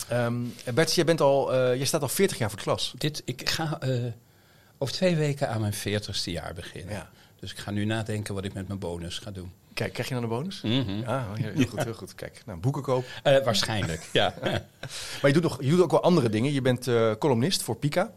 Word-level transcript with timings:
ja. 0.09 0.27
Um, 0.27 0.55
Bert, 0.75 0.95
jij, 0.95 1.05
bent 1.05 1.21
al, 1.21 1.55
uh, 1.55 1.77
jij 1.77 1.85
staat 1.85 2.03
al 2.03 2.09
40 2.09 2.39
jaar 2.39 2.49
voor 2.49 2.59
de 2.59 2.65
klas. 2.65 2.95
Dit, 2.99 3.23
ik 3.25 3.51
ga 3.51 3.79
uh, 3.85 4.05
over 4.79 4.95
twee 4.95 5.17
weken 5.17 5.49
aan 5.49 5.61
mijn 5.61 5.75
40ste 5.75 6.25
jaar 6.25 6.55
beginnen. 6.55 6.95
Ja. 6.95 7.11
Dus 7.41 7.53
ik 7.53 7.59
ga 7.59 7.71
nu 7.71 7.85
nadenken 7.85 8.35
wat 8.35 8.45
ik 8.45 8.55
met 8.55 8.67
mijn 8.69 8.79
bonus 8.79 9.19
ga 9.19 9.31
doen. 9.31 9.53
Kijk, 9.75 9.93
krijg 9.93 10.09
je 10.09 10.15
dan 10.15 10.23
een 10.23 10.29
bonus? 10.29 10.61
Mm 10.61 10.83
-hmm. 10.83 11.01
Ja, 11.01 11.27
heel 11.35 11.67
goed, 11.67 11.85
heel 11.85 11.95
goed. 11.95 12.15
Kijk, 12.15 12.43
nou, 12.47 12.59
boeken 12.59 12.83
kopen. 12.83 13.09
Uh, 13.25 13.45
waarschijnlijk, 13.45 14.09
ja. 14.13 14.35
maar 15.21 15.27
je 15.27 15.33
doet, 15.33 15.43
nog, 15.43 15.63
je 15.63 15.71
doet 15.71 15.81
ook 15.81 15.91
wel 15.91 16.03
andere 16.03 16.29
dingen. 16.29 16.53
Je 16.53 16.63
bent 16.63 16.87
uh, 16.87 17.13
columnist 17.19 17.63
voor 17.63 17.77
Pika. 17.77 18.13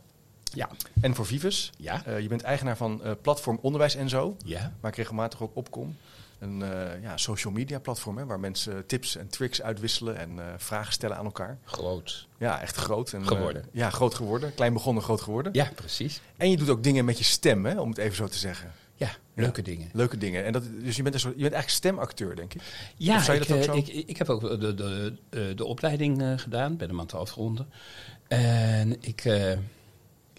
Ja. 0.54 0.70
En 1.02 1.16
voor 1.16 1.26
Vivus. 1.26 1.72
Ja. 1.78 2.04
Uh, 2.08 2.20
je 2.20 2.28
bent 2.28 2.42
eigenaar 2.42 2.78
van 2.78 3.02
Platform 3.22 3.60
Onderwijs 3.62 3.96
en 3.96 4.10
Zo. 4.10 4.38
Ja. 4.46 4.74
Waar 4.80 4.92
ik 4.92 4.98
regelmatig 4.98 5.42
ook 5.42 5.56
opkom. 5.56 5.98
Een 6.40 6.60
ja, 7.02 7.18
social 7.18 7.54
media 7.54 7.80
platform 7.80 8.18
hè, 8.18 8.26
waar 8.26 8.40
mensen 8.40 8.86
tips 8.86 9.16
en 9.16 9.30
tricks 9.30 9.62
uitwisselen 9.62 10.18
en 10.18 10.40
vragen 10.58 10.94
stellen 10.94 11.18
aan 11.18 11.26
elkaar. 11.26 11.58
Groot. 11.64 12.28
Ja, 12.38 12.62
echt 12.62 12.76
groot. 12.76 13.14
En, 13.14 13.28
geworden. 13.28 13.66
ja, 13.72 13.90
groot 13.90 14.14
geworden. 14.14 14.54
Klein 14.54 14.74
begonnen, 14.74 15.04
groot 15.04 15.22
geworden. 15.22 15.54
Ja, 15.54 15.72
precies. 15.76 16.22
En 16.38 16.50
je 16.50 16.58
doet 16.58 16.70
ook 16.70 16.84
dingen 16.84 17.06
met 17.06 17.18
je 17.18 17.24
stem, 17.24 17.66
hè, 17.66 17.80
om 17.80 17.90
het 17.90 17.98
even 17.98 18.16
zo 18.16 18.28
te 18.28 18.38
zeggen. 18.38 18.72
Ja, 18.96 19.10
leuke 19.34 19.60
ja, 19.60 19.66
dingen. 19.66 19.90
Leuke 19.94 20.18
dingen. 20.18 20.46
En 20.46 20.54
dat, 20.54 20.64
dus 20.84 20.96
je 20.96 21.04
bent, 21.04 21.14
een 21.16 21.22
soort, 21.22 21.36
je 21.36 21.42
bent 21.42 21.54
eigenlijk 21.54 21.84
stemacteur, 21.84 22.36
denk 22.36 22.54
ik? 22.54 22.62
Ja, 22.96 23.24
je 23.26 23.34
ik, 23.34 23.48
dat 23.48 23.58
ook 23.58 23.64
zo? 23.64 23.74
Ik, 23.74 23.88
ik 23.88 24.18
heb 24.18 24.30
ook 24.30 24.42
de, 24.42 24.58
de, 24.58 25.16
de, 25.30 25.54
de 25.56 25.66
opleiding 25.66 26.42
gedaan, 26.42 26.78
ben 26.78 26.88
hem 26.88 27.00
aan 27.00 27.06
het 27.06 27.14
afronden. 27.16 27.70
En 28.28 29.02
ik, 29.02 29.24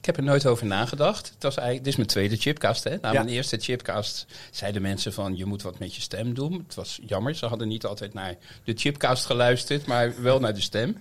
ik 0.01 0.07
heb 0.07 0.17
er 0.17 0.23
nooit 0.23 0.47
over 0.47 0.67
nagedacht. 0.67 1.29
Het 1.29 1.43
was 1.43 1.57
eigenlijk, 1.57 1.85
dit 1.85 1.93
is 1.93 1.97
mijn 1.97 2.09
tweede 2.09 2.37
chipcast. 2.37 2.85
Hè. 2.85 2.97
Na 3.01 3.13
Ja. 3.13 3.23
mijn 3.23 3.35
eerste 3.35 3.57
chipcast 3.57 4.27
zeiden 4.51 4.83
mensen 4.83 5.13
van... 5.13 5.37
je 5.37 5.45
moet 5.45 5.63
wat 5.63 5.79
met 5.79 5.95
je 5.95 6.01
stem 6.01 6.35
doen. 6.35 6.53
Het 6.67 6.75
was 6.75 7.01
jammer, 7.07 7.35
ze 7.35 7.47
hadden 7.47 7.69
niet 7.69 7.85
altijd 7.85 8.15
naar 8.15 8.35
de 8.65 8.73
chipcast 8.77 9.25
geluisterd... 9.25 9.87
maar 9.87 10.23
wel 10.23 10.41
naar 10.41 10.55
de 10.55 10.61
stem. 10.61 10.97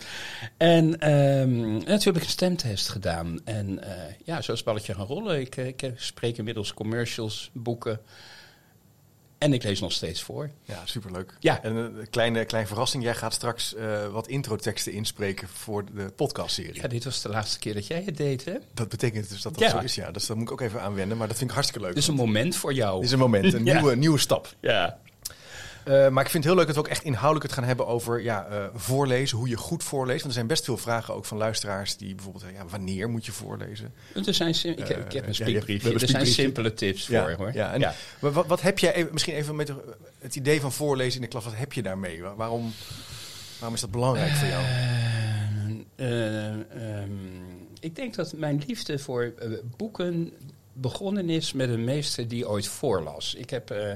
En, 0.58 1.00
en 1.00 1.82
toen 1.84 2.00
heb 2.00 2.16
ik 2.16 2.24
een 2.24 2.30
stemtest 2.30 2.90
gedaan. 2.90 3.40
En 3.44 3.70
uh, 3.70 3.90
ja, 4.26 4.42
zo 4.42 4.52
is 4.52 4.58
het 4.58 4.68
balletje 4.68 4.94
gaan 4.94 5.06
rollen. 5.06 5.40
Ik, 5.40 5.56
ik 5.56 5.92
spreek 5.96 6.38
inmiddels 6.38 6.74
commercials, 6.74 7.50
boeken... 7.54 8.00
En 9.39 9.53
ik 9.53 9.63
lees 9.63 9.79
nog 9.79 9.91
steeds 9.91 10.22
voor. 10.23 10.50
Ja, 10.63 10.81
superleuk. 10.85 11.33
Ja. 11.39 11.63
En 11.63 11.75
een 11.75 12.09
kleine, 12.09 12.45
kleine 12.45 12.67
verrassing. 12.69 13.03
Jij 13.03 13.16
gaat 13.16 13.33
straks 13.33 13.73
uh, 13.75 14.07
wat 14.07 14.27
introteksten 14.27 14.91
inspreken 14.94 15.47
voor 15.47 15.85
de 15.94 16.11
podcastserie. 16.16 16.81
Ja, 16.81 16.88
dit 16.88 17.03
was 17.03 17.22
de 17.22 17.29
laatste 17.29 17.59
keer 17.59 17.73
dat 17.73 17.88
jij 17.88 18.03
het 18.05 18.17
deed, 18.17 18.45
hè? 18.45 18.53
Dat 18.73 18.89
betekent 18.89 19.29
dus 19.29 19.41
dat 19.41 19.53
dat 19.53 19.61
Ja. 19.61 19.69
zo 19.69 19.77
is, 19.77 19.95
ja. 19.95 20.11
Dus 20.11 20.25
dat 20.25 20.35
moet 20.38 20.45
ik 20.45 20.51
ook 20.51 20.61
even 20.61 20.81
aanwennen. 20.81 21.17
Maar 21.17 21.27
dat 21.27 21.38
vind 21.38 21.50
ik 21.50 21.55
hartstikke 21.55 21.85
leuk. 21.85 21.95
Dit 21.95 22.03
is 22.03 22.09
een 22.09 22.16
moment 22.16 22.55
voor 22.55 22.73
jou. 22.73 22.95
Dit 22.95 23.05
is 23.05 23.11
een 23.11 23.19
moment, 23.19 23.53
een 23.53 23.66
Ja. 23.69 23.73
nieuwe, 23.73 23.95
nieuwe 23.95 24.17
stap. 24.17 24.53
Ja. 24.59 25.00
Uh, 25.89 26.07
maar 26.09 26.23
ik 26.23 26.29
vind 26.29 26.44
het 26.44 26.53
heel 26.53 26.55
leuk 26.55 26.66
dat 26.66 26.75
we 26.75 26.81
ook 26.81 26.88
echt 26.88 27.03
inhoudelijk 27.03 27.45
het 27.45 27.53
gaan 27.53 27.63
hebben 27.63 27.88
over 27.88 28.22
ja, 28.22 28.47
uh, 28.51 28.66
voorlezen, 28.75 29.38
hoe 29.38 29.50
je 29.50 29.57
goed 29.57 29.83
voorleest. 29.83 30.17
Want 30.17 30.27
er 30.27 30.33
zijn 30.33 30.47
best 30.47 30.66
veel 30.66 30.77
vragen 30.77 31.13
ook 31.13 31.25
van 31.25 31.38
luisteraars 31.38 31.97
die 31.97 32.16
bijvoorbeeld 32.16 32.45
ja, 32.53 32.66
wanneer 32.69 33.09
moet 33.09 33.25
je 33.25 33.31
voorlezen? 33.31 33.94
Want 34.13 34.27
Er 34.27 34.33
zijn 34.33 34.50
ik, 34.50 34.63
heb, 34.63 35.05
ik 35.05 35.11
heb 35.11 35.27
een 35.27 35.33
ja, 35.81 35.91
er 35.91 36.07
zijn 36.07 36.27
simpele 36.27 36.73
tips 36.73 37.05
voor, 37.05 37.33
hoor. 37.38 37.53
Ja, 37.53 37.73
en 37.73 37.79
ja. 37.79 37.94
maar 38.19 38.31
Wat, 38.31 38.47
wat 38.47 38.61
heb 38.61 38.79
jij, 38.79 39.07
misschien 39.11 39.33
even 39.33 39.55
met 39.55 39.72
het 40.19 40.35
idee 40.35 40.61
van 40.61 40.72
voorlezen 40.72 41.16
in 41.16 41.22
de 41.22 41.27
klas, 41.27 41.44
wat 41.44 41.55
heb 41.55 41.73
je 41.73 41.81
daarmee? 41.81 42.21
Wa- 42.21 42.35
Waarom, 42.35 42.73
waarom 43.59 43.75
is 43.75 43.81
dat 43.81 43.91
belangrijk 43.91 44.31
voor 44.31 44.47
jou? 44.47 44.63
Eh, 45.95 46.47
eh, 46.50 46.53
ehm, 47.01 47.11
ik 47.79 47.95
denk 47.95 48.16
dat 48.16 48.33
mijn 48.33 48.63
liefde 48.67 49.00
voor 49.00 49.33
eh, 49.39 49.50
boeken 49.77 50.31
begonnen 50.73 51.29
is 51.29 51.53
met 51.53 51.69
een 51.69 51.83
meester 51.83 52.27
die 52.27 52.50
ooit 52.50 52.67
voorlas. 52.67 53.35
Ik 53.35 53.50
heb, 53.50 53.71
eh, 53.71 53.91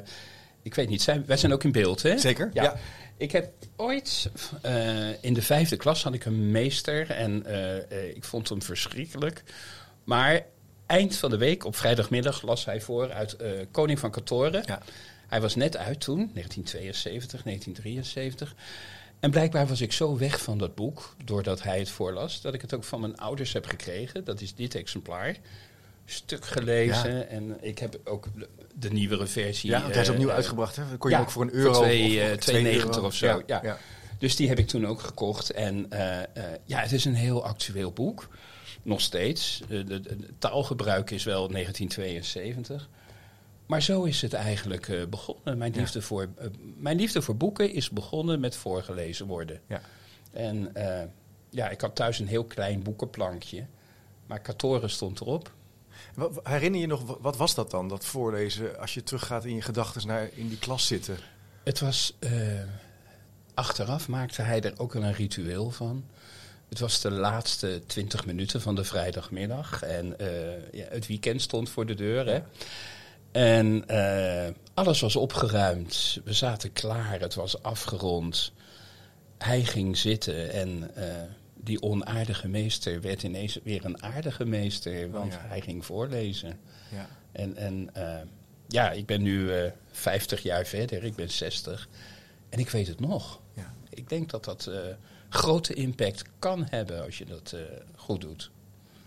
ik 0.64 0.76
weet 0.76 0.90
niet, 0.90 1.02
zijn, 1.02 1.26
wij 1.26 1.38
zijn 1.38 1.54
ook 1.54 1.64
in 1.64 1.72
beeld, 1.72 2.02
hè? 2.02 2.18
Zeker, 2.18 2.50
Ja. 2.54 2.64
ja. 2.64 2.76
Ik 3.18 3.32
heb 3.32 3.54
ooit, 3.76 4.30
eh, 4.62 5.24
in 5.24 5.34
de 5.34 5.42
vijfde 5.42 5.76
klas 5.76 6.04
had 6.04 6.14
ik 6.14 6.26
een 6.26 6.52
meester 6.52 7.10
en 7.10 7.46
eh, 7.46 7.78
eh, 7.78 8.16
ik 8.16 8.24
vond 8.24 8.50
hem 8.50 8.62
verschrikkelijk. 8.62 9.44
Maar 10.04 10.46
eind 10.86 11.16
van 11.16 11.30
de 11.30 11.38
week, 11.38 11.66
op 11.66 11.76
vrijdagmiddag, 11.76 12.42
las 12.42 12.66
hij 12.66 12.82
voor 12.82 13.12
uit 13.12 13.38
Koning 13.72 14.00
van 14.00 14.12
Katoren. 14.12 14.64
Ja. 14.66 14.82
Hij 15.28 15.42
was 15.42 15.56
net 15.56 15.78
uit 15.78 16.00
toen, 16.00 16.32
1972, 16.34 17.44
1973. 17.44 18.56
En 19.20 19.32
blijkbaar 19.32 19.68
was 19.68 19.82
ik 19.82 19.92
zo 19.92 20.18
weg 20.18 20.42
van 20.42 20.58
dat 20.58 20.76
boek, 20.76 21.16
doordat 21.26 21.64
hij 21.64 21.80
het 21.80 21.90
voorlas, 21.90 22.42
dat 22.42 22.54
ik 22.54 22.62
het 22.62 22.74
ook 22.74 22.84
van 22.84 23.00
mijn 23.00 23.18
ouders 23.18 23.54
heb 23.54 23.66
gekregen. 23.66 24.24
Dat 24.24 24.42
is 24.42 24.56
dit 24.56 24.76
exemplaar. 24.76 25.36
Stuk 26.06 26.46
gelezen 26.46 27.16
Ja. 27.16 27.22
en 27.24 27.58
ik 27.62 27.80
heb 27.80 28.00
ook 28.04 28.28
de, 28.76 28.90
nieuwere 28.92 29.28
versie. 29.28 29.70
Ja, 29.70 29.82
want 29.82 29.94
hij 29.94 30.02
is 30.02 30.08
eh, 30.08 30.14
opnieuw 30.14 30.30
eh, 30.30 30.36
uitgebracht. 30.36 30.76
Hè? 30.76 30.84
Kon 30.98 31.10
je 31.10 31.16
ja, 31.16 31.22
ook 31.22 31.30
voor 31.32 31.42
een 31.44 31.50
voor 31.50 31.58
euro 31.60 31.82
twee, 31.82 32.22
of, 32.22 32.28
eh, 32.28 32.32
of 32.34 32.40
2,90 32.40 32.86
euro. 32.86 33.06
of 33.06 33.14
zo, 33.14 33.42
ja. 33.46 33.60
ja. 33.64 33.78
Dus 34.18 34.36
die 34.36 34.48
heb 34.48 34.60
ik 34.60 34.68
toen 34.68 34.88
ook 34.88 35.00
gekocht. 35.02 35.50
En 35.52 35.92
eh, 35.92 36.22
eh, 36.22 36.28
ja, 36.66 36.80
het 36.80 36.92
is 36.92 37.06
een 37.06 37.16
heel 37.16 37.46
actueel 37.46 37.92
boek. 37.92 38.28
Nog 38.84 39.02
steeds. 39.02 39.62
Eh, 39.62 39.68
de, 39.70 39.84
de- 39.84 40.02
de 40.02 40.28
taalgebruik 40.40 41.12
is 41.12 41.24
wel 41.24 41.48
1972. 41.48 42.90
Maar 43.66 43.82
zo 43.82 44.04
is 44.04 44.22
het 44.22 44.34
eigenlijk 44.34 44.88
eh, 44.88 45.06
begonnen. 45.10 45.58
Mijn 45.58 45.76
liefde, 45.76 46.02
voor, 46.02 46.28
eh, 46.38 46.48
mijn 46.78 46.98
liefde 46.98 47.22
voor 47.22 47.36
boeken 47.38 47.74
is 47.74 47.90
begonnen 47.90 48.40
met 48.40 48.56
voorgelezen 48.56 49.26
worden. 49.28 49.60
Ja. 49.68 49.82
En 50.32 50.76
eh, 50.76 51.08
ja, 51.50 51.70
ik 51.70 51.82
had 51.82 51.96
thuis 51.96 52.20
een 52.20 52.28
heel 52.28 52.44
klein 52.46 52.84
boekenplankje. 52.84 53.66
Maar 54.28 54.40
Katoren 54.40 54.90
stond 54.90 55.22
erop. 55.22 55.52
Herinner 56.44 56.80
je 56.82 56.88
nog, 56.88 57.04
wa- 57.04 57.18
wat 57.22 57.38
was 57.38 57.56
dat 57.56 57.72
dan, 57.72 57.88
dat 57.88 58.06
voorlezen, 58.06 58.80
als 58.80 58.94
je 58.94 59.04
teruggaat 59.04 59.46
in 59.46 59.56
je 59.56 59.62
gedachten 59.62 60.08
naar 60.08 60.30
in 60.34 60.48
die 60.48 60.58
klas 60.60 60.88
zitten? 60.88 61.18
Het 61.64 61.80
was. 61.80 62.14
eh, 62.20 62.32
achteraf 63.54 64.08
maakte 64.08 64.42
hij 64.42 64.62
er 64.62 64.74
ook 64.78 64.94
een 64.94 65.14
ritueel 65.14 65.72
van. 65.72 66.06
Het 66.70 66.80
was 66.80 67.02
de 67.02 67.12
laatste 67.12 67.82
twintig 67.88 68.26
minuten 68.26 68.62
van 68.62 68.76
de 68.76 68.84
vrijdagmiddag. 68.84 69.82
En 69.84 70.20
eh, 70.20 70.28
ja, 70.72 70.86
het 70.90 71.08
weekend 71.08 71.42
stond 71.42 71.70
voor 71.70 71.86
de 71.86 71.94
deur. 71.96 72.26
Hè? 72.28 72.40
En 73.32 73.88
eh, 73.88 74.54
alles 74.74 75.00
was 75.02 75.16
opgeruimd. 75.16 76.20
We 76.24 76.34
zaten 76.34 76.74
klaar. 76.74 77.20
Het 77.20 77.36
was 77.36 77.64
afgerond. 77.64 78.52
Hij 79.38 79.64
ging 79.64 79.98
zitten 79.98 80.52
en 80.52 80.92
die 81.64 81.82
onaardige 81.82 82.48
meester 82.48 83.02
werd 83.02 83.24
ineens 83.24 83.60
weer 83.64 83.86
een 83.86 84.04
aardige 84.04 84.46
meester. 84.46 85.12
Want 85.12 85.34
ja. 85.34 85.40
hij 85.42 85.62
ging 85.62 85.86
voorlezen. 85.86 86.60
Ja. 86.92 87.08
En, 87.32 87.56
en 87.56 87.90
eh, 87.94 88.22
ja, 88.68 88.92
ik 88.92 89.06
ben 89.06 89.22
nu 89.22 89.52
eh 89.54 89.72
50 89.92 90.44
jaar 90.44 90.66
verder, 90.66 91.04
ik 91.04 91.16
ben 91.16 91.30
60. 91.32 91.88
En 92.50 92.60
ik 92.60 92.70
weet 92.70 92.88
het 92.88 93.00
nog. 93.00 93.40
Ja. 93.54 93.74
Ik 93.90 94.10
denk 94.10 94.30
dat 94.30 94.44
dat 94.46 94.68
eh, 94.68 94.80
grote 95.30 95.74
impact 95.74 96.24
kan 96.40 96.68
hebben 96.70 97.04
als 97.04 97.18
je 97.18 97.26
dat 97.26 97.56
goed 97.96 98.22
doet. 98.22 98.52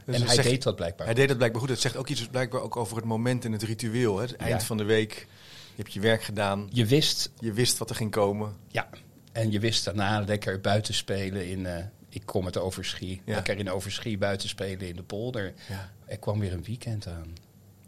Dus 0.05 0.15
en 0.15 0.21
dat 0.21 0.27
hij 0.27 0.35
zegt- 0.37 0.49
deed 0.49 0.63
dat 0.63 0.77
blijkbaar. 0.77 1.07
Hij 1.07 1.15
deed 1.15 1.29
het 1.29 1.37
blijkbaar 1.37 1.61
goed. 1.61 1.71
Het 1.71 1.81
zegt 1.81 1.97
ook 1.97 2.09
iets 2.09 2.27
blijkbaar 2.27 2.61
ook 2.61 2.77
over 2.77 2.97
het 2.97 3.05
moment 3.05 3.45
en 3.45 3.53
het 3.53 3.63
ritueel. 3.63 4.17
Hè? 4.17 4.23
Het 4.23 4.37
eind 4.37 4.63
van 4.65 4.77
de 4.77 4.85
week. 4.85 5.27
Je 5.75 5.83
hebt 5.83 5.93
je 5.95 6.01
werk 6.01 6.23
gedaan. 6.23 6.69
Je 6.73 6.87
wist, 6.87 7.31
Je 7.39 7.53
wist 7.53 7.79
wat 7.79 7.91
er 7.91 7.97
ging 7.97 8.11
komen. 8.11 8.57
ja, 8.69 8.89
en 9.33 9.51
je 9.51 9.61
wist 9.61 9.85
daarna 9.85 10.21
lekker 10.21 10.61
buiten 10.61 10.95
spelen 10.95 11.49
in, 11.49 11.67
ik 12.09 12.23
kom 12.27 12.47
het 12.47 12.59
Overschie, 12.59 13.23
Ja. 13.25 13.35
lekker 13.35 13.59
in 13.59 13.71
Overschie 13.71 14.19
buiten 14.19 14.49
spelen 14.49 14.89
in 14.89 14.97
de 14.97 15.03
polder. 15.03 15.53
Ja. 15.69 15.91
Er 16.07 16.19
kwam 16.19 16.39
weer 16.41 16.53
een 16.53 16.65
weekend 16.65 17.07
aan. 17.07 17.35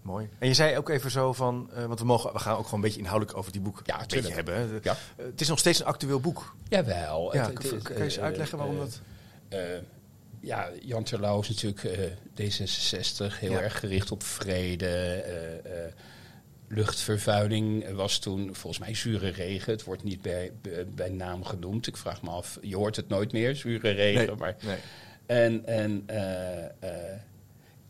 Mooi. 0.02 0.28
En 0.38 0.48
je 0.48 0.54
zei 0.54 0.76
ook 0.76 0.88
even 0.88 1.10
zo 1.10 1.32
van, 1.32 1.70
eh, 1.74 1.84
want 1.84 1.98
we, 1.98 2.04
mogen, 2.04 2.32
we 2.32 2.38
gaan 2.38 2.52
ook 2.56 2.64
gewoon 2.64 2.74
een 2.74 2.84
beetje 2.84 2.98
inhoudelijk 3.00 3.36
over 3.38 3.52
die 3.52 3.60
boek 3.60 3.82
Ja, 3.84 4.04
een 4.06 4.32
hebben. 4.32 4.80
Ja. 4.82 4.96
Eh, 5.16 5.24
het 5.26 5.40
is 5.40 5.48
nog 5.48 5.58
steeds 5.58 5.80
een 5.80 5.86
actueel 5.86 6.20
boek. 6.20 6.54
Jawel. 6.68 7.34
Ja, 7.34 7.46
het- 7.46 7.62
het- 7.70 7.82
kan 7.82 7.96
je 7.96 8.02
eens 8.02 8.16
eh, 8.16 8.22
uitleggen 8.22 8.58
waarom 8.58 8.78
dat... 8.78 9.00
ja, 10.40 10.70
Jan 10.82 11.02
Terlouw 11.04 11.40
is 11.40 11.48
natuurlijk 11.48 11.84
eh, 11.84 12.50
D66, 12.50 13.38
heel 13.38 13.52
erg 13.60 13.78
gericht 13.78 14.10
op 14.10 14.22
vrede. 14.22 15.24
Luchtvervuiling 16.68 17.90
was 17.90 18.18
toen 18.18 18.54
volgens 18.54 18.78
mij 18.78 18.94
zure 18.94 19.28
regen. 19.28 19.72
Het 19.72 19.84
wordt 19.84 20.02
niet 20.04 20.22
bij, 20.22 20.52
bij, 20.62 20.86
bij 20.86 21.08
naam 21.10 21.44
genoemd. 21.44 21.86
Ik 21.86 21.96
vraag 21.96 22.22
me 22.22 22.30
af, 22.30 22.58
je 22.62 22.76
hoort 22.76 22.96
het 22.96 23.08
nooit 23.08 23.32
meer, 23.32 23.56
zure 23.56 23.90
regen. 23.90 24.26
Nee, 24.26 24.36
Maar, 24.36 24.56
nee. 24.64 24.76
en 25.26 25.66
en 25.66 26.02
eh, 26.06 26.64
eh, 26.64 27.18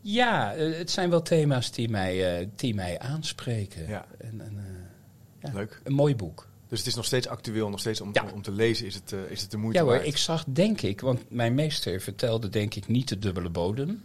ja, 0.01 0.53
eh, 0.55 0.77
het 0.77 0.91
zijn 0.91 1.09
wel 1.09 1.21
thema's 1.21 1.71
die 1.71 1.89
mij, 1.89 2.49
die 2.55 2.75
mij 2.75 2.99
aanspreken. 2.99 3.87
Ja. 3.87 4.05
En, 4.17 4.41
en, 4.41 4.57
ja, 5.41 5.51
Leuk. 5.53 5.81
Een 5.83 5.93
mooi 5.93 6.15
boek. 6.15 6.47
Dus 6.67 6.77
het 6.79 6.87
is 6.87 6.95
nog 6.95 7.05
steeds 7.05 7.27
actueel, 7.27 7.69
nog 7.69 7.79
steeds 7.79 8.01
om, 8.01 8.09
Ja. 8.13 8.25
om 8.33 8.41
te 8.41 8.51
lezen 8.51 8.85
is 8.85 8.95
het, 8.95 9.15
is 9.29 9.41
het 9.41 9.51
de 9.51 9.57
moeite 9.57 9.79
Ja 9.79 9.85
hoor, 9.85 9.93
waard. 9.93 10.07
ik 10.07 10.17
zag 10.17 10.45
denk 10.47 10.81
ik, 10.81 11.01
want 11.01 11.29
mijn 11.29 11.55
meester 11.55 12.01
vertelde 12.01 12.49
denk 12.49 12.75
ik 12.75 12.87
niet 12.87 13.07
de 13.07 13.19
dubbele 13.19 13.49
bodem. 13.49 14.03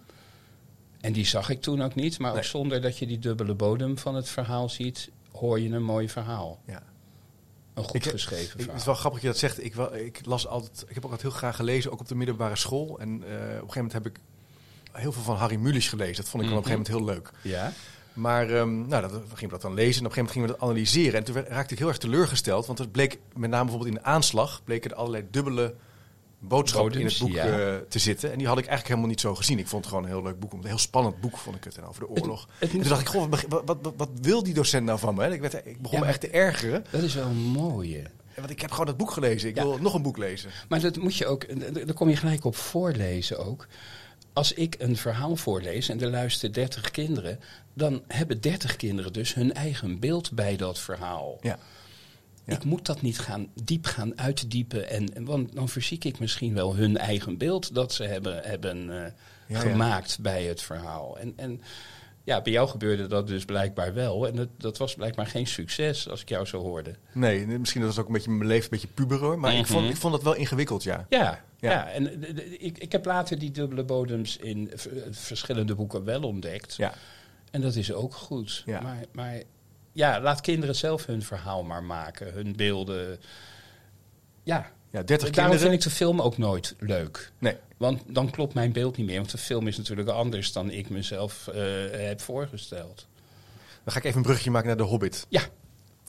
En 1.05 1.13
die 1.13 1.27
zag 1.27 1.49
ik 1.51 1.61
toen 1.61 1.83
ook 1.83 1.95
niet, 1.95 2.19
maar 2.19 2.37
ook 2.37 2.45
zonder 2.45 2.81
dat 2.81 2.99
je 2.99 3.07
die 3.07 3.19
dubbele 3.19 3.55
bodem 3.55 3.99
van 3.99 4.15
het 4.15 4.29
verhaal 4.29 4.69
ziet, 4.69 5.11
hoor 5.33 5.61
je 5.61 5.69
een 5.71 5.83
mooi 5.85 6.09
verhaal. 6.09 6.61
Ja. 6.67 6.83
Een 7.75 7.85
goed 7.85 7.95
Ik- 7.95 8.11
geschreven 8.11 8.45
Ik, 8.45 8.51
het 8.53 8.61
verhaal. 8.61 8.77
is 8.81 8.85
wel 8.85 8.95
grappig 8.95 9.21
dat 9.21 9.35
je 9.37 9.41
dat 9.41 9.51
zegt. 9.51 9.65
Ik, 9.65 9.75
wel, 9.75 9.95
ik, 9.97 10.21
las 10.27 10.47
altijd, 10.47 10.85
ik 10.89 10.95
heb 10.95 11.05
ook 11.05 11.11
altijd 11.11 11.23
heel 11.23 11.39
graag 11.39 11.57
gelezen, 11.57 11.93
ook 11.93 12.01
op 12.01 12.09
de 12.09 12.15
middelbare 12.15 12.57
school. 12.57 12.99
En 12.99 13.09
eh, 13.09 13.17
op 13.17 13.23
een 13.23 13.51
gegeven 13.51 13.75
moment 13.75 13.93
heb 13.93 14.07
ik 14.07 14.17
heel 14.93 15.13
veel 15.13 15.23
van 15.23 15.37
Harry 15.37 15.57
Mulisch 15.57 15.89
gelezen. 15.89 16.17
Dat 16.17 16.29
vond 16.29 16.43
ik 16.43 16.49
dan 16.49 16.59
op 16.59 16.65
een 16.65 16.71
gegeven 16.71 16.93
moment 16.97 17.15
heel 17.15 17.23
leuk. 17.43 17.55
Ja? 17.55 17.73
Maar 18.13 18.51
ehm, 18.51 18.87
nou, 18.89 19.03
dat, 19.03 19.11
we 19.13 19.37
gingen 19.37 19.51
dat 19.51 19.63
dan 19.63 19.75
lezen 19.75 20.01
en 20.01 20.07
op 20.07 20.17
een 20.17 20.17
gegeven 20.17 20.23
moment 20.25 20.31
gingen 20.31 20.49
we 20.49 20.55
dat 20.55 20.63
analyseren. 20.63 21.19
En 21.19 21.25
toen 21.25 21.35
werd- 21.35 21.49
raakte 21.49 21.73
ik 21.73 21.79
heel 21.79 21.89
erg 21.89 21.99
teleurgesteld, 21.99 22.67
want 22.67 22.79
het 22.79 22.93
bleek 22.93 23.19
met 23.37 23.51
name 23.51 23.63
bijvoorbeeld 23.65 23.97
in 23.97 24.03
de 24.03 24.09
aanslag... 24.09 24.61
bleken 24.65 24.91
er 24.91 24.97
allerlei 24.97 25.25
dubbele 25.31 25.75
boodschappen 26.49 27.01
in 27.01 27.07
het 27.07 27.19
boek 27.19 27.31
ja. 27.31 27.45
eh, 27.59 27.75
te 27.89 27.99
zitten. 27.99 28.33
En 28.33 28.39
die 28.39 28.47
had 28.47 28.59
ik 28.59 28.67
eigenlijk 28.67 28.89
helemaal 28.89 29.09
niet 29.11 29.21
zo 29.21 29.35
gezien. 29.35 29.59
Ik 29.59 29.69
vond 29.69 29.85
het 29.85 29.93
gewoon 29.95 30.09
een 30.09 30.15
heel 30.15 30.23
leuk 30.23 30.39
boek, 30.41 30.53
een 30.53 30.65
heel 30.67 30.79
spannend 30.79 31.21
boek 31.21 31.37
vond 31.37 31.57
ik 31.57 31.65
het, 31.65 31.77
en 31.77 31.85
over 31.85 32.01
de 32.01 32.09
oorlog. 32.09 32.49
het 32.59 32.71
en 32.71 32.81
toen 32.81 32.89
dacht 32.89 33.01
ik, 33.01 33.07
goh, 33.09 33.27
wat, 33.31 33.45
wat, 33.65 33.79
wat, 33.83 33.93
wat 33.97 34.09
wil 34.21 34.43
die 34.43 34.55
docent 34.55 34.85
nou 34.87 34.99
van 34.99 35.15
me? 35.15 35.29
Ik, 35.29 35.41
werd, 35.41 35.55
ik 35.55 35.81
begon 35.83 35.99
Ja, 35.99 36.05
me 36.05 36.11
echt 36.11 36.21
te 36.21 36.29
ergeren. 36.29 36.85
Dat 36.91 37.03
is 37.03 37.15
wel 37.15 37.27
een 37.27 37.37
mooie. 37.37 38.03
Want 38.37 38.51
ik 38.51 38.61
heb 38.61 38.71
gewoon 38.71 38.87
dat 38.87 38.97
boek 38.97 39.11
gelezen. 39.11 39.49
Ik 39.49 39.57
Ja. 39.57 39.63
wil 39.63 39.79
nog 39.81 39.95
een 39.95 40.03
boek 40.03 40.17
lezen. 40.19 40.51
Maar 40.69 40.81
dat 40.81 40.97
moet 40.97 41.17
je 41.17 41.27
ook, 41.27 41.47
daar 41.87 41.95
kom 41.95 42.09
je 42.09 42.17
gelijk 42.17 42.45
op 42.45 42.57
voorlezen 42.57 43.39
ook. 43.47 43.67
Als 44.33 44.53
ik 44.53 44.75
een 44.79 44.97
verhaal 44.97 45.37
voorlees 45.37 45.89
en 45.89 46.01
er 46.01 46.11
luisteren 46.11 46.55
30 46.55 46.91
kinderen, 46.91 47.41
dan 47.75 48.03
hebben 48.09 48.41
30 48.41 48.77
kinderen 48.77 49.13
dus 49.13 49.35
hun 49.35 49.53
eigen 49.53 49.99
beeld 50.01 50.33
bij 50.33 50.57
dat 50.57 50.79
verhaal. 50.79 51.39
Ja. 51.41 51.59
Ja. 52.45 52.55
Ik 52.55 52.65
moet 52.65 52.87
dat 52.87 53.03
niet 53.03 53.19
gaan, 53.19 53.49
diep 53.65 53.85
gaan 53.87 54.19
uitdiepen, 54.21 54.89
en, 54.91 55.25
want 55.25 55.55
dan 55.55 55.69
verziek 55.69 56.05
ik 56.05 56.19
misschien 56.19 56.55
wel 56.55 56.77
hun 56.77 56.97
eigen 56.99 57.39
beeld 57.39 57.75
dat 57.75 57.93
ze 57.93 58.05
hebben, 58.05 58.43
hebben 58.43 59.05
eh, 59.05 59.13
ja. 59.47 59.59
gemaakt 59.61 60.19
bij 60.21 60.45
het 60.45 60.63
verhaal. 60.63 61.19
En, 61.19 61.33
en 61.37 61.61
ja, 62.25 62.43
bij 62.43 62.53
jou 62.53 62.69
gebeurde 62.69 63.07
dat 63.07 63.27
dus 63.27 63.45
blijkbaar 63.45 63.95
wel. 63.95 64.27
En 64.27 64.37
dat, 64.37 64.49
dat 64.59 64.79
was 64.79 64.95
blijkbaar 64.95 65.27
geen 65.27 65.47
succes, 65.47 66.09
als 66.09 66.21
ik 66.21 66.29
jou 66.29 66.47
zo 66.47 66.61
hoorde. 66.61 66.95
Nee, 67.13 67.47
misschien 67.47 67.81
dat 67.81 67.91
was 67.91 67.99
ook 67.99 68.07
een 68.07 68.13
beetje 68.15 68.31
mijn 68.31 68.49
leven, 68.49 68.65
een 68.65 68.71
beetje 68.71 68.95
puber 68.95 69.19
hoor. 69.19 69.39
Maar 69.39 69.53
ik, 69.55 69.61
Mhm. 69.63 69.73
vond, 69.73 69.89
ik 69.91 69.97
vond 69.97 70.13
dat 70.15 70.23
wel 70.23 70.35
ingewikkeld, 70.35 70.83
ja. 70.83 71.07
Ja, 71.09 71.45
Ja. 71.61 71.71
ja. 71.71 71.89
en 71.91 72.05
de- 72.05 72.33
de- 72.33 72.59
ik, 72.59 72.79
ik 72.79 72.93
heb 72.93 73.05
later 73.05 73.39
die 73.39 73.51
dubbele 73.51 73.85
bodems 73.85 74.37
in 74.37 74.71
verschillende 75.11 75.75
boeken 75.75 76.05
wel 76.05 76.23
ontdekt. 76.23 76.75
Ja, 76.77 76.95
En 77.51 77.61
dat 77.61 77.75
is 77.75 77.93
ook 77.93 78.15
goed. 78.15 78.63
Ja. 78.67 78.81
Maar, 78.81 79.05
maar 79.13 79.43
ja, 79.95 80.21
laat 80.21 80.41
kinderen 80.41 80.75
zelf 80.75 81.07
hun 81.07 81.23
verhaal 81.23 81.63
maar 81.63 81.83
maken, 81.85 82.33
hun 82.33 82.57
beelden. 82.57 83.21
Ja, 84.43 84.71
ja 84.91 85.03
30 85.03 85.09
daarom 85.09 85.33
kinderen. 85.33 85.61
vind 85.61 85.73
ik 85.73 85.81
de 85.91 85.91
film 86.05 86.21
ook 86.21 86.39
nooit 86.39 86.75
leuk. 86.79 87.31
Nee, 87.39 87.57
Want 87.77 88.03
dan 88.07 88.31
klopt 88.31 88.55
mijn 88.55 88.73
beeld 88.73 88.97
niet 88.97 89.07
meer. 89.07 89.17
Want 89.19 89.31
de 89.31 89.39
film 89.39 89.67
is 89.67 89.77
natuurlijk 89.77 90.09
anders 90.09 90.53
dan 90.53 90.71
ik 90.71 90.91
mezelf 90.91 91.49
eh, 91.49 91.63
heb 91.91 92.21
voorgesteld. 92.21 93.07
dan 93.85 93.93
ga 93.93 93.99
ik 93.99 94.05
even 94.05 94.17
een 94.17 94.23
brugje 94.23 94.51
maken 94.51 94.67
naar 94.69 94.77
The 94.77 94.83
Hobbit. 94.83 95.27
Ja, 95.29 95.43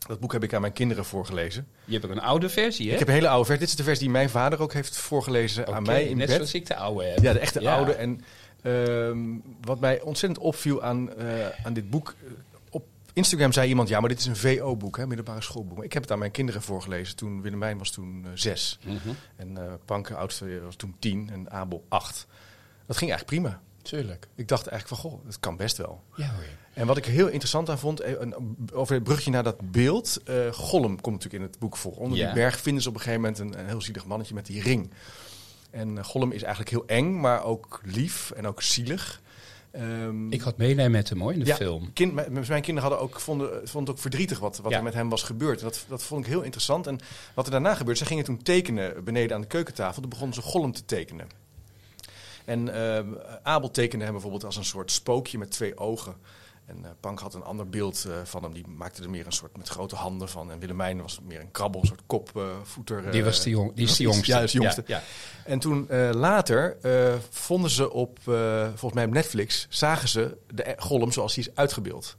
Dat 0.08 0.20
boek 0.20 0.34
heb 0.34 0.44
ik 0.44 0.54
aan 0.54 0.62
mijn 0.62 0.74
kinderen 0.74 1.06
voorgelezen. 1.06 1.68
je 1.86 1.94
hebt 1.94 2.06
ook 2.06 2.12
een 2.12 2.20
oude 2.22 2.50
versie, 2.50 2.88
hè? 2.88 2.94
Ik 2.94 3.00
heb 3.00 3.08
een 3.08 3.14
hele 3.14 3.28
oude 3.28 3.46
versie. 3.46 3.60
Dit 3.62 3.70
is 3.70 3.76
de 3.76 3.84
versie 3.84 4.04
die 4.04 4.14
mijn 4.14 4.30
vader 4.30 4.62
ook 4.62 4.74
heeft 4.74 4.98
voorgelezen 4.98 5.68
aan 5.74 5.84
mij 5.84 6.04
in 6.04 6.18
net 6.18 6.28
bed. 6.28 6.36
zoals 6.36 6.54
ik 6.54 6.66
de 6.68 6.76
oude 6.76 7.04
heb. 7.06 7.20
Ja, 7.22 7.34
de 7.34 7.40
echte 7.40 7.62
Ja. 7.62 7.76
oude. 7.76 7.94
En 7.94 8.22
ehm, 8.62 9.20
wat 9.62 9.80
mij 9.80 10.02
ontzettend 10.02 10.44
opviel 10.44 10.84
aan, 10.84 11.14
eh, 11.18 11.26
aan 11.66 11.74
dit 11.74 11.90
boek. 11.90 12.16
Eh, 13.16 13.22
Instagram 13.24 13.52
zei 13.52 13.70
iemand, 13.70 13.90
ja, 13.90 14.00
maar 14.00 14.10
dit 14.10 14.20
is 14.20 14.26
een 14.26 14.36
VO-boek, 14.36 14.98
hè, 14.98 15.08
middelbare 15.08 15.42
schoolboek. 15.42 15.84
Ik 15.84 15.94
heb 15.94 16.02
het 16.02 16.12
aan 16.12 16.20
mijn 16.20 16.32
kinderen 16.32 16.62
voorgelezen. 16.62 17.16
Toen 17.16 17.42
Willemijn 17.42 17.78
was 17.78 17.92
toen 17.92 18.22
eh, 18.26 18.32
zes. 18.34 18.80
Mhm, 18.86 18.98
En 19.36 19.58
eh 19.58 19.74
Panke, 19.86 20.16
oudste, 20.16 20.62
was 20.64 20.76
toen 20.76 20.96
tien. 21.00 21.30
En 21.32 21.52
Abel 21.52 21.86
acht. 21.90 22.28
Dat 22.86 22.98
ging 22.98 23.12
eigenlijk 23.12 23.42
prima. 23.42 23.62
Tuurlijk. 23.82 24.28
Ik 24.36 24.48
dacht 24.48 24.68
eigenlijk 24.68 25.02
van, 25.02 25.12
goh, 25.12 25.26
dat 25.26 25.40
kan 25.40 25.58
best 25.58 25.78
wel. 25.78 26.04
Ja 26.16 26.30
hoor. 26.30 26.44
En 26.74 26.88
wat 26.88 26.98
ik 26.98 27.06
heel 27.06 27.28
interessant 27.28 27.70
aan 27.70 27.80
vond, 27.80 28.00
eh, 28.00 28.14
een- 28.20 28.58
over 28.74 28.94
het 28.94 29.04
brugje 29.04 29.32
naar 29.32 29.44
dat 29.44 29.72
beeld. 29.72 30.22
eh 30.24 30.52
Gollum 30.52 31.02
komt 31.02 31.16
natuurlijk 31.16 31.44
in 31.44 31.50
het 31.50 31.60
boek 31.60 31.78
voor. 31.78 31.92
Onder 31.96 32.18
Ja. 32.18 32.26
die 32.26 32.34
berg 32.34 32.60
vinden 32.60 32.84
ze 32.84 32.90
op 32.90 32.96
een 32.96 33.02
gegeven 33.02 33.22
moment 33.22 33.40
een, 33.40 33.60
een 33.60 33.66
heel 33.68 33.82
zielig 33.82 34.06
mannetje 34.06 34.34
met 34.34 34.46
die 34.46 34.62
ring. 34.62 34.92
En 35.72 35.98
eh, 35.98 36.04
Gollum 36.04 36.32
is 36.32 36.42
eigenlijk 36.42 36.72
heel 36.72 36.86
eng, 36.88 37.20
maar 37.20 37.44
ook 37.44 37.82
lief 37.84 38.32
en 38.32 38.48
ook 38.48 38.62
zielig. 38.62 39.22
Ehm, 39.76 40.32
Ik 40.32 40.42
had 40.42 40.58
medelijden 40.58 40.92
met 40.92 41.10
hem 41.10 41.22
hoor, 41.22 41.34
in 41.34 41.40
de 41.40 41.46
ja, 41.46 41.56
film. 41.56 41.94
Kind, 41.94 42.14
mijn 42.14 42.62
kinderen 42.62 42.82
hadden 42.82 43.00
ook, 43.00 43.20
vonden, 43.20 43.50
vonden 43.50 43.80
het 43.80 43.90
ook 43.90 44.00
verdrietig 44.00 44.40
wat, 44.40 44.58
wat 44.58 44.72
Ja. 44.72 44.78
er 44.78 44.84
met 44.84 44.94
hem 44.94 45.10
was 45.10 45.24
gebeurd. 45.24 45.60
Dat, 45.60 45.86
dat 45.88 46.04
vond 46.04 46.26
ik 46.26 46.32
heel 46.32 46.42
interessant. 46.42 46.88
En 46.88 47.00
wat 47.34 47.46
er 47.46 47.52
daarna 47.52 47.76
gebeurde, 47.76 48.00
ze 48.00 48.06
gingen 48.06 48.24
toen 48.24 48.42
tekenen 48.42 49.04
beneden 49.04 49.36
aan 49.36 49.42
de 49.42 49.48
keukentafel. 49.48 50.02
Toen 50.02 50.10
begonnen 50.10 50.36
ze 50.36 50.42
Gollum 50.42 50.72
te 50.72 50.86
tekenen. 50.86 51.28
En 52.46 52.74
ehm, 52.74 53.08
Abel 53.44 53.72
tekende 53.72 54.04
hem 54.04 54.14
bijvoorbeeld 54.14 54.44
als 54.46 54.56
een 54.56 54.66
soort 54.66 54.92
spookje 54.92 55.38
met 55.38 55.52
twee 55.52 55.78
ogen. 55.78 56.16
En 56.66 56.86
eh, 56.86 56.92
Pank 57.00 57.20
had 57.20 57.34
een 57.34 57.44
ander 57.44 57.70
beeld 57.70 58.06
eh, 58.06 58.14
van 58.24 58.44
hem. 58.44 58.54
Die 58.54 58.68
maakte 58.68 59.04
er 59.04 59.10
meer 59.10 59.26
een 59.26 59.32
soort 59.32 59.58
met 59.58 59.70
grote 59.70 59.96
handen 59.96 60.30
van. 60.30 60.52
En 60.52 60.60
Willemijn 60.60 61.02
was 61.02 61.20
meer 61.24 61.40
een 61.40 61.52
krabbel, 61.52 61.82
een 61.82 61.88
soort 61.88 62.02
kopvoeter. 62.06 63.12
Die, 63.12 63.24
was 63.24 63.44
de 63.44 63.50
jong, 63.50 63.74
die 63.74 63.86
is 63.86 63.96
de 63.96 64.04
jongste. 64.04 64.32
Ja, 64.32 64.40
is 64.40 64.52
de 64.52 64.58
jongste. 64.60 64.84
Ja, 64.88 65.02
En 65.46 65.60
toen 65.60 65.90
eh, 65.90 66.10
later 66.14 66.78
eh, 66.82 67.14
vonden 67.30 67.70
ze 67.70 67.92
op, 67.92 68.20
eh, 68.28 68.64
volgens 68.68 68.94
mij 68.94 69.06
op 69.06 69.12
Netflix, 69.12 69.66
zagen 69.70 70.08
ze 70.10 70.38
de 70.54 70.70
e- 70.70 70.76
Gollum 70.78 71.12
zoals 71.12 71.36
hij 71.36 71.44
is 71.44 71.56
uitgebeeld 71.56 72.18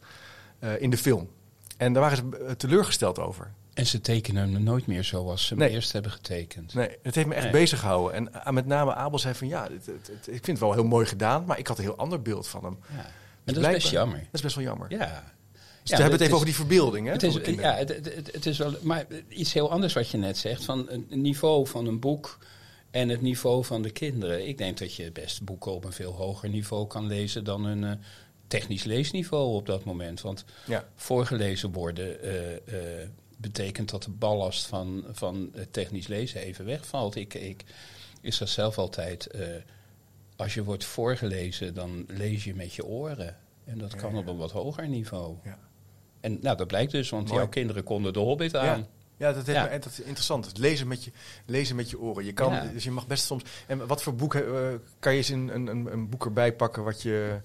eh, 0.58 0.80
in 0.80 0.90
de 0.90 0.98
film. 0.98 1.28
En 1.76 1.92
daar 1.92 2.02
waren 2.02 2.16
ze 2.16 2.44
eh, 2.44 2.52
teleurgesteld 2.52 3.18
over. 3.18 3.52
En 3.74 3.86
ze 3.86 4.00
tekenen 4.00 4.52
hem 4.52 4.62
nooit 4.62 4.86
meer 4.86 5.04
zoals 5.04 5.42
ze 5.46 5.48
hem 5.54 5.58
Nee. 5.62 5.70
eerst 5.70 5.92
hebben 5.92 6.10
getekend. 6.10 6.74
Nee, 6.74 6.88
het 7.02 7.14
heeft 7.14 7.26
me 7.26 7.34
echt 7.34 7.42
Nee. 7.42 7.52
bezig 7.52 7.80
gehouden. 7.80 8.14
En 8.14 8.44
eh, 8.44 8.52
met 8.52 8.66
name 8.66 8.94
Abel 8.94 9.18
zei 9.18 9.34
van 9.34 9.48
ja, 9.48 9.62
het, 9.62 9.86
het- 9.86 10.06
het- 10.06 10.26
ik 10.26 10.32
vind 10.44 10.46
het 10.46 10.58
wel 10.58 10.72
heel 10.72 10.84
mooi 10.84 11.06
gedaan, 11.06 11.44
maar 11.44 11.58
ik 11.58 11.66
had 11.66 11.78
een 11.78 11.84
heel 11.84 11.96
ander 11.96 12.22
beeld 12.22 12.48
van 12.48 12.64
hem. 12.64 12.78
Ja. 12.96 13.06
En 13.46 13.54
dat 13.54 13.64
is 13.64 13.70
best 13.72 13.90
jammer. 13.90 14.18
Dat 14.18 14.28
is 14.32 14.40
best 14.40 14.54
wel 14.54 14.64
jammer. 14.64 14.90
Ja. 14.90 15.34
Dus 15.82 15.90
Ja, 15.96 15.96
we 15.96 16.02
hebben 16.02 16.12
het 16.12 16.20
even 16.20 16.26
is- 16.26 16.32
over 16.32 16.46
die 16.46 16.54
verbeelding. 16.54 17.06
Hè, 17.06 17.12
Het 17.12 17.22
is, 17.22 17.34
ja, 17.34 17.74
het, 17.74 17.88
het, 17.88 18.14
het- 18.14 18.32
het 18.32 18.46
is 18.46 18.58
wel, 18.58 18.72
maar 18.82 19.06
iets 19.28 19.52
heel 19.52 19.70
anders 19.70 19.92
wat 19.92 20.08
je 20.08 20.16
net 20.18 20.38
zegt. 20.38 20.64
Van 20.64 20.86
een 20.90 21.06
niveau 21.08 21.66
van 21.66 21.86
een 21.86 22.00
boek 22.00 22.38
en 22.90 23.08
het 23.08 23.20
niveau 23.20 23.64
van 23.64 23.82
de 23.82 23.90
kinderen. 23.90 24.48
Ik 24.48 24.58
denk 24.58 24.78
dat 24.78 24.94
je 24.94 25.12
best 25.12 25.42
boeken 25.42 25.72
op 25.72 25.84
een 25.84 25.92
veel 25.92 26.12
hoger 26.12 26.48
niveau 26.48 26.86
kan 26.86 27.06
lezen 27.06 27.44
dan 27.44 27.64
een 27.64 27.84
eh, 27.84 27.90
technisch 28.46 28.84
leesniveau 28.84 29.54
op 29.54 29.66
dat 29.66 29.84
moment. 29.84 30.20
Want 30.20 30.44
Ja. 30.66 30.88
voorgelezen 30.94 31.72
worden 31.72 32.22
eh, 32.22 32.52
eh, 32.54 33.08
betekent 33.36 33.90
dat 33.90 34.02
de 34.02 34.10
ballast 34.10 34.66
van, 34.66 35.04
van 35.12 35.50
het 35.54 35.72
technisch 35.72 36.06
lezen 36.06 36.40
even 36.40 36.64
wegvalt. 36.64 37.14
Ik, 37.16 37.34
ik, 37.34 37.64
ik 38.20 38.32
zeg 38.32 38.48
zelf 38.48 38.78
altijd, 38.78 39.26
eh, 39.26 39.46
als 40.36 40.54
je 40.54 40.64
wordt 40.64 40.84
voorgelezen, 40.84 41.74
dan 41.74 42.04
lees 42.08 42.44
je 42.44 42.54
met 42.54 42.74
je 42.74 42.84
oren. 42.84 43.36
En 43.64 43.78
dat 43.78 43.94
kan 43.94 44.12
ja. 44.12 44.18
op 44.18 44.26
een 44.26 44.36
wat 44.36 44.52
hoger 44.52 44.88
niveau. 44.88 45.36
Ja. 45.44 45.58
En 46.20 46.38
nou, 46.40 46.56
dat 46.56 46.66
blijkt 46.66 46.92
dus, 46.92 47.10
want 47.10 47.28
Mooi. 47.28 47.40
jouw 47.40 47.48
kinderen 47.48 47.82
konden 47.82 48.12
de 48.12 48.18
Hobbit 48.18 48.56
aan. 48.56 48.78
Ja. 49.16 49.32
Dat, 49.32 49.46
heeft 49.46 49.58
Ja. 49.58 49.64
Me, 49.64 49.78
dat 49.78 49.92
is 49.92 50.00
interessant. 50.00 50.46
Het 50.46 50.58
lezen 50.58 50.88
met 50.88 51.04
je, 51.04 51.10
lezen 51.46 51.76
met 51.76 51.90
je 51.90 51.98
oren. 51.98 52.24
Je 52.24 52.32
kan, 52.32 52.52
Ja. 52.52 52.64
Dus 52.72 52.84
je 52.84 52.90
mag 52.90 53.06
best 53.06 53.24
soms. 53.24 53.42
En 53.66 53.86
wat 53.86 54.02
voor 54.02 54.14
boek 54.14 54.34
eh, 54.34 54.42
kan 54.98 55.12
je 55.12 55.18
eens 55.18 55.28
een, 55.28 55.48
een, 55.48 55.92
een, 55.92 56.08
boek 56.08 56.24
erbij 56.24 56.52
pakken 56.52 56.84
wat 56.84 57.02
je 57.02 57.40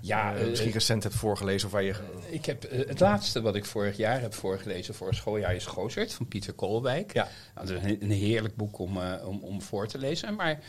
Ja, 0.00 0.34
eh, 0.34 0.42
eh, 0.42 0.48
misschien 0.48 0.72
recent 0.72 1.02
hebt 1.02 1.14
voorgelezen 1.14 1.66
of 1.66 1.72
waar 1.72 1.82
je. 1.82 1.94
Ik 2.30 2.44
heb, 2.44 2.70
het 2.70 3.00
laatste 3.00 3.40
wat 3.40 3.54
ik 3.54 3.64
vorig 3.64 3.96
jaar 3.96 4.20
heb 4.20 4.34
voorgelezen 4.34 4.94
voor 4.94 5.06
het 5.06 5.16
schooljaar 5.16 5.54
is 5.54 5.66
Gozert 5.66 6.12
van 6.12 6.28
Pieter 6.28 6.52
Koolwijk. 6.52 7.12
Ja. 7.12 7.28
Nou, 7.54 7.66
dat 7.66 7.76
is 7.76 7.90
een, 7.90 8.02
een 8.02 8.10
heerlijk 8.10 8.56
boek 8.56 8.78
om, 8.78 8.98
om, 9.24 9.38
om 9.42 9.62
voor 9.62 9.86
te 9.86 9.98
lezen. 9.98 10.34
Maar 10.34 10.60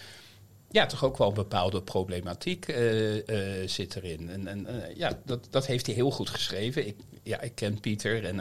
ja, 0.71 0.85
toch 0.85 1.03
ook 1.03 1.17
wel 1.17 1.27
een 1.27 1.33
bepaalde 1.33 1.81
problematiek 1.81 2.67
eh, 2.67 3.61
eh, 3.61 3.69
zit 3.69 3.95
erin. 3.95 4.29
En, 4.29 4.47
en 4.47 4.65
eh, 4.65 4.95
ja, 4.95 5.19
dat, 5.25 5.47
dat 5.49 5.65
heeft 5.65 5.85
hij 5.85 5.95
heel 5.95 6.11
goed 6.11 6.29
geschreven. 6.29 6.87
Ik, 6.87 6.95
ja, 7.23 7.41
ik 7.41 7.55
ken 7.55 7.79
Pieter 7.79 8.25
en 8.25 8.39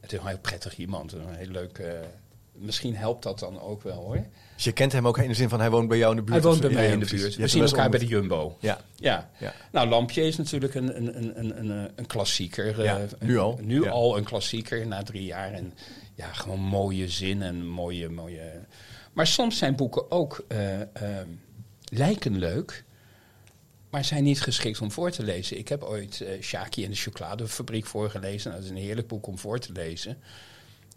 het 0.00 0.12
is 0.12 0.18
een 0.18 0.26
heel 0.26 0.38
prettig 0.38 0.76
iemand. 0.76 1.12
Een 1.12 1.34
heel 1.34 1.50
leuk... 1.50 1.82
misschien 2.52 2.96
helpt 2.96 3.22
dat 3.22 3.38
dan 3.38 3.60
ook 3.60 3.82
wel 3.82 3.96
hoor. 3.96 4.26
Dus 4.54 4.64
je 4.64 4.72
kent 4.72 4.92
hem 4.92 5.06
ook 5.06 5.18
in 5.18 5.28
de 5.28 5.34
zin 5.34 5.48
van 5.48 5.60
hij 5.60 5.70
woont 5.70 5.88
bij 5.88 5.98
jou 5.98 6.10
in 6.10 6.16
de 6.16 6.22
buurt? 6.22 6.42
Hij 6.42 6.50
woont 6.50 6.60
bij 6.60 6.70
mij 6.70 6.90
in 6.90 7.00
de 7.00 7.06
buurt. 7.06 7.36
We 7.36 7.48
zien 7.48 7.64
elkaar 7.64 7.90
bij 7.90 7.98
de 7.98 8.06
Jumbo. 8.06 8.56
Ja, 8.60 8.80
Ja. 8.96 9.30
Nou, 9.72 9.88
Lampje 9.88 10.22
is 10.22 10.36
natuurlijk 10.36 10.74
een, 10.74 10.96
een, 10.96 11.38
een, 11.38 11.58
een, 11.58 11.90
een, 11.96 12.06
klassieker. 12.06 13.08
Nu 13.20 13.38
al. 13.38 13.58
Nu 13.62 13.88
al 13.88 14.16
een 14.16 14.24
klassieker 14.24 14.86
na 14.86 15.02
drie 15.02 15.24
jaar. 15.24 15.52
En 15.52 15.74
ja, 16.14 16.32
gewoon 16.32 16.60
mooie 16.60 17.08
zin 17.08 17.42
en 17.42 17.66
mooie, 17.66 18.08
mooie... 18.08 18.50
Maar 19.14 19.26
soms 19.26 19.58
zijn 19.58 19.76
boeken 19.76 20.10
ook... 20.10 20.44
eh, 20.48 20.80
eh, 20.80 21.26
lijken 21.84 22.38
leuk, 22.38 22.84
maar 23.90 24.04
zijn 24.04 24.24
niet 24.24 24.42
geschikt 24.42 24.80
om 24.80 24.92
voor 24.92 25.10
te 25.10 25.22
lezen. 25.22 25.58
Ik 25.58 25.68
heb 25.68 25.82
ooit 25.82 26.20
eh 26.20 26.42
Shaki 26.42 26.84
en 26.84 26.90
de 26.90 26.96
chocoladefabriek 26.96 27.86
voorgelezen. 27.86 28.50
Nou, 28.50 28.62
dat 28.62 28.72
is 28.72 28.76
een 28.76 28.84
heerlijk 28.84 29.08
boek 29.08 29.26
om 29.26 29.38
voor 29.38 29.58
te 29.58 29.72
lezen. 29.72 30.18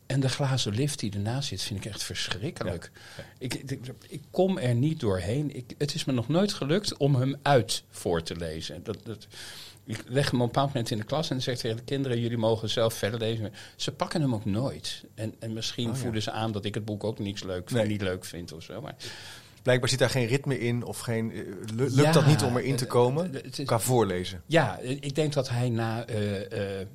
En 0.05 0.19
de 0.19 0.29
glazen 0.29 0.73
lift 0.73 0.99
die 0.99 1.13
ernaast 1.13 1.47
zit, 1.47 1.61
vind 1.61 1.85
ik 1.85 1.91
echt 1.91 2.03
verschrikkelijk. 2.03 2.91
Ik, 3.37 3.53
ik, 3.53 3.79
ik 4.07 4.21
kom 4.31 4.57
er 4.57 4.75
niet 4.75 4.99
doorheen. 4.99 5.55
Ik, 5.55 5.75
het 5.77 5.95
is 5.95 6.05
me 6.05 6.13
nog 6.13 6.27
nooit 6.27 6.53
gelukt 6.53 6.97
om 6.97 7.15
hem 7.15 7.35
uit 7.41 7.83
voor 7.89 8.23
te 8.23 8.35
lezen. 8.35 8.83
Dat, 8.83 8.97
dat, 9.03 9.27
ik 9.87 10.03
leg 10.07 10.25
hem 10.31 10.33
op 10.41 10.47
een 10.47 10.51
bepaald 10.53 10.67
moment 10.67 10.91
in 10.91 10.97
de 10.97 11.03
klas 11.03 11.29
en 11.29 11.41
zeg 11.41 11.57
tegen 11.57 11.77
de 11.77 11.83
kinderen: 11.83 12.19
jullie 12.19 12.37
mogen 12.37 12.69
zelf 12.69 12.93
verder 12.93 13.19
lezen. 13.19 13.53
Ze 13.75 13.91
pakken 13.91 14.21
hem 14.21 14.33
ook 14.33 14.45
nooit. 14.45 15.03
En, 15.15 15.35
en 15.39 15.53
misschien 15.53 15.89
Oh, 15.89 15.95
ja. 15.95 16.01
voelen 16.01 16.21
ze 16.21 16.31
aan 16.31 16.51
dat 16.51 16.65
ik 16.65 16.73
het 16.73 16.85
boek 16.85 17.03
ook 17.03 17.19
niks 17.19 17.43
leuk, 17.43 17.71
Nee. 17.71 17.87
niet 17.87 18.01
leuk 18.01 18.25
vind 18.25 18.51
of 18.53 18.63
zo. 18.63 18.81
Maar 18.81 18.95
Blijkbaar 19.63 19.89
zit 19.91 19.99
daar 19.99 20.09
geen 20.09 20.27
ritme 20.27 20.59
in 20.59 20.83
of 20.83 20.99
geen, 20.99 21.31
eh, 21.31 21.37
lu- 21.75 21.83
lukt 21.83 21.95
Ja, 21.95 22.11
dat 22.11 22.25
niet 22.25 22.43
om 22.43 22.57
erin 22.57 22.75
te 22.75 22.83
eh, 22.85 22.89
komen 22.91 23.35
eh, 23.35 23.43
het 23.43 23.59
is- 23.59 23.65
qua 23.65 23.79
voorlezen? 23.79 24.41
ja, 24.45 24.77
ik 24.79 25.15
denk 25.15 25.33
dat 25.33 25.49
hij 25.49 25.69
na 25.69 26.05
de, 26.05 26.87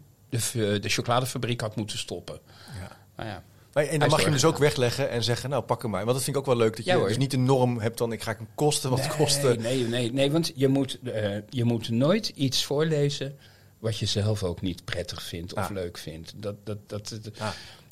de 0.81 0.89
chocoladefabriek 0.89 1.61
had 1.61 1.77
moeten 1.77 1.99
stoppen. 1.99 2.39
Ja. 2.81 2.97
Maar 3.17 3.27
ja. 3.27 3.43
Maar, 3.73 3.85
en 3.85 3.99
dan 3.99 4.09
mag 4.09 4.19
je 4.19 4.25
hem 4.25 4.33
dus 4.35 4.45
ook 4.45 4.59
wegleggen 4.59 5.11
en 5.11 5.23
zeggen, 5.25 5.51
nou 5.51 5.63
pak 5.63 5.83
hem 5.83 5.91
maar. 5.91 6.05
Want 6.05 6.15
dat 6.15 6.25
vind 6.25 6.37
ik 6.37 6.43
ook 6.43 6.49
wel 6.49 6.57
leuk, 6.57 6.77
dat 6.77 6.85
je 6.85 6.91
Ja, 6.93 7.05
dus 7.07 7.17
niet 7.19 7.31
de 7.31 7.37
norm 7.37 7.79
hebt 7.79 7.99
dan 7.99 8.13
ik 8.13 8.23
ga 8.23 8.35
hem 8.37 8.49
kosten 8.55 8.91
wat 8.91 8.99
nee, 8.99 9.09
kosten. 9.17 9.61
Nee, 9.63 9.85
nee, 9.89 10.13
nee, 10.13 10.31
want 10.33 10.53
je 10.55 10.69
moet, 10.69 10.99
eh, 11.05 11.37
je 11.49 11.65
moet 11.65 11.89
nooit 11.91 12.29
iets 12.29 12.65
voorlezen 12.65 13.39
wat 13.79 13.99
je 13.99 14.07
zelf 14.07 14.43
ook 14.43 14.61
niet 14.61 14.85
prettig 14.85 15.23
vindt 15.23 15.55
of 15.55 15.65
Ah. 15.65 15.71
leuk 15.71 15.99
vindt. 15.99 16.33
Dat, 16.37 16.55
dat, 16.65 16.79
dat, 16.87 17.19
dat- 17.23 17.39
Ah. 17.39 17.49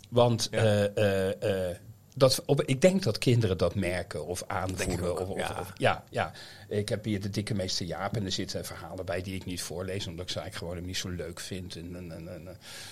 Want 0.08 0.48
Ja. 0.50 0.58
eh, 0.86 1.70
eh, 1.70 1.76
dat, 2.14 2.42
op, 2.46 2.62
ik 2.62 2.80
denk 2.80 3.02
dat 3.02 3.18
kinderen 3.18 3.58
dat 3.58 3.74
merken 3.74 4.26
of 4.26 4.42
aanvoelen. 4.46 5.18
Of, 5.20 5.28
of, 5.28 5.38
ja. 5.38 5.56
of- 5.60 5.72
ja, 5.76 6.04
ja. 6.10 6.32
Ik 6.68 6.88
heb 6.88 7.04
hier 7.04 7.20
de 7.20 7.30
dikke 7.30 7.54
meester 7.54 7.86
Jaap 7.86 8.16
en 8.16 8.24
er 8.24 8.32
zitten 8.32 8.64
verhalen 8.64 9.04
bij 9.04 9.22
die 9.22 9.34
ik 9.34 9.44
niet 9.44 9.62
voorlees, 9.62 10.06
omdat 10.06 10.24
ik 10.24 10.30
ze 10.30 10.38
eigenlijk 10.40 10.56
gewoon 10.56 10.76
hem 10.76 10.86
niet 10.86 10.96
zo 10.96 11.08
leuk 11.26 11.40
vind. 11.40 11.76
En, 11.76 11.96
en, 11.96 12.28
en, 12.28 12.48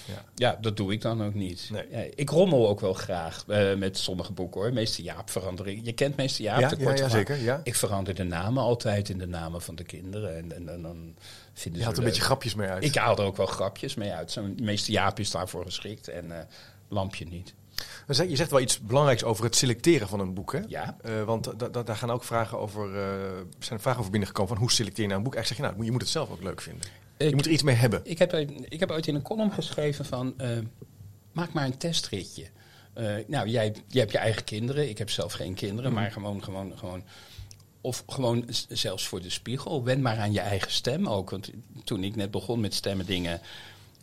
Ja. 0.07 0.25
ja, 0.35 0.59
dat 0.61 0.77
doe 0.77 0.93
ik 0.93 1.01
dan 1.01 1.25
ook 1.25 1.35
niet. 1.35 1.69
Nee. 1.73 1.85
Ja, 1.91 2.05
ik 2.15 2.31
rommel 2.31 2.69
ook 2.69 2.81
wel 2.81 2.93
graag 2.95 3.45
eh, 3.49 3.75
met 3.75 3.99
sommige 3.99 4.33
boeken 4.33 4.61
hoor. 4.61 4.73
Meester 4.73 5.05
Jaap 5.05 5.31
verandering. 5.31 5.81
Je 5.85 5.93
kent 5.93 6.17
meester 6.17 6.45
Jaap, 6.45 6.61
Ja, 6.61 6.69
de 6.69 6.77
ja, 6.79 6.85
korte 6.85 7.03
ja, 7.03 7.09
verhaal. 7.09 7.27
zeker. 7.27 7.45
Ja. 7.45 7.61
Ik 7.65 7.75
verander 7.75 8.15
de 8.15 8.25
namen 8.25 8.63
altijd 8.63 9.09
in 9.09 9.19
de 9.19 9.27
namen 9.27 9.63
van 9.63 9.75
de 9.75 9.85
kinderen. 9.85 10.37
En, 10.37 10.53
en, 10.53 10.69
en 10.69 10.83
dan 10.83 11.15
vinden 11.53 11.73
Je 11.73 11.79
ze 11.79 11.85
had 11.85 11.99
een 11.99 12.05
beetje 12.05 12.23
grapjes 12.23 12.55
mee 12.55 12.69
uit. 12.69 12.85
Ik 12.85 12.95
haal 12.95 13.17
er 13.19 13.25
ook 13.25 13.37
wel 13.37 13.47
grapjes 13.47 13.95
mee 13.95 14.13
uit. 14.13 14.39
Meester 14.61 14.93
Jaap 14.93 15.19
is 15.19 15.31
daarvoor 15.31 15.65
geschikt 15.65 16.09
en 16.09 16.33
eh, 16.39 16.45
Lampje 16.91 17.25
niet. 17.27 17.55
Je 18.07 18.37
zegt 18.37 18.51
wel 18.51 18.61
iets 18.61 18.81
belangrijks 18.81 19.25
over 19.25 19.45
het 19.45 19.57
selecteren 19.57 20.09
van 20.09 20.21
een 20.21 20.35
boek. 20.35 20.53
Hè? 20.53 20.61
Ja. 20.67 20.97
Eh, 21.03 21.23
want 21.23 21.59
da- 21.59 21.69
da- 21.69 21.83
daar 21.83 21.97
gaan 21.97 22.11
ook 22.11 22.25
vragen 22.25 22.59
over, 22.59 22.97
eh, 22.99 23.41
zijn 23.59 23.81
vragen 23.81 23.99
over 24.01 24.11
binnengekomen 24.11 24.49
van 24.53 24.59
hoe 24.61 24.73
selecteer 24.73 25.03
je 25.03 25.07
nou 25.09 25.19
een 25.19 25.25
boek. 25.25 25.35
Eigenlijk 25.35 25.63
zeg 25.65 25.71
je, 25.71 25.77
nou, 25.77 25.87
je 25.87 25.93
moet 25.93 26.01
het 26.01 26.11
zelf 26.11 26.31
ook 26.31 26.43
leuk 26.43 26.61
vinden. 26.61 26.89
je 27.19 27.35
moet 27.35 27.47
er 27.47 27.53
iets 27.53 27.63
mee 27.63 27.75
hebben. 27.75 28.01
Ik 28.05 28.19
heb, 28.19 28.35
ik 28.69 28.81
heb 28.81 28.91
ooit 28.91 29.07
in 29.07 29.15
een 29.15 29.23
column 29.23 29.53
geschreven 29.53 30.05
van... 30.05 30.35
eh, 30.39 30.59
maak 31.33 31.53
maar 31.53 31.65
een 31.65 31.77
testritje. 31.79 32.47
Nou, 33.27 33.49
jij, 33.49 33.75
jij 33.89 34.01
hebt 34.01 34.13
je 34.13 34.19
eigen 34.19 34.45
kinderen. 34.45 34.89
Ik 34.89 34.99
heb 34.99 35.11
zelf 35.11 35.33
geen 35.33 35.55
kinderen, 35.55 35.93
Mhm. 35.93 36.01
maar 36.01 36.11
gewoon, 36.13 36.45
gewoon, 36.45 36.73
gewoon... 36.79 37.03
Of 37.81 38.03
gewoon 38.07 38.45
zelfs 38.69 39.07
voor 39.09 39.23
de 39.23 39.31
spiegel. 39.31 39.85
Wen 39.85 40.01
maar 40.03 40.19
aan 40.19 40.33
je 40.33 40.41
eigen 40.41 40.71
stem 40.73 41.09
ook. 41.09 41.31
Want 41.31 41.51
toen 41.85 42.05
ik 42.05 42.17
net 42.17 42.31
begon 42.31 42.61
met 42.61 42.75
stemmen 42.75 43.07
dingen... 43.07 43.41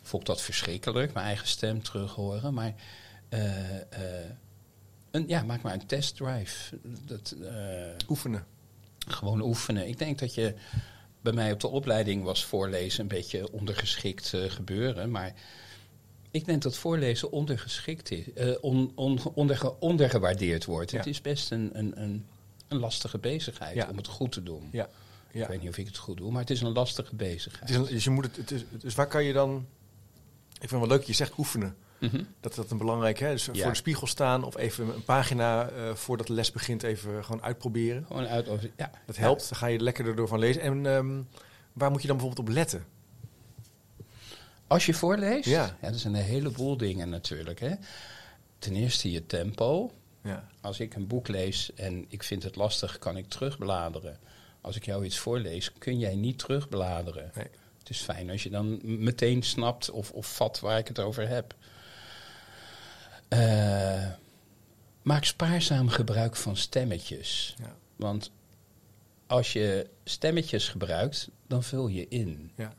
vond 0.02 0.22
ik 0.22 0.28
dat 0.28 0.42
verschrikkelijk, 0.42 1.12
mijn 1.12 1.26
eigen 1.26 1.48
stem 1.48 1.82
terug 1.82 2.12
horen. 2.14 2.54
Maar 2.54 2.74
een, 5.10 5.24
ja, 5.28 5.42
maak 5.42 5.62
maar 5.62 5.72
een 5.72 5.86
testdrive. 5.86 6.78
Dat, 7.06 7.34
eh, 7.42 8.08
Oefenen. 8.08 8.46
gewoon 9.08 9.40
oefenen. 9.40 9.88
Ik 9.88 9.98
denk 9.98 10.18
dat 10.18 10.34
je 10.34 10.54
bij 11.20 11.32
mij 11.32 11.52
op 11.52 11.60
de 11.60 11.68
opleiding 11.68 12.22
was 12.24 12.44
voorlezen 12.44 13.00
een 13.00 13.08
beetje 13.08 13.52
ondergeschikt 13.52 14.34
eh, 14.34 14.50
gebeuren. 14.50 15.10
Maar 15.10 15.32
ik 16.30 16.44
denk 16.44 16.62
dat 16.62 16.76
voorlezen 16.76 17.30
ondergeschikt 17.32 18.10
is, 18.10 18.32
eh, 18.32 18.50
on, 18.60 18.92
on, 18.94 19.18
onderge- 19.34 19.74
ondergewaardeerd 19.80 20.64
wordt. 20.64 20.90
Ja. 20.90 20.96
Het 20.98 21.06
is 21.06 21.20
best 21.20 21.50
een, 21.50 21.70
een, 21.72 22.00
een, 22.02 22.26
een 22.68 22.78
lastige 22.78 23.18
bezigheid 23.18 23.74
Ja. 23.74 23.88
om 23.90 23.96
het 23.96 24.06
goed 24.06 24.32
te 24.32 24.42
doen. 24.42 24.68
Ja. 24.72 24.88
Ik 25.30 25.46
weet 25.46 25.60
niet 25.60 25.68
of 25.70 25.78
ik 25.78 25.86
het 25.86 25.96
goed 25.96 26.16
doe, 26.16 26.30
maar 26.30 26.40
het 26.40 26.50
is 26.50 26.60
een 26.60 26.72
lastige 26.72 27.14
bezigheid. 27.14 27.60
Het 27.68 27.70
is 27.70 27.76
een, 27.88 27.94
dus, 27.94 28.04
je 28.04 28.10
moet 28.10 28.24
het, 28.24 28.36
het 28.36 28.50
is, 28.50 28.64
dus 28.70 28.94
waar 28.94 29.06
kan 29.06 29.24
je 29.24 29.32
dan... 29.32 29.66
Ik 30.52 30.68
vind 30.68 30.70
het 30.70 30.80
wel 30.80 30.98
leuk, 30.98 31.02
je 31.06 31.12
zegt 31.12 31.38
oefenen. 31.38 31.76
Mhm. 32.00 32.22
Dat 32.40 32.54
dat 32.54 32.70
een 32.70 32.78
belangrijk 32.78 33.20
is. 33.20 33.44
Dus 33.44 33.56
Ja. 33.56 33.62
voor 33.62 33.70
de 33.70 33.76
spiegel 33.76 34.06
staan 34.06 34.44
of 34.44 34.56
even 34.56 34.94
een 34.94 35.04
pagina 35.04 35.68
eh, 35.68 35.94
voordat 35.94 36.26
de 36.26 36.32
les 36.32 36.52
begint 36.52 36.82
even 36.82 37.24
gewoon 37.24 37.42
uitproberen. 37.42 38.04
Gewoon 38.06 38.26
uit. 38.26 38.48
Ja, 38.76 38.90
Dat 39.06 39.16
helpt. 39.16 39.48
Dan 39.48 39.58
ga 39.58 39.66
je 39.66 39.78
lekker 39.80 40.06
erdoor 40.06 40.28
van 40.28 40.38
lezen. 40.38 40.62
En 40.62 40.86
ehm, 40.86 41.22
waar 41.72 41.90
moet 41.90 42.02
je 42.02 42.08
dan 42.08 42.16
bijvoorbeeld 42.16 42.48
op 42.48 42.54
letten? 42.54 42.84
Als 44.66 44.86
je 44.86 44.94
voorleest, 44.94 45.48
Ja. 45.48 45.76
ja. 45.80 45.90
dat 45.90 46.00
zijn 46.00 46.14
een 46.14 46.22
heleboel 46.22 46.76
dingen 46.76 47.08
natuurlijk. 47.08 47.60
Hè. 47.60 47.70
Ten 48.58 48.74
eerste 48.74 49.10
je 49.10 49.26
tempo. 49.26 49.90
Ja. 50.22 50.48
Als 50.60 50.80
ik 50.80 50.94
een 50.94 51.06
boek 51.06 51.28
lees 51.28 51.74
en 51.74 52.04
ik 52.08 52.22
vind 52.22 52.42
het 52.42 52.56
lastig, 52.56 52.98
kan 52.98 53.16
ik 53.16 53.28
terugbladeren. 53.28 54.18
Als 54.60 54.76
ik 54.76 54.84
jou 54.84 55.04
iets 55.04 55.18
voorlees, 55.18 55.72
kun 55.78 55.98
jij 55.98 56.14
niet 56.14 56.38
terugbladeren. 56.38 57.30
Nee. 57.34 57.46
Het 57.78 57.90
is 57.90 58.00
fijn 58.00 58.30
als 58.30 58.42
je 58.42 58.50
dan 58.50 58.80
meteen 58.82 59.42
snapt 59.42 59.90
of, 59.90 60.10
of 60.10 60.34
vat 60.34 60.60
waar 60.60 60.78
ik 60.78 60.88
het 60.88 60.98
over 61.00 61.28
heb. 61.28 61.54
Eh, 63.28 64.06
maak 65.02 65.24
spaarzaam 65.24 65.88
gebruik 65.88 66.36
van 66.36 66.56
stemmetjes. 66.56 67.54
Ja. 67.58 67.74
Want 67.96 68.30
als 69.26 69.52
je 69.52 69.86
stemmetjes 70.04 70.68
gebruikt, 70.68 71.28
dan 71.46 71.62
vul 71.62 71.88
je 71.88 72.06
in. 72.08 72.50
Ja. 72.56 72.72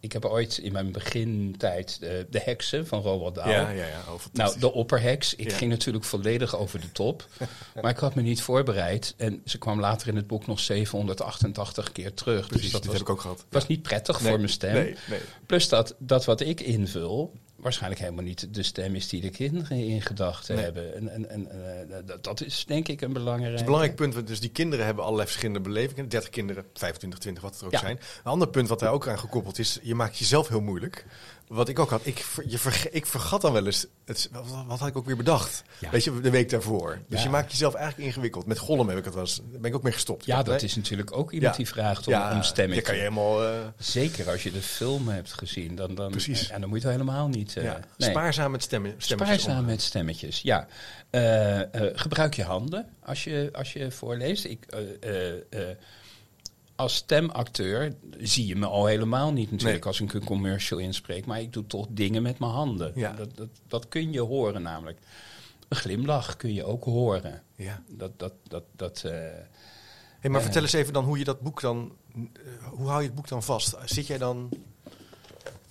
Ik 0.00 0.12
heb 0.12 0.24
ooit 0.24 0.58
in 0.58 0.72
mijn 0.72 0.92
begintijd 0.92 2.00
de, 2.00 2.26
de 2.30 2.40
heksen 2.40 2.86
van 2.86 3.00
Roald 3.00 3.34
Dahl. 3.34 3.50
Ja, 3.50 3.70
ja, 3.70 3.86
ja. 3.86 4.00
Oh. 4.08 4.20
Nou, 4.32 4.58
de 4.58 4.72
opperheks. 4.72 5.34
Ik 5.34 5.50
Ja. 5.50 5.56
ging 5.56 5.70
natuurlijk 5.70 6.04
volledig 6.04 6.56
over 6.56 6.80
de 6.80 6.92
top. 6.92 7.28
maar 7.82 7.90
ik 7.90 7.96
had 7.98 8.14
me 8.14 8.22
niet 8.22 8.42
voorbereid. 8.42 9.14
En 9.16 9.42
ze 9.44 9.58
kwam 9.58 9.80
later 9.80 10.08
in 10.08 10.16
het 10.16 10.26
boek 10.26 10.46
nog 10.46 10.60
788 10.60 11.92
keer 11.92 12.14
terug. 12.14 12.46
Precies, 12.46 12.62
dus 12.62 12.72
dat 12.72 12.84
was, 12.84 12.92
heb 12.92 13.02
ik 13.02 13.10
ook 13.10 13.20
gehad. 13.20 13.44
was 13.48 13.66
niet 13.66 13.82
prettig 13.82 14.20
Nee, 14.20 14.28
voor 14.28 14.38
mijn 14.38 14.50
stem. 14.52 14.72
Nee, 14.74 14.96
nee. 15.08 15.20
Plus 15.46 15.68
dat, 15.68 15.94
dat 15.98 16.24
wat 16.24 16.40
ik 16.40 16.60
invul, 16.60 17.32
waarschijnlijk 17.64 18.00
helemaal 18.02 18.24
niet 18.24 18.54
de 18.54 18.62
stem 18.62 18.94
is 18.94 19.08
die 19.08 19.20
de 19.20 19.30
kinderen 19.30 19.76
in 19.78 20.02
gedachten 20.02 20.54
Nee. 20.54 20.64
hebben. 20.64 20.94
En, 20.94 21.08
en, 21.08 21.28
en 21.30 21.50
eh, 21.90 21.96
dat, 22.06 22.24
dat 22.24 22.42
is 22.42 22.64
denk 22.66 22.88
ik 22.88 23.00
een 23.00 23.12
belangrijk. 23.12 23.44
Dat 23.44 23.54
is 23.54 23.60
een 23.60 23.64
belangrijk 23.66 23.96
punt. 23.96 24.14
want 24.14 24.26
Dus 24.26 24.40
die 24.40 24.50
kinderen 24.50 24.84
hebben 24.84 25.04
allerlei 25.04 25.26
verschillende 25.28 25.60
belevingen. 25.60 26.08
30 26.08 26.30
kinderen, 26.30 26.64
25, 26.74 27.18
20, 27.20 27.42
wat 27.42 27.52
het 27.52 27.60
er 27.60 27.66
ook 27.66 27.72
Ja. 27.72 27.78
zijn. 27.78 27.96
Een 27.96 28.30
ander 28.30 28.48
punt 28.48 28.68
wat 28.68 28.78
daar 28.80 28.92
ook 28.92 29.08
aan 29.08 29.18
gekoppeld 29.18 29.58
is. 29.58 29.78
Je 29.82 29.94
maakt 29.94 30.18
jezelf 30.18 30.48
heel 30.48 30.60
moeilijk. 30.60 31.06
Wat 31.48 31.68
ik 31.68 31.78
ook 31.78 31.90
had. 31.90 32.00
Ik, 32.06 32.24
je 32.46 32.58
verge- 32.58 32.90
ik 32.90 33.06
vergat 33.06 33.40
dan 33.40 33.52
wel 33.52 33.66
eens. 33.66 33.86
Het, 34.04 34.28
wat, 34.66 34.78
had 34.78 34.88
ik 34.88 34.96
ook 34.96 35.06
weer 35.06 35.16
bedacht? 35.16 35.62
Ja. 35.78 35.90
Weet 35.90 36.04
je, 36.04 36.20
de 36.20 36.30
week 36.30 36.50
daarvoor. 36.50 36.98
Dus 37.08 37.18
Ja. 37.18 37.24
je 37.24 37.30
maakt 37.30 37.50
jezelf 37.50 37.74
eigenlijk 37.74 38.08
ingewikkeld. 38.08 38.46
Met 38.46 38.58
Gollum 38.58 38.88
heb 38.88 38.98
ik 38.98 39.04
het 39.04 39.14
wel 39.14 39.22
eens. 39.22 39.40
Ben 39.44 39.64
ik 39.64 39.74
ook 39.74 39.82
mee 39.82 39.92
gestopt. 39.92 40.24
Ja, 40.24 40.36
dat 40.42 40.46
Nee? 40.56 40.64
is 40.64 40.76
natuurlijk 40.76 41.16
ook 41.16 41.32
iemand 41.32 41.56
die 41.56 41.68
vraagt 41.68 42.06
om, 42.06 42.12
ja, 42.12 42.32
om 42.34 42.42
stemmetje. 42.42 42.80
Je 42.80 42.86
kan 42.86 42.94
je 42.94 43.00
helemaal... 43.00 43.44
eh, 43.44 43.58
Zeker 43.78 44.30
als 44.30 44.42
je 44.42 44.52
de 44.52 44.62
film 44.62 45.08
hebt 45.08 45.32
gezien, 45.32 45.74
dan, 45.74 45.94
dan, 45.94 46.10
Precies. 46.10 46.50
En 46.50 46.60
dan 46.60 46.68
moet 46.70 46.82
je 46.82 46.88
helemaal 46.88 47.28
niet. 47.28 47.52
ja. 47.52 47.80
nee. 47.96 48.10
Spaarzaam 48.10 48.50
met 48.50 48.62
stemmen. 48.62 48.94
stemmetjes 48.98 49.40
Spaarzaam 49.42 49.64
met 49.64 49.82
stemmetjes, 49.82 50.40
ja. 50.42 50.66
Eh, 51.10 51.60
gebruik 51.94 52.34
je 52.34 52.44
handen 52.44 52.86
als 53.04 53.24
je, 53.24 53.48
als 53.52 53.72
je 53.72 53.90
voorleest. 53.90 54.44
Ik, 54.44 54.66
als 56.76 56.94
stemacteur 56.94 57.94
zie 58.20 58.46
je 58.46 58.56
me 58.56 58.66
al 58.66 58.86
helemaal 58.86 59.32
niet 59.32 59.50
natuurlijk 59.50 59.78
Nee. 59.84 59.88
als 59.88 60.00
ik 60.00 60.12
een 60.12 60.24
commercial 60.24 60.78
inspreek. 60.80 61.26
Maar 61.26 61.40
ik 61.40 61.52
doe 61.52 61.66
toch 61.66 61.86
dingen 61.90 62.22
met 62.22 62.38
mijn 62.38 62.52
handen. 62.52 62.92
Ja. 62.94 63.12
Dat, 63.12 63.36
dat, 63.36 63.48
dat 63.68 63.88
kun 63.88 64.12
je 64.12 64.20
horen 64.20 64.62
namelijk. 64.62 64.98
Een 65.68 65.76
glimlach 65.76 66.36
kun 66.36 66.54
je 66.54 66.64
ook 66.64 66.84
horen. 66.84 67.42
Ja. 67.56 67.82
Dat, 67.88 68.18
dat, 68.18 68.32
dat, 68.48 68.64
dat, 68.76 69.02
eh, 69.04 69.10
Hey, 70.20 70.30
maar 70.30 70.38
Eh. 70.40 70.44
vertel 70.46 70.62
eens 70.62 70.72
even 70.72 70.92
dan 70.92 71.04
hoe 71.04 71.18
je 71.18 71.24
dat 71.24 71.40
boek 71.40 71.60
dan... 71.60 71.92
eh, 72.14 72.20
hoe 72.70 72.88
hou 72.88 73.00
je 73.00 73.06
het 73.06 73.14
boek 73.16 73.28
dan 73.28 73.42
vast? 73.42 73.74
Zit 73.84 74.06
jij 74.06 74.18
dan... 74.18 74.48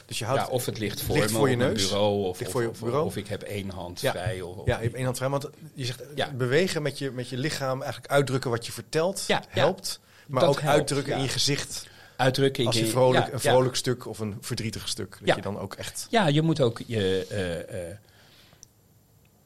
Dus 0.06 0.20
je 0.20 0.26
houdt, 0.26 0.42
ja, 0.42 0.48
of 0.48 0.66
het 0.66 0.80
ligt 0.80 1.02
voor 1.02 1.16
ligt 1.16 1.32
me 1.32 1.38
voor 1.38 1.50
je 1.50 1.56
neus. 1.56 1.84
bureau. 1.90 2.24
Of, 2.26 2.38
voor 2.44 2.62
je 2.62 2.70
of- 2.70 2.80
bureau. 2.80 3.06
of 3.06 3.18
ik 3.18 3.28
heb 3.28 3.42
één 3.42 3.70
hand 3.70 4.02
Ja. 4.02 4.12
vrij. 4.12 4.42
Of, 4.42 4.56
of- 4.58 4.66
ja, 4.68 4.76
je 4.78 4.84
hebt 4.84 4.96
één 4.96 5.04
hand 5.06 5.18
vrij. 5.18 5.30
Want 5.30 5.50
je 5.74 5.86
zegt 5.86 6.04
Ja. 6.16 6.32
bewegen 6.32 6.82
met 6.82 6.98
je, 6.98 7.12
met 7.12 7.30
je 7.30 7.38
lichaam, 7.38 7.82
eigenlijk 7.82 8.12
uitdrukken 8.12 8.50
wat 8.52 8.66
je 8.66 8.72
vertelt, 8.72 9.28
helpt. 9.48 10.00
Maar 10.34 10.42
Dat 10.44 10.52
ook 10.56 10.62
helpt, 10.62 10.78
uitdrukken 10.78 11.16
in 11.16 11.22
je 11.22 11.28
gezicht. 11.30 11.88
Uitdrukking. 12.16 12.68
Als 12.68 12.78
je 12.78 12.86
vrolijk, 12.86 13.34
een 13.34 13.40
vrolijk 13.40 13.76
stuk 13.76 14.06
of 14.08 14.20
een 14.20 14.38
verdrietig 14.42 14.88
stuk. 14.88 15.10
Dat 15.20 15.28
Ja. 15.28 15.36
je 15.36 15.42
dan 15.42 15.60
ook 15.60 15.74
echt... 15.74 16.08
Ja, 16.10 16.28
je 16.28 16.42
moet 16.42 16.62
ook 16.62 16.82
je, 16.86 17.26
eh, 17.30 17.90
eh, 17.90 17.98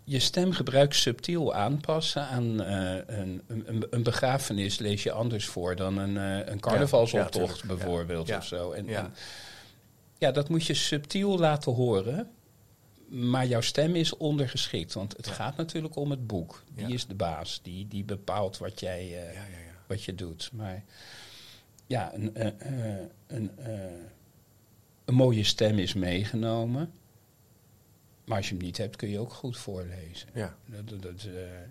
je 0.03 0.19
stemgebruik 0.19 0.93
subtiel 0.93 1.53
aanpassen 1.53 2.27
aan 2.27 2.61
eh, 2.61 3.17
een, 3.17 3.41
een, 3.47 3.85
een 3.89 4.03
begrafenis 4.03 4.77
lees 4.77 5.03
je 5.03 5.11
anders 5.11 5.45
voor 5.45 5.75
dan 5.75 5.97
een, 5.97 6.17
eh, 6.17 6.51
een 6.51 6.59
carnavalsoptocht 6.59 7.59
Ja, 7.61 7.67
ja, 7.67 7.75
bijvoorbeeld 7.75 8.27
Ja. 8.27 8.37
of 8.37 8.45
zo. 8.45 8.71
En, 8.71 8.85
Ja. 8.87 8.97
en 8.99 9.13
ja, 10.17 10.31
dat 10.31 10.49
moet 10.49 10.65
je 10.65 10.73
subtiel 10.73 11.37
laten 11.39 11.71
horen. 11.73 12.29
Maar 13.09 13.45
jouw 13.45 13.61
stem 13.61 13.95
is 13.95 14.17
ondergeschikt, 14.17 14.93
want 14.93 15.13
het 15.17 15.27
gaat 15.27 15.57
natuurlijk 15.57 15.95
om 15.95 16.09
het 16.11 16.27
boek. 16.27 16.63
Die 16.75 16.93
is 16.93 17.05
de 17.07 17.15
baas, 17.15 17.59
die, 17.63 17.87
die 17.87 18.03
bepaalt 18.03 18.57
wat 18.57 18.79
jij. 18.79 19.15
Wat 19.87 20.03
je 20.03 20.15
doet. 20.15 20.49
Maar 20.53 20.83
ja, 21.87 22.13
een, 22.13 22.35
eh, 22.35 22.47
eh, 22.47 23.07
een, 23.27 23.51
eh, 23.57 23.73
een 25.05 25.13
mooie 25.13 25.43
stem 25.43 25.79
is 25.79 25.93
meegenomen. 25.93 26.91
Maar 28.25 28.37
als 28.37 28.49
je 28.49 28.55
hem 28.55 28.63
niet 28.63 28.77
hebt, 28.77 28.95
kun 28.95 29.09
je 29.09 29.19
ook 29.19 29.33
goed 29.33 29.57
voorlezen. 29.57 30.29
Ja. 30.33 30.55
Dat, 30.65 31.01
dat, 31.01 31.27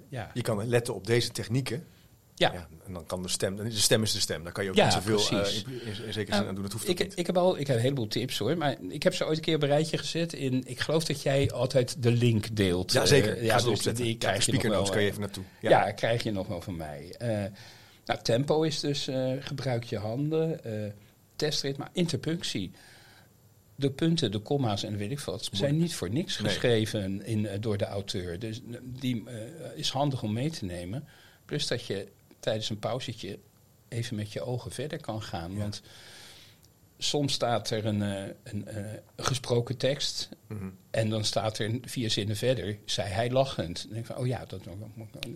ja. 0.08 0.30
Je 0.34 0.42
kan 0.42 0.68
letten 0.68 0.94
op 0.94 1.06
deze 1.06 1.30
technieken. 1.30 1.86
Ja. 2.34 2.52
Ja, 2.52 2.68
en 2.86 2.92
dan 2.92 3.06
kan 3.06 3.22
de 3.22 3.28
stem, 3.28 3.56
de 3.56 3.70
stem 3.70 4.02
is 4.02 4.12
de 4.12 4.20
stem. 4.20 4.42
Daar 4.44 4.52
kan 4.52 4.64
je 4.64 4.70
ook 4.70 4.76
Ja, 4.76 4.84
niet 4.84 4.92
zoveel 4.92 5.16
precies. 5.40 5.62
in, 5.64 5.70
in, 5.72 5.86
in 5.86 6.12
zekere 6.12 6.24
Nou, 6.24 6.38
zin 6.38 6.48
aan 6.48 6.54
doen. 6.54 6.62
Dat 6.62 6.72
hoeft 6.72 6.88
ik, 6.88 6.98
niet. 6.98 7.18
ik, 7.18 7.26
heb 7.26 7.36
al, 7.36 7.58
ik 7.58 7.66
heb 7.66 7.76
een 7.76 7.82
heleboel 7.82 8.08
tips 8.08 8.38
hoor, 8.38 8.56
maar 8.56 8.76
ik 8.88 9.02
heb 9.02 9.14
ze 9.14 9.24
ooit 9.26 9.36
een 9.36 9.42
keer 9.42 9.54
op 9.56 9.62
een 9.62 9.68
rijtje 9.68 9.98
gezet. 9.98 10.32
In, 10.32 10.62
ik 10.66 10.80
geloof 10.80 11.04
dat 11.04 11.22
jij 11.22 11.50
altijd 11.50 12.02
de 12.02 12.10
link 12.10 12.56
deelt. 12.56 12.92
ja, 12.92 13.06
zeker. 13.06 13.36
Ga 13.36 13.58
ze 13.58 13.68
dus. 13.68 13.82
Die 13.82 14.06
Ja, 14.12 14.16
krijg 14.18 14.44
je 14.46 14.52
nog 14.52 14.62
wel. 14.62 14.82
kan 14.88 15.02
je 15.02 15.08
even 15.08 15.20
naartoe. 15.20 15.44
Ja. 15.60 15.90
krijg 15.92 16.22
je 16.22 16.32
nog 16.32 16.46
wel 16.46 16.60
van 16.60 16.76
mij. 16.76 17.14
Nou, 18.06 18.20
tempo 18.22 18.62
is 18.62 18.80
dus 18.80 19.08
eh, 19.08 19.32
gebruik 19.40 19.84
je 19.84 19.98
handen. 19.98 20.64
eh 20.64 20.92
testrit, 21.36 21.76
maar 21.76 21.90
interpunctie. 21.92 22.70
De 23.74 23.90
punten, 23.90 24.30
de 24.32 24.38
komma's 24.38 24.82
en 24.82 24.96
weet 24.96 25.10
ik 25.10 25.20
wat, 25.20 25.48
zijn 25.52 25.76
niet 25.76 25.94
voor 25.94 26.10
niks 26.10 26.38
Nee. 26.38 26.48
geschreven 26.52 27.24
in, 27.26 27.46
eh, 27.46 27.60
door 27.60 27.76
de 27.76 27.84
auteur. 27.84 28.38
Dus 28.38 28.60
die 28.82 29.24
is 29.74 29.90
handig 29.90 30.22
om 30.22 30.32
mee 30.32 30.50
te 30.50 30.64
nemen. 30.64 31.04
Plus 31.44 31.66
dat 31.66 31.84
je 31.86 32.08
tijdens 32.40 32.70
een 32.70 32.78
pauzetje 32.78 33.38
even 33.88 34.16
met 34.16 34.32
je 34.32 34.40
ogen 34.42 34.70
verder 34.70 35.00
kan 35.00 35.22
gaan. 35.22 35.52
Ja. 35.52 35.58
Want 35.58 35.82
soms 36.98 37.32
staat 37.32 37.70
er 37.70 37.86
een, 37.86 38.02
eh, 38.02 38.24
een, 38.42 38.66
eh, 38.68 38.84
gesproken 39.16 39.76
tekst. 39.76 40.28
Mhm. 40.48 40.68
En 40.90 41.10
dan 41.10 41.24
staat 41.24 41.58
er 41.58 41.78
vier 41.82 42.10
zinnen 42.10 42.36
verder, 42.36 42.78
zei 42.84 43.08
hij 43.08 43.30
lachend. 43.30 43.82
Dan 43.82 43.92
denk 43.92 44.06
ik 44.06 44.12
van, 44.12 44.16
oh 44.22 44.26
ja, 44.26 44.44
dat... 44.46 44.60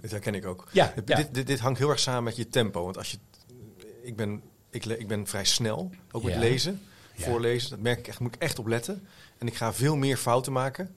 Dit 0.00 0.10
herken 0.10 0.34
ik 0.34 0.46
ook. 0.46 0.68
Ja, 0.72 0.92
Dit, 0.94 1.08
ja. 1.08 1.16
dit, 1.16 1.34
dit, 1.34 1.46
dit 1.46 1.58
hangt 1.60 1.78
heel 1.78 1.88
erg 1.90 1.98
samen 2.00 2.24
met 2.24 2.36
je 2.36 2.48
tempo. 2.48 2.84
Want 2.84 2.96
als 2.96 3.10
je, 3.10 3.18
ik, 4.02 4.16
ben, 4.16 4.42
ik, 4.70 4.84
le- 4.84 4.94
ik 4.94 5.08
ben 5.08 5.26
vrij 5.26 5.44
snel, 5.44 5.90
ook 6.10 6.22
met 6.22 6.32
Ja. 6.32 6.38
lezen, 6.38 6.80
voorlezen. 7.14 7.70
Dat 7.70 7.78
merk 7.80 7.98
ik 7.98 8.08
echt, 8.08 8.20
moet 8.20 8.34
ik 8.34 8.42
echt 8.42 8.58
op 8.58 8.66
letten. 8.66 9.06
En 9.38 9.46
ik 9.46 9.54
ga 9.54 9.72
veel 9.72 9.96
meer 9.96 10.16
fouten 10.16 10.52
maken 10.52 10.94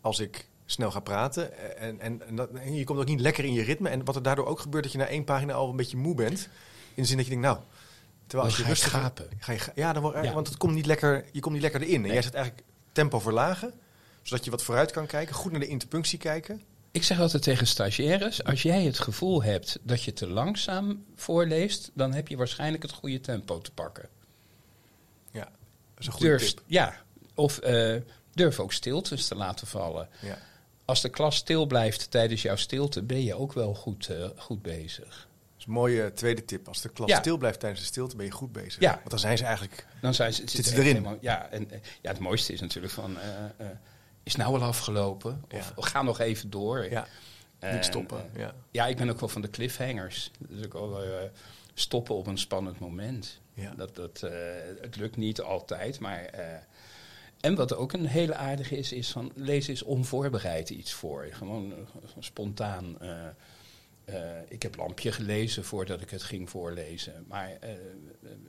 als 0.00 0.20
ik 0.20 0.48
snel 0.66 0.90
ga 0.90 1.00
praten. 1.00 1.76
En, 1.78 2.00
en, 2.00 2.26
en, 2.28 2.36
dat, 2.36 2.50
en 2.50 2.74
je 2.74 2.84
komt 2.84 2.98
ook 2.98 3.06
niet 3.06 3.20
lekker 3.20 3.44
in 3.44 3.52
je 3.52 3.62
ritme. 3.62 3.88
En 3.88 4.04
wat 4.04 4.16
er 4.16 4.22
daardoor 4.22 4.46
ook 4.46 4.60
gebeurt, 4.60 4.82
dat 4.84 4.92
je 4.92 4.98
na 4.98 5.06
één 5.06 5.24
pagina 5.24 5.52
al 5.52 5.70
een 5.70 5.76
beetje 5.76 5.96
moe 5.96 6.14
bent. 6.14 6.48
In 6.94 7.02
de 7.02 7.08
zin 7.08 7.16
dat 7.16 7.26
je 7.26 7.32
denkt, 7.32 7.46
nou... 7.46 7.58
Terwijl 8.26 8.50
als 8.50 8.58
je 8.58 8.64
rustig 8.64 8.90
gapen. 8.90 9.28
Ga 9.38 9.52
je, 9.52 9.60
ja, 9.74 9.92
dan 9.92 10.02
wordt, 10.02 10.24
Ja. 10.24 10.32
want 10.32 10.46
het 10.48 10.56
komt 10.56 10.74
niet 10.74 10.86
lekker, 10.86 11.24
je 11.32 11.40
komt 11.40 11.54
niet 11.54 11.62
lekker 11.62 11.82
erin. 11.82 12.04
En 12.04 12.12
jij 12.12 12.22
zet 12.22 12.34
eigenlijk 12.34 12.66
tempo 12.92 13.18
verlagen, 13.20 13.72
zodat 14.22 14.44
je 14.44 14.50
wat 14.50 14.62
vooruit 14.62 14.90
kan 14.90 15.06
kijken. 15.06 15.34
Goed 15.34 15.50
naar 15.50 15.60
de 15.60 15.66
interpunctie 15.66 16.18
kijken. 16.18 16.62
Ik 16.90 17.02
zeg 17.04 17.20
altijd 17.20 17.42
tegen 17.42 17.66
stagiaires, 17.66 18.44
als 18.44 18.62
jij 18.62 18.82
het 18.84 18.98
gevoel 18.98 19.42
hebt 19.42 19.78
dat 19.82 20.02
je 20.02 20.12
te 20.12 20.26
langzaam 20.28 21.04
voorleest, 21.16 21.90
dan 21.94 22.12
heb 22.12 22.28
je 22.28 22.36
waarschijnlijk 22.36 22.82
het 22.82 22.92
goede 22.92 23.20
tempo 23.20 23.60
te 23.60 23.70
pakken. 23.70 24.08
Ja, 25.30 25.44
dat 25.44 25.50
is 25.98 26.06
een 26.06 26.12
goede 26.12 26.28
Durf, 26.28 26.48
tip. 26.48 26.62
ja, 26.66 26.96
of 27.34 27.58
eh, 27.58 27.96
durf 28.32 28.60
ook 28.60 28.72
stiltes 28.72 29.26
te 29.26 29.34
laten 29.34 29.66
vallen. 29.66 30.08
Ja. 30.20 30.38
Als 30.84 31.00
de 31.00 31.08
klas 31.08 31.36
stil 31.36 31.66
blijft 31.66 32.10
tijdens 32.10 32.42
jouw 32.42 32.56
stilte, 32.56 33.02
ben 33.02 33.22
je 33.24 33.34
ook 33.34 33.52
wel 33.52 33.74
goed, 33.74 34.08
eh, 34.08 34.28
goed 34.36 34.62
bezig. 34.62 35.25
Een 35.66 35.72
mooie 35.72 36.12
tweede 36.12 36.44
tip. 36.44 36.68
Als 36.68 36.80
de 36.80 36.88
klas 36.88 37.08
Ja. 37.08 37.18
stil 37.18 37.36
blijft 37.36 37.60
tijdens 37.60 37.80
de 37.80 37.86
stilte, 37.86 38.16
ben 38.16 38.24
je 38.26 38.32
goed 38.32 38.52
bezig. 38.52 38.80
Ja. 38.80 38.94
Want 38.94 39.10
dan 39.10 39.18
zijn 39.18 39.38
ze 39.38 39.44
eigenlijk... 39.44 39.86
Dan 40.00 40.14
zijn 40.14 40.32
ze, 40.32 40.42
Zitten 40.46 40.64
ze 40.64 40.72
erin? 40.72 40.86
helemaal- 40.86 41.18
ja, 41.20 41.48
en 41.50 41.70
eh, 41.70 41.78
ja, 42.02 42.10
het 42.10 42.18
mooiste 42.18 42.52
is 42.52 42.60
natuurlijk 42.60 42.92
van, 42.92 43.18
eh, 43.18 43.44
eh, 43.56 43.76
is 44.22 44.36
nou 44.36 44.54
al 44.54 44.62
afgelopen? 44.62 45.42
Of 45.50 45.72
Ja. 45.76 45.82
ga 45.82 46.02
nog 46.02 46.18
even 46.20 46.50
door. 46.50 46.90
Ja, 46.90 47.06
En, 47.58 47.74
niet 47.74 47.84
stoppen. 47.84 48.30
ja. 48.36 48.54
Ja, 48.70 48.86
ik 48.86 48.96
ben 48.96 49.10
ook 49.10 49.20
wel 49.20 49.28
van 49.28 49.42
de 49.42 49.50
cliffhangers. 49.50 50.30
Dus 50.38 50.64
ik 50.64 50.72
wel 50.72 51.00
stoppen 51.74 52.14
op 52.14 52.26
een 52.26 52.38
spannend 52.38 52.78
moment. 52.78 53.40
Ja. 53.54 53.74
Dat, 53.76 53.94
dat, 53.96 54.20
het 54.80 54.96
lukt 54.96 55.16
niet 55.16 55.40
altijd, 55.40 55.98
maar... 56.00 56.24
en 57.40 57.54
wat 57.54 57.74
ook 57.74 57.92
een 57.92 58.06
hele 58.06 58.34
aardige 58.34 58.76
is, 58.76 58.92
is 58.92 59.10
van 59.10 59.32
lezen 59.34 59.72
is 59.72 59.82
onvoorbereid 59.82 60.70
iets 60.70 60.92
voor. 60.92 61.26
Gewoon 61.30 61.72
spontaan. 62.18 62.96
Eh, 64.06 64.16
ik 64.48 64.62
heb 64.62 64.76
Lampje 64.76 65.12
gelezen 65.12 65.64
voordat 65.64 66.00
ik 66.00 66.10
het 66.10 66.22
ging 66.22 66.50
voorlezen. 66.50 67.24
Maar 67.28 67.56
eh, 67.60 67.70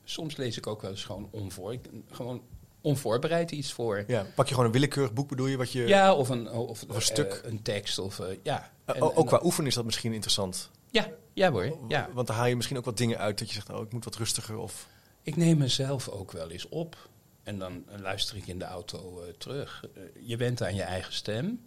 soms 0.03 0.35
lees 0.37 0.57
ik 0.57 0.67
ook 0.67 0.81
wel 0.81 0.91
eens 0.91 1.03
gewoon, 1.05 1.27
onvoor, 1.31 1.75
gewoon 2.11 2.41
onvoorbereid 2.81 3.51
iets 3.51 3.71
voor. 3.71 4.03
ja. 4.07 4.25
Pak 4.35 4.45
je 4.47 4.51
gewoon 4.51 4.65
een 4.65 4.75
willekeurig 4.75 5.13
boek, 5.13 5.29
bedoel 5.29 5.47
je? 5.47 5.57
Wat 5.57 5.71
je, 5.71 5.87
Ja, 5.87 6.13
of 6.13 6.29
een, 6.29 6.49
of, 6.51 6.85
een 6.87 7.01
stuk. 7.01 7.33
eh, 7.33 7.51
een 7.51 7.61
tekst. 7.61 7.99
Of, 7.99 8.21
ja. 8.43 8.71
En- 8.85 9.01
ook 9.01 9.27
qua 9.27 9.39
oefenen 9.43 9.67
is 9.69 9.75
dat 9.75 9.85
misschien 9.85 10.13
interessant. 10.13 10.69
Ja, 10.89 11.09
ja 11.33 11.51
hoor. 11.51 11.77
Ja. 11.87 12.09
Want 12.13 12.27
dan 12.27 12.35
haal 12.35 12.45
je 12.45 12.55
misschien 12.55 12.77
ook 12.77 12.85
wat 12.85 12.97
dingen 12.97 13.17
uit 13.17 13.39
dat 13.39 13.47
je 13.47 13.53
zegt, 13.53 13.69
oh, 13.69 13.81
ik 13.81 13.91
moet 13.93 14.03
wat 14.03 14.15
rustiger. 14.15 14.57
Of... 14.57 14.87
Ik 15.21 15.35
neem 15.35 15.57
mezelf 15.57 16.09
ook 16.09 16.31
wel 16.31 16.49
eens 16.49 16.69
op. 16.69 17.09
En 17.43 17.59
dan 17.59 17.85
luister 18.01 18.37
ik 18.37 18.47
in 18.47 18.59
de 18.59 18.65
auto 18.65 19.23
terug. 19.37 19.83
Je 20.21 20.37
bent 20.37 20.61
aan 20.63 20.75
je 20.75 20.81
eigen 20.81 21.13
stem. 21.13 21.63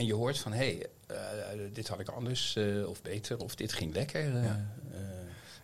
En 0.00 0.06
je 0.06 0.14
hoort 0.14 0.38
van, 0.38 0.52
hé, 0.52 0.58
hey, 0.58 0.86
eh, 1.16 1.58
dit 1.72 1.88
had 1.88 2.00
ik 2.00 2.08
anders 2.08 2.56
eh, 2.56 2.88
of 2.88 3.02
beter. 3.02 3.38
Of 3.38 3.54
dit 3.54 3.72
ging 3.72 3.94
lekker. 3.94 4.24
Ja. 4.42 4.66
eh, 4.92 4.98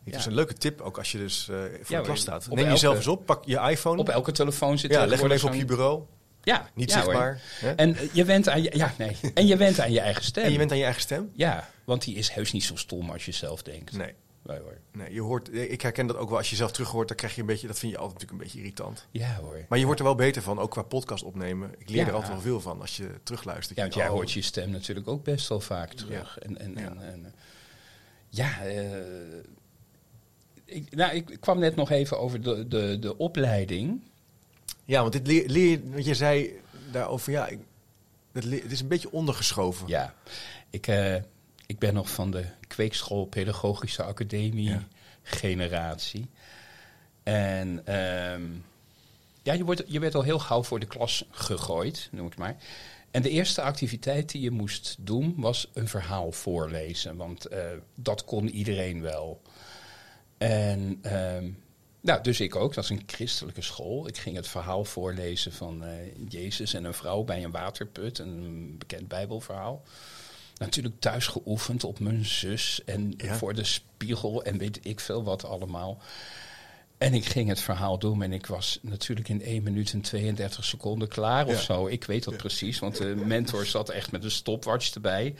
Het 0.05 0.15
Ja. 0.15 0.19
is 0.21 0.27
een 0.27 0.35
leuke 0.35 0.55
tip, 0.55 0.81
ook 0.81 0.99
als 0.99 1.13
je 1.13 1.19
dus 1.19 1.45
voor 1.45 1.71
Ja, 1.89 1.99
de 1.99 2.05
klas 2.05 2.21
staat. 2.21 2.47
Neem 2.49 2.59
elke- 2.59 2.71
jezelf 2.71 2.97
eens 2.97 3.07
op, 3.07 3.27
pak 3.27 3.45
je 3.45 3.59
iPhone. 3.71 4.01
op 4.01 4.09
elke 4.09 4.33
telefoon 4.33 4.79
zit 4.79 4.91
ja, 4.91 5.07
leg 5.07 5.21
hem 5.21 5.31
even 5.31 5.49
op 5.49 5.55
je 5.55 5.65
bureau. 5.65 6.03
Ja, 6.43 6.69
Niet 6.75 6.91
ja, 6.91 6.97
zichtbaar. 7.03 7.41
hè? 7.61 7.71
En 7.73 7.97
je 8.13 8.25
bent 8.25 8.49
aan 8.49 8.63
je, 8.63 8.71
ja, 8.77 8.95
nee. 8.99 9.17
en 9.35 9.47
je 9.47 9.57
bent 9.57 9.81
aan 9.81 9.93
je 9.93 10.01
eigen 10.01 10.25
stem. 10.25 10.45
En 10.45 10.53
je 10.53 10.59
bent 10.59 10.71
aan 10.71 10.77
je 10.79 10.85
eigen 10.85 11.03
stem? 11.03 11.31
Ja, 11.35 11.69
want 11.85 12.05
die 12.05 12.15
is 12.17 12.31
heus 12.31 12.53
niet 12.53 12.65
zo 12.65 12.77
stom 12.77 13.11
als 13.11 13.25
je 13.25 13.33
zelf 13.33 13.63
denkt. 13.63 13.93
Nee. 13.93 14.13
Nee, 14.47 14.59
hoor. 14.59 14.79
nee 14.93 15.13
je 15.15 15.21
hoort, 15.21 15.55
ik 15.55 15.81
herken 15.83 16.07
dat 16.07 16.17
ook 16.17 16.29
wel 16.29 16.39
als 16.39 16.51
je 16.51 16.57
zelf 16.57 16.73
terug 16.73 16.89
hoort, 16.91 17.09
dan 17.09 17.17
krijg 17.17 17.35
je 17.35 17.41
een 17.41 17.47
beetje, 17.47 17.67
dat 17.67 17.79
vind 17.79 17.93
je 17.93 17.99
altijd 17.99 18.21
natuurlijk 18.21 18.41
een 18.43 18.47
beetje 18.47 18.63
irritant. 18.65 19.07
Ja 19.11 19.35
hoor. 19.35 19.65
Maar 19.69 19.79
je 19.79 19.85
wordt 19.85 20.01
er 20.01 20.07
wel 20.07 20.15
beter 20.15 20.43
van, 20.43 20.59
ook 20.59 20.71
qua 20.71 20.83
podcast 20.83 21.25
opnemen. 21.25 21.75
Ik 21.79 21.89
leer 21.89 21.99
Ja. 21.99 22.07
er 22.07 22.13
altijd 22.13 22.33
wel 22.33 22.41
veel 22.41 22.61
van 22.61 22.81
als 22.81 22.97
je 22.97 23.11
terugluistert. 23.23 23.77
Ja, 23.77 23.83
want 23.83 23.95
jij 23.95 24.09
oh, 24.09 24.13
hoort 24.13 24.33
je 24.33 24.43
stem 24.43 24.71
natuurlijk 24.71 25.09
ook 25.09 25.25
best 25.25 25.49
wel 25.49 25.61
vaak 25.61 25.93
terug. 25.93 26.39
En, 26.39 26.59
en, 26.59 26.73
Ja. 26.75 26.81
en, 26.81 27.01
en, 27.13 27.25
eh, 27.25 27.31
ja, 28.29 28.65
eh, 28.65 29.39
ik, 30.65 30.95
nou, 30.95 31.15
ik 31.15 31.37
kwam 31.41 31.59
net 31.59 31.77
nog 31.77 31.91
even 31.91 32.19
over 32.21 32.43
de, 32.43 32.69
de, 32.69 32.99
de 32.99 33.17
opleiding. 33.17 34.01
Ja, 34.85 35.01
want 35.01 35.13
dit 35.13 35.27
leer, 35.27 35.49
leer 35.49 35.71
je, 35.71 35.91
want 35.91 36.05
je 36.05 36.15
zei 36.15 36.61
daarover, 36.93 37.33
ja, 37.33 37.47
ik, 37.47 37.59
het, 38.33 38.45
leer- 38.45 38.63
het 38.63 38.73
is 38.73 38.81
een 38.81 38.89
beetje 38.89 39.13
ondergeschoven. 39.13 39.89
Ja, 39.89 40.15
ik, 40.71 40.87
eh, 40.87 41.15
ik 41.67 41.79
ben 41.79 41.95
nog 41.95 42.11
van 42.11 42.31
de 42.31 42.45
kweekschool 42.67 43.25
Pedagogische 43.25 44.03
Academie 44.03 44.69
Ja. 44.69 44.83
generatie. 45.23 46.27
En 47.23 47.87
ehm, 47.87 48.43
ja, 49.43 49.53
je, 49.53 49.65
wordt, 49.65 49.83
je 49.87 50.01
werd 50.01 50.15
al 50.15 50.23
heel 50.23 50.39
gauw 50.39 50.63
voor 50.63 50.81
de 50.81 50.87
klas 50.87 51.25
gegooid, 51.31 52.09
noem 52.13 52.27
ik 52.27 52.37
maar. 52.37 52.57
En 53.11 53.23
de 53.23 53.31
eerste 53.31 53.63
activiteit 53.63 54.31
die 54.31 54.41
je 54.41 54.51
moest 54.51 54.97
doen 54.99 55.35
was 55.37 55.71
een 55.75 55.89
verhaal 55.89 56.33
voorlezen. 56.33 57.17
Want 57.17 57.47
eh, 57.47 57.65
dat 57.95 58.25
kon 58.25 58.49
iedereen 58.49 59.01
wel. 59.01 59.43
En 60.39 60.99
ehm, 61.03 61.51
nou, 62.01 62.23
dus 62.23 62.41
ik 62.41 62.57
ook. 62.57 62.75
Dat 62.75 62.85
is 62.85 62.91
een 62.91 63.03
christelijke 63.07 63.63
school. 63.63 64.09
Ik 64.09 64.19
ging 64.19 64.37
het 64.37 64.49
verhaal 64.49 64.85
voorlezen 64.85 65.53
van 65.53 65.85
eh, 65.85 65.91
Jezus 66.29 66.75
en 66.75 66.85
een 66.85 66.95
vrouw 66.95 67.23
bij 67.23 67.45
een 67.45 67.51
waterput. 67.51 68.19
Een 68.19 68.75
bekend 68.79 69.09
bijbelverhaal. 69.09 69.83
Natuurlijk 70.59 71.01
thuis 71.01 71.27
geoefend 71.27 71.85
op 71.85 71.99
mijn 71.99 72.25
zus 72.25 72.85
en 72.85 73.15
Ja. 73.17 73.35
voor 73.35 73.55
de 73.55 73.65
spiegel 73.65 74.45
en 74.45 74.59
weet 74.59 74.79
ik 74.83 75.01
veel 75.01 75.25
wat 75.25 75.45
allemaal. 75.45 76.03
En 76.99 77.15
ik 77.15 77.25
ging 77.25 77.49
het 77.49 77.61
verhaal 77.61 77.99
doen 77.99 78.23
en 78.23 78.33
ik 78.33 78.47
was 78.47 78.79
natuurlijk 78.83 79.29
in 79.29 79.43
1 79.43 79.63
minuut 79.63 79.93
en 79.93 80.01
32 80.01 80.65
seconden 80.65 81.09
klaar 81.09 81.47
of 81.47 81.63
zo. 81.63 81.87
Ik 81.87 82.05
weet 82.05 82.25
dat 82.25 82.37
precies, 82.37 82.79
want 82.79 82.97
de 82.97 83.15
mentor 83.27 83.67
zat 83.67 83.89
echt 83.89 84.13
met 84.13 84.25
een 84.25 84.31
stopwatch 84.31 84.95
erbij. 84.95 85.35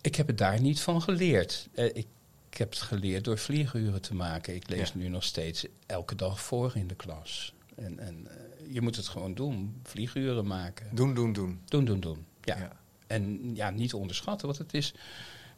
Ik 0.00 0.14
heb 0.14 0.26
het 0.26 0.38
daar 0.38 0.60
niet 0.60 0.80
van 0.80 1.02
geleerd. 1.02 1.68
Eh, 1.74 1.84
ik, 1.84 2.06
ik 2.50 2.58
heb 2.58 2.70
het 2.70 2.80
geleerd 2.80 3.24
door 3.24 3.38
vlieguren 3.38 4.00
te 4.02 4.14
maken. 4.14 4.54
Ik 4.54 4.68
lees 4.68 4.94
nu 4.94 5.08
nog 5.08 5.24
steeds 5.24 5.66
elke 5.86 6.14
dag 6.14 6.40
voor 6.40 6.72
in 6.74 6.86
de 6.86 6.94
klas. 6.94 7.54
En, 7.76 7.98
en 7.98 8.26
eh, 8.30 8.74
je 8.74 8.80
moet 8.80 8.96
het 8.96 9.08
gewoon 9.08 9.34
doen. 9.34 9.80
Vlieguren 9.82 10.46
maken. 10.46 10.86
Doen, 10.92 11.14
doen, 11.14 11.32
doen. 11.32 11.60
Doen, 11.64 11.84
doen, 11.84 12.00
doen. 12.00 12.26
Ja. 12.40 12.80
En 13.12 13.54
ja, 13.54 13.70
niet 13.70 13.94
onderschatten, 13.94 14.46
want 14.46 14.58
het 14.58 14.74
is, 14.74 14.94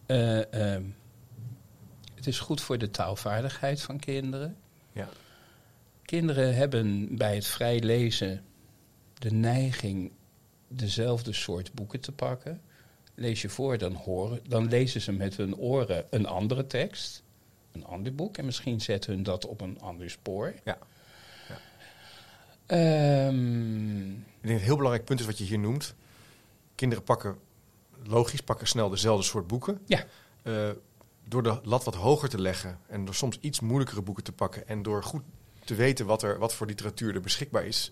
eh, 0.06 0.52
ehm, 0.52 0.82
het 2.14 2.26
is 2.26 2.38
goed 2.40 2.60
voor 2.60 2.78
de 2.78 2.90
taalvaardigheid 2.90 3.80
van 3.82 3.98
kinderen. 3.98 4.56
Ja. 4.92 5.08
Kinderen 6.02 6.54
hebben 6.54 7.16
bij 7.16 7.34
het 7.34 7.46
vrij 7.46 7.80
lezen 7.80 8.44
de 9.18 9.30
neiging 9.30 10.12
dezelfde 10.68 11.32
soort 11.32 11.72
boeken 11.72 12.00
te 12.00 12.12
pakken. 12.12 12.60
Lees 13.14 13.42
je 13.42 13.48
voor, 13.48 13.78
dan, 13.78 13.92
horen, 13.92 14.40
dan 14.48 14.68
lezen 14.68 15.00
ze 15.00 15.12
met 15.12 15.36
hun 15.36 15.56
oren 15.56 16.04
een 16.10 16.26
andere 16.26 16.66
tekst, 16.66 17.22
een 17.72 17.84
ander 17.84 18.14
boek. 18.14 18.38
En 18.38 18.44
misschien 18.44 18.80
zetten 18.80 19.12
hun 19.12 19.22
dat 19.22 19.46
op 19.46 19.60
een 19.60 19.80
ander 19.80 20.10
spoor. 20.10 20.54
Ja. 20.64 20.78
Ja. 21.48 21.58
Ehm, 22.66 24.10
Ik 24.10 24.16
denk 24.40 24.42
dat 24.42 24.50
een 24.50 24.58
heel 24.58 24.76
belangrijk 24.76 25.04
punt 25.04 25.20
is 25.20 25.26
wat 25.26 25.38
je 25.38 25.44
hier 25.44 25.58
noemt. 25.58 25.94
Kinderen 26.74 27.04
pakken, 27.04 27.38
logisch, 28.02 28.40
pakken 28.40 28.66
snel 28.66 28.88
dezelfde 28.88 29.24
soort 29.24 29.46
boeken. 29.46 29.80
Ja. 29.87 30.04
Eh, 30.42 30.70
door 31.28 31.42
de 31.42 31.60
lat 31.62 31.84
wat 31.84 31.94
hoger 31.94 32.28
te 32.28 32.40
leggen 32.40 32.78
en 32.87 33.04
door 33.04 33.14
soms 33.14 33.38
iets 33.40 33.60
moeilijkere 33.60 34.02
boeken 34.02 34.24
te 34.24 34.32
pakken 34.32 34.68
en 34.68 34.82
door 34.82 35.02
goed 35.02 35.22
te 35.64 35.74
weten 35.74 36.06
wat, 36.06 36.22
er, 36.22 36.38
wat 36.38 36.54
voor 36.54 36.66
literatuur 36.66 37.14
er 37.14 37.20
beschikbaar 37.20 37.66
is, 37.66 37.90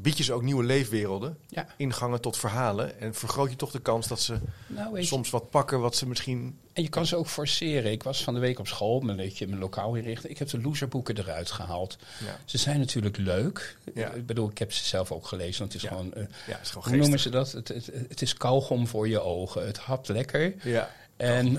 bied 0.00 0.16
je 0.16 0.24
ze 0.24 0.32
ook 0.32 0.42
nieuwe 0.42 0.64
leefwerelden, 0.64 1.38
ja. 1.48 1.66
ingangen 1.76 2.20
tot 2.20 2.36
verhalen 2.36 3.00
en 3.00 3.14
vergroot 3.14 3.50
je 3.50 3.56
toch 3.56 3.70
de 3.70 3.80
kans 3.80 4.08
dat 4.08 4.20
ze 4.20 4.38
Nou, 4.66 5.04
soms 5.04 5.30
wat 5.30 5.50
pakken 5.50 5.80
wat 5.80 5.96
ze 5.96 6.06
misschien... 6.06 6.58
En 6.72 6.82
je 6.82 6.88
kan 6.88 7.06
ze 7.06 7.16
ook 7.16 7.26
forceren. 7.26 7.92
Ik 7.92 8.02
was 8.02 8.24
van 8.24 8.34
de 8.34 8.40
week 8.40 8.58
op 8.58 8.66
school, 8.66 9.00
mijn, 9.00 9.16
weet 9.16 9.38
je, 9.38 9.46
mijn 9.46 9.60
lokaal 9.60 9.94
inrichten. 9.94 10.30
Ik 10.30 10.38
heb 10.38 10.48
de 10.48 10.60
loserboeken 10.60 11.18
eruit 11.18 11.50
gehaald. 11.50 11.98
Ja, 12.24 12.38
Ze 12.44 12.58
zijn 12.58 12.78
natuurlijk 12.78 13.16
leuk. 13.16 13.76
Ja. 13.94 14.10
Ik 14.10 14.26
bedoel, 14.26 14.50
ik 14.50 14.58
heb 14.58 14.72
ze 14.72 14.84
zelf 14.84 15.12
ook 15.12 15.26
gelezen. 15.26 15.58
Want 15.58 15.72
het 15.72 15.82
is 15.82 15.88
gewoon, 15.88 16.12
ja 16.14 16.20
het 16.46 16.58
is 16.62 16.70
gewoon 16.70 16.88
hoe 16.88 16.96
noemen 16.96 17.20
ze 17.20 17.30
dat? 17.30 17.52
Het, 17.52 17.68
het, 17.68 17.90
het 18.08 18.22
is 18.22 18.34
kauwgom 18.34 18.86
voor 18.86 19.08
je 19.08 19.20
ogen. 19.20 19.66
Het 19.66 19.78
hapt 19.78 20.08
lekker. 20.08 20.54
Ja. 20.62 20.90
En, 21.18 21.56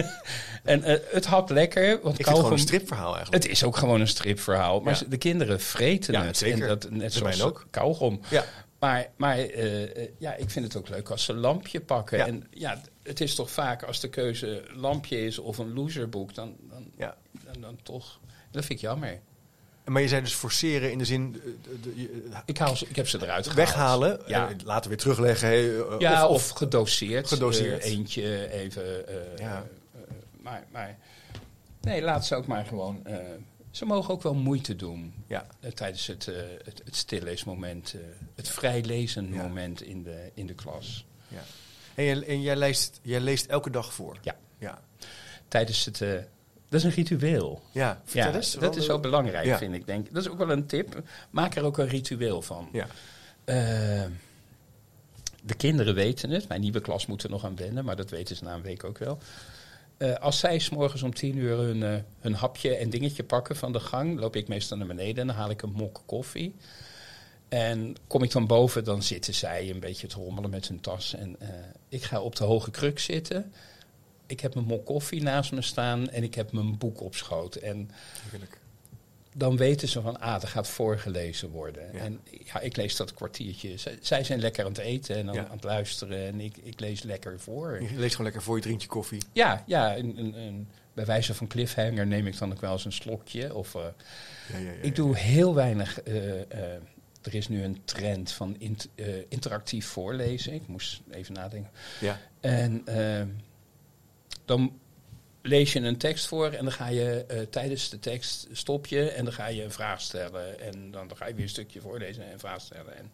en 0.64 0.82
eh, 0.82 0.98
het 1.10 1.26
hapt 1.26 1.50
lekker, 1.50 1.86
want 2.02 2.18
Ik 2.18 2.24
vind 2.24 2.28
het 2.28 2.36
gewoon 2.36 2.52
een 2.52 2.58
stripverhaal 2.58 3.14
eigenlijk. 3.14 3.42
Het 3.42 3.52
is 3.52 3.64
ook 3.64 3.76
gewoon 3.76 4.00
een 4.00 4.08
stripverhaal. 4.08 4.80
Maar 4.80 4.94
Ja. 5.00 5.06
de 5.08 5.16
kinderen 5.18 5.60
vreten 5.60 6.12
Ja, 6.12 6.24
het. 6.24 6.36
zeker. 6.36 6.62
En 6.62 6.68
dat, 6.68 6.90
net 6.90 7.12
zoals 7.12 7.42
ook. 7.42 7.66
kauwgom. 7.70 8.20
Ja, 8.30 8.44
Maar, 8.78 9.06
maar 9.16 9.38
eh, 9.38 9.82
eh, 10.02 10.08
ja, 10.18 10.34
ik 10.34 10.50
vind 10.50 10.64
het 10.64 10.76
ook 10.76 10.88
leuk 10.88 11.10
als 11.10 11.24
ze 11.24 11.32
een 11.32 11.38
lampje 11.38 11.80
pakken. 11.80 12.18
Ja. 12.18 12.26
En 12.26 12.46
ja, 12.50 12.80
het 13.02 13.20
is 13.20 13.34
toch 13.34 13.50
vaak 13.50 13.82
als 13.82 14.00
de 14.00 14.08
keuze 14.08 14.62
lampje 14.74 15.24
is 15.24 15.38
of 15.38 15.58
een 15.58 15.72
loserboek, 15.74 16.34
dan, 16.34 16.56
dan, 16.70 16.92
dan, 17.44 17.60
dan 17.60 17.78
toch. 17.82 18.20
Dat 18.50 18.64
vind 18.64 18.78
ik 18.78 18.84
jammer. 18.84 19.20
Maar 19.88 20.02
je 20.02 20.08
zei 20.08 20.22
dus 20.22 20.34
forceren 20.34 20.92
in 20.92 20.98
de 20.98 21.04
zin 21.04 21.34
eh, 21.44 21.50
de- 21.62 21.80
de- 21.80 22.00
je- 22.00 22.22
Ik, 22.44 22.58
haal 22.58 22.76
ze, 22.76 22.86
ik 22.88 22.96
heb 22.96 23.08
ze 23.08 23.16
eruit 23.22 23.46
gehaald. 23.46 23.68
weghalen, 23.68 24.20
Ja. 24.26 24.48
eh, 24.48 24.54
later 24.64 24.88
weer 24.88 24.98
terugleggen. 24.98 25.48
eh, 25.50 25.98
Ja, 25.98 26.26
of, 26.26 26.34
of, 26.34 26.48
gedoseerd. 26.56 27.28
Gedoseerd. 27.28 27.82
Eh, 27.82 27.90
eentje 27.90 28.50
even. 28.52 29.08
eh, 29.08 29.38
Ja. 29.38 29.66
eh, 29.94 30.00
maar, 30.42 30.64
maar 30.72 30.98
nee, 31.80 32.02
laat 32.02 32.26
ze 32.26 32.34
ook 32.34 32.46
maar 32.46 32.64
gewoon. 32.66 33.06
eh, 33.06 33.16
ze 33.70 33.84
mogen 33.84 34.14
ook 34.14 34.22
wel 34.22 34.34
moeite 34.34 34.76
doen 34.76 35.14
ja, 35.26 35.46
eh, 35.60 35.70
tijdens 35.70 36.06
het, 36.06 36.28
eh 36.28 36.34
het, 36.64 36.82
het 36.84 36.96
stilleesmoment, 36.96 37.94
eh, 37.94 38.00
het 38.34 38.48
vrijlezen 38.48 39.32
Ja. 39.32 39.42
moment 39.42 39.82
in 39.82 40.02
de, 40.02 40.30
in 40.34 40.46
de 40.46 40.54
klas. 40.54 41.04
ja. 41.28 41.42
En, 41.94 42.04
jij, 42.04 42.22
en 42.26 42.40
jij, 42.42 42.56
leest, 42.56 43.00
jij 43.02 43.20
leest 43.20 43.46
elke 43.46 43.70
dag 43.70 43.92
voor? 43.92 44.16
Ja. 44.22 44.36
Ja, 44.58 44.78
Tijdens 45.48 45.84
het. 45.84 46.00
Dat 46.68 46.80
is 46.80 46.84
een 46.84 46.90
ritueel. 46.90 47.62
ja. 47.72 48.00
vertel 48.04 48.30
Ja, 48.30 48.36
eens. 48.36 48.52
dat 48.52 48.76
is 48.76 48.86
wel 48.86 49.00
belangrijk, 49.00 49.46
Ja. 49.46 49.58
vind 49.58 49.74
ik. 49.74 49.86
Denk. 49.86 50.12
Dat 50.12 50.22
is 50.22 50.28
ook 50.30 50.38
wel 50.38 50.50
een 50.50 50.66
tip. 50.66 51.02
Maak 51.30 51.54
er 51.54 51.62
ook 51.64 51.78
een 51.78 51.88
ritueel 51.88 52.42
van. 52.42 52.68
Ja, 52.72 52.86
Eh, 53.44 54.04
de 55.42 55.54
kinderen 55.56 55.94
weten 55.94 56.30
het. 56.30 56.48
Mijn 56.48 56.60
nieuwe 56.60 56.80
klas 56.80 57.06
moet 57.06 57.22
er 57.22 57.30
nog 57.30 57.44
aan 57.44 57.56
wennen, 57.56 57.84
maar 57.84 57.96
dat 57.96 58.10
weten 58.10 58.36
ze 58.36 58.44
na 58.44 58.54
een 58.54 58.62
week 58.62 58.84
ook 58.84 58.98
wel. 58.98 59.18
Eh, 59.96 60.14
als 60.14 60.38
zij 60.38 60.58
s 60.58 60.70
morgens 60.70 61.02
om 61.02 61.14
tien 61.14 61.36
uur 61.38 61.56
hun, 61.56 61.82
eh, 61.82 61.94
hun 62.20 62.34
hapje 62.34 62.74
en 62.76 62.90
dingetje 62.90 63.24
pakken 63.24 63.56
van 63.56 63.72
de 63.72 63.80
gang, 63.80 64.18
loop 64.20 64.36
ik 64.36 64.48
meestal 64.48 64.76
naar 64.76 64.86
beneden 64.86 65.16
en 65.20 65.26
dan 65.26 65.36
haal 65.36 65.50
ik 65.50 65.62
een 65.62 65.72
mok 65.72 66.02
koffie. 66.06 66.54
En 67.48 67.94
kom 68.06 68.22
ik 68.22 68.30
dan 68.32 68.46
boven, 68.46 68.84
dan 68.84 69.02
zitten 69.02 69.34
zij 69.34 69.70
een 69.70 69.80
beetje 69.80 70.06
te 70.06 70.16
rommelen 70.16 70.50
met 70.50 70.68
hun 70.68 70.80
tas. 70.80 71.14
En 71.14 71.36
eh, 71.38 71.48
ik 71.88 72.02
ga 72.02 72.20
op 72.20 72.36
de 72.36 72.44
hoge 72.44 72.70
kruk 72.70 72.98
zitten. 72.98 73.52
Ik 74.28 74.40
heb 74.40 74.54
mijn 74.54 74.66
mok 74.66 74.84
koffie 74.86 75.22
naast 75.22 75.52
me 75.52 75.62
staan 75.62 76.08
en 76.10 76.22
ik 76.22 76.34
heb 76.34 76.52
mijn 76.52 76.78
boek 76.78 77.00
op 77.00 77.14
schoot. 77.14 77.54
En 77.54 77.90
heerlijk. 78.30 78.58
dan 79.34 79.56
weten 79.56 79.88
ze 79.88 80.00
van, 80.00 80.20
ah, 80.20 80.42
er 80.42 80.48
gaat 80.48 80.68
voorgelezen 80.68 81.48
worden. 81.50 81.82
Ja. 81.92 81.98
En 81.98 82.20
ja, 82.44 82.60
ik 82.60 82.76
lees 82.76 82.96
dat 82.96 83.14
kwartiertje. 83.14 83.76
Zij, 83.76 83.98
zij 84.00 84.24
zijn 84.24 84.40
lekker 84.40 84.64
aan 84.64 84.70
het 84.70 84.80
eten 84.80 85.16
en 85.16 85.28
aan, 85.28 85.34
Ja. 85.34 85.44
aan 85.44 85.50
het 85.56 85.64
luisteren 85.64 86.26
en 86.26 86.40
ik, 86.40 86.56
ik 86.62 86.80
lees 86.80 87.02
lekker 87.02 87.40
voor. 87.40 87.82
Je 87.82 87.88
leest 87.96 88.10
gewoon 88.10 88.24
lekker 88.26 88.42
voor 88.42 88.56
je 88.56 88.62
drinkt 88.62 88.82
je 88.82 88.88
koffie. 88.88 89.22
Ja, 89.32 89.64
ja 89.66 89.96
een, 89.96 90.18
een, 90.18 90.34
een- 90.38 90.68
bij 90.94 91.06
wijze 91.06 91.34
van 91.34 91.46
cliffhanger 91.46 92.06
neem 92.06 92.26
ik 92.26 92.38
dan 92.38 92.52
ook 92.52 92.60
wel 92.60 92.72
eens 92.72 92.84
een 92.84 92.92
slokje. 92.92 93.54
Of, 93.54 93.74
eh, 93.74 93.80
Ja, 94.52 94.58
ja, 94.58 94.70
ja, 94.70 94.72
ik 94.82 94.94
doe 94.96 95.16
heel 95.16 95.54
weinig... 95.54 96.00
eh, 96.02 96.40
eh, 96.40 96.80
er 97.22 97.34
is 97.34 97.48
nu 97.48 97.62
een 97.62 97.80
trend 97.84 98.32
van 98.32 98.56
int- 98.58 98.88
interactief 99.28 99.86
voorlezen. 99.86 100.52
Ik 100.52 100.66
moest 100.68 101.00
even 101.10 101.34
nadenken. 101.34 101.70
Ja, 102.00 102.20
En 102.40 102.82
eh, 102.86 103.22
dan 104.48 104.78
lees 105.42 105.72
je 105.72 105.80
een 105.80 105.96
tekst 105.96 106.26
voor 106.26 106.50
en 106.50 106.64
dan 106.64 106.72
ga 106.72 106.88
je 106.88 107.24
eh, 107.24 107.40
tijdens 107.40 107.88
de 107.88 107.98
tekst 107.98 108.46
stop 108.52 108.86
je 108.86 109.10
en 109.10 109.24
dan 109.24 109.32
ga 109.32 109.46
je 109.46 109.64
een 109.64 109.72
vraag 109.72 110.00
stellen. 110.00 110.60
En 110.60 110.90
dan, 110.90 111.08
dan 111.08 111.16
ga 111.16 111.26
je 111.26 111.34
weer 111.34 111.42
een 111.42 111.48
stukje 111.48 111.80
voorlezen 111.80 112.26
en 112.26 112.32
een 112.32 112.38
vraag 112.38 112.60
stellen. 112.60 112.96
En 112.96 113.10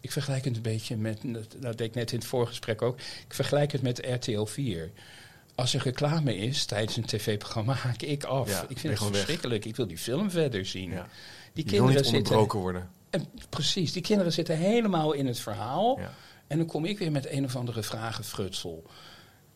ik 0.00 0.12
vergelijk 0.12 0.44
het 0.44 0.56
een 0.56 0.62
beetje 0.62 0.96
met, 0.96 1.18
dat, 1.56 1.78
deed 1.78 1.80
ik 1.80 1.94
net 1.94 2.12
in 2.12 2.18
het 2.18 2.26
voorgesprek 2.26 2.82
ook, 2.82 2.98
ik 2.98 3.34
vergelijk 3.34 3.72
het 3.72 3.82
met 3.82 4.06
RTL 4.06 4.44
4. 4.44 4.90
Als 5.54 5.74
er 5.74 5.82
reclame 5.82 6.36
is 6.36 6.64
tijdens 6.64 6.96
een 6.96 7.06
tv-programma, 7.06 7.72
haak 7.86 8.02
ik 8.02 8.24
af. 8.24 8.48
Ja, 8.48 8.66
ik 8.68 8.78
vind 8.78 8.98
het 8.98 9.02
weg. 9.02 9.10
verschrikkelijk. 9.10 9.64
Ik 9.64 9.76
wil 9.76 9.86
die 9.86 9.98
film 9.98 10.30
verder 10.30 10.66
zien. 10.66 10.90
ja. 10.90 11.08
Die 11.52 11.64
Je 11.64 11.70
kinderen 11.70 12.02
niet 12.02 12.06
zitten, 12.06 12.48
worden. 12.58 12.90
en, 13.10 13.28
precies, 13.48 13.92
die 13.92 14.02
kinderen 14.02 14.32
zitten 14.32 14.56
helemaal 14.56 15.12
in 15.12 15.26
het 15.26 15.38
verhaal. 15.38 15.98
Ja. 16.00 16.12
En 16.46 16.58
dan 16.58 16.66
kom 16.66 16.84
ik 16.84 16.98
weer 16.98 17.12
met 17.12 17.30
een 17.30 17.44
of 17.44 17.56
andere 17.56 17.82
vragenfrutsel. 17.82 18.84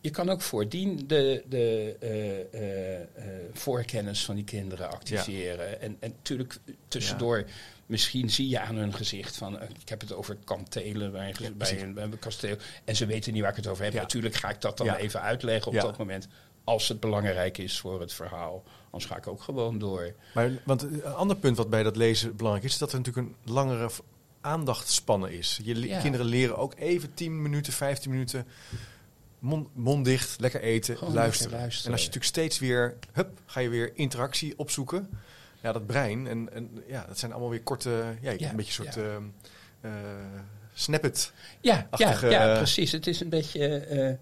Je 0.01 0.11
kan 0.11 0.31
ook 0.31 0.41
voordien 0.43 1.07
de, 1.07 1.45
de 1.49 1.97
eh, 2.01 2.41
eh, 2.53 3.01
eh, 3.01 3.07
voorkennis 3.53 4.25
van 4.25 4.35
die 4.35 4.45
kinderen 4.45 4.91
activeren. 4.91 5.81
En, 5.81 5.97
en 6.01 6.11
natuurlijk 6.11 6.59
tussendoor, 6.89 7.45
misschien 7.87 8.31
zie 8.31 8.49
je 8.49 8.61
aan 8.61 8.77
hun 8.77 8.95
gezicht 8.95 9.37
van... 9.37 9.63
ik 9.63 9.89
heb 9.89 10.01
het 10.01 10.13
over 10.13 10.37
kantelen 10.45 11.13
bij, 11.13 11.35
Ja, 11.39 11.51
bij, 11.51 11.83
een, 11.83 11.95
bij 11.95 12.05
een 12.05 12.19
kasteel. 12.19 12.57
En 12.85 12.97
ze 12.97 13.07
weten 13.07 13.33
niet 13.33 13.43
waar 13.43 13.51
ik 13.51 13.57
het 13.57 13.67
over 13.67 13.85
heb. 13.85 13.93
Natuurlijk 13.93 14.35
ga 14.35 14.51
ik 14.51 14.61
dat 14.61 14.77
dan 14.77 14.95
even 14.95 15.21
uitleggen 15.21 15.73
op 15.73 15.81
dat 15.81 15.99
moment. 15.99 16.29
Als 16.65 16.89
het 16.89 17.01
belangrijk 17.01 17.59
is 17.59 17.79
voor 17.79 18.01
het 18.01 18.13
verhaal. 18.13 18.63
Anders 18.85 19.11
ga 19.11 19.17
ik 19.17 19.27
ook 19.27 19.43
gewoon 19.43 19.79
door. 19.79 20.15
Maar, 20.35 20.51
want 20.65 20.83
een 20.83 21.05
ander 21.05 21.37
punt 21.37 21.57
wat 21.57 21.71
bij 21.71 21.83
dat 21.83 21.97
lezen 21.97 22.37
belangrijk 22.37 22.67
is, 22.67 22.73
is 22.73 22.79
dat 22.79 22.93
er 22.93 22.99
natuurlijk 22.99 23.27
een 23.27 23.53
langere 23.53 23.91
aandachtspannen 24.41 25.33
is. 25.33 25.61
Je 25.63 25.99
kinderen 26.03 26.27
leren 26.27 26.57
ook 26.57 26.75
even 26.79 27.15
10 27.15 27.43
minuten, 27.43 27.73
15 27.73 28.11
minuten 28.11 28.47
mond, 29.41 29.69
mond 29.75 30.05
dicht, 30.05 30.41
lekker 30.41 30.61
eten, 30.61 30.97
luisteren. 31.13 31.59
En 31.59 31.65
als 31.65 31.81
je 31.83 31.89
natuurlijk 31.91 32.25
steeds 32.25 32.59
weer, 32.59 32.97
hup, 33.13 33.41
ga 33.47 33.61
je 33.61 33.69
weer 33.69 33.91
interactie 33.95 34.55
opzoeken. 34.59 35.09
Ja, 35.63 35.73
dat 35.73 35.87
brein, 35.87 36.27
en, 36.27 36.53
en 36.53 36.83
ja, 36.87 37.05
dat 37.09 37.19
zijn 37.19 37.33
allemaal 37.33 37.51
weer 37.51 37.63
korte, 37.63 38.05
ja, 38.21 38.31
Ja, 38.39 38.51
een 38.51 38.57
beetje 38.57 38.85
een 38.87 38.93
soort 38.93 39.07
ja. 39.07 39.21
eh, 39.81 39.91
snippet, 40.75 41.33
Ja, 41.61 41.89
ja, 41.97 42.19
ja, 42.31 42.51
eh, 42.53 42.57
precies. 42.57 42.93
Het 42.93 43.07
is 43.07 43.21
een 43.21 43.29
beetje... 43.29 43.77
eh, 43.79 44.15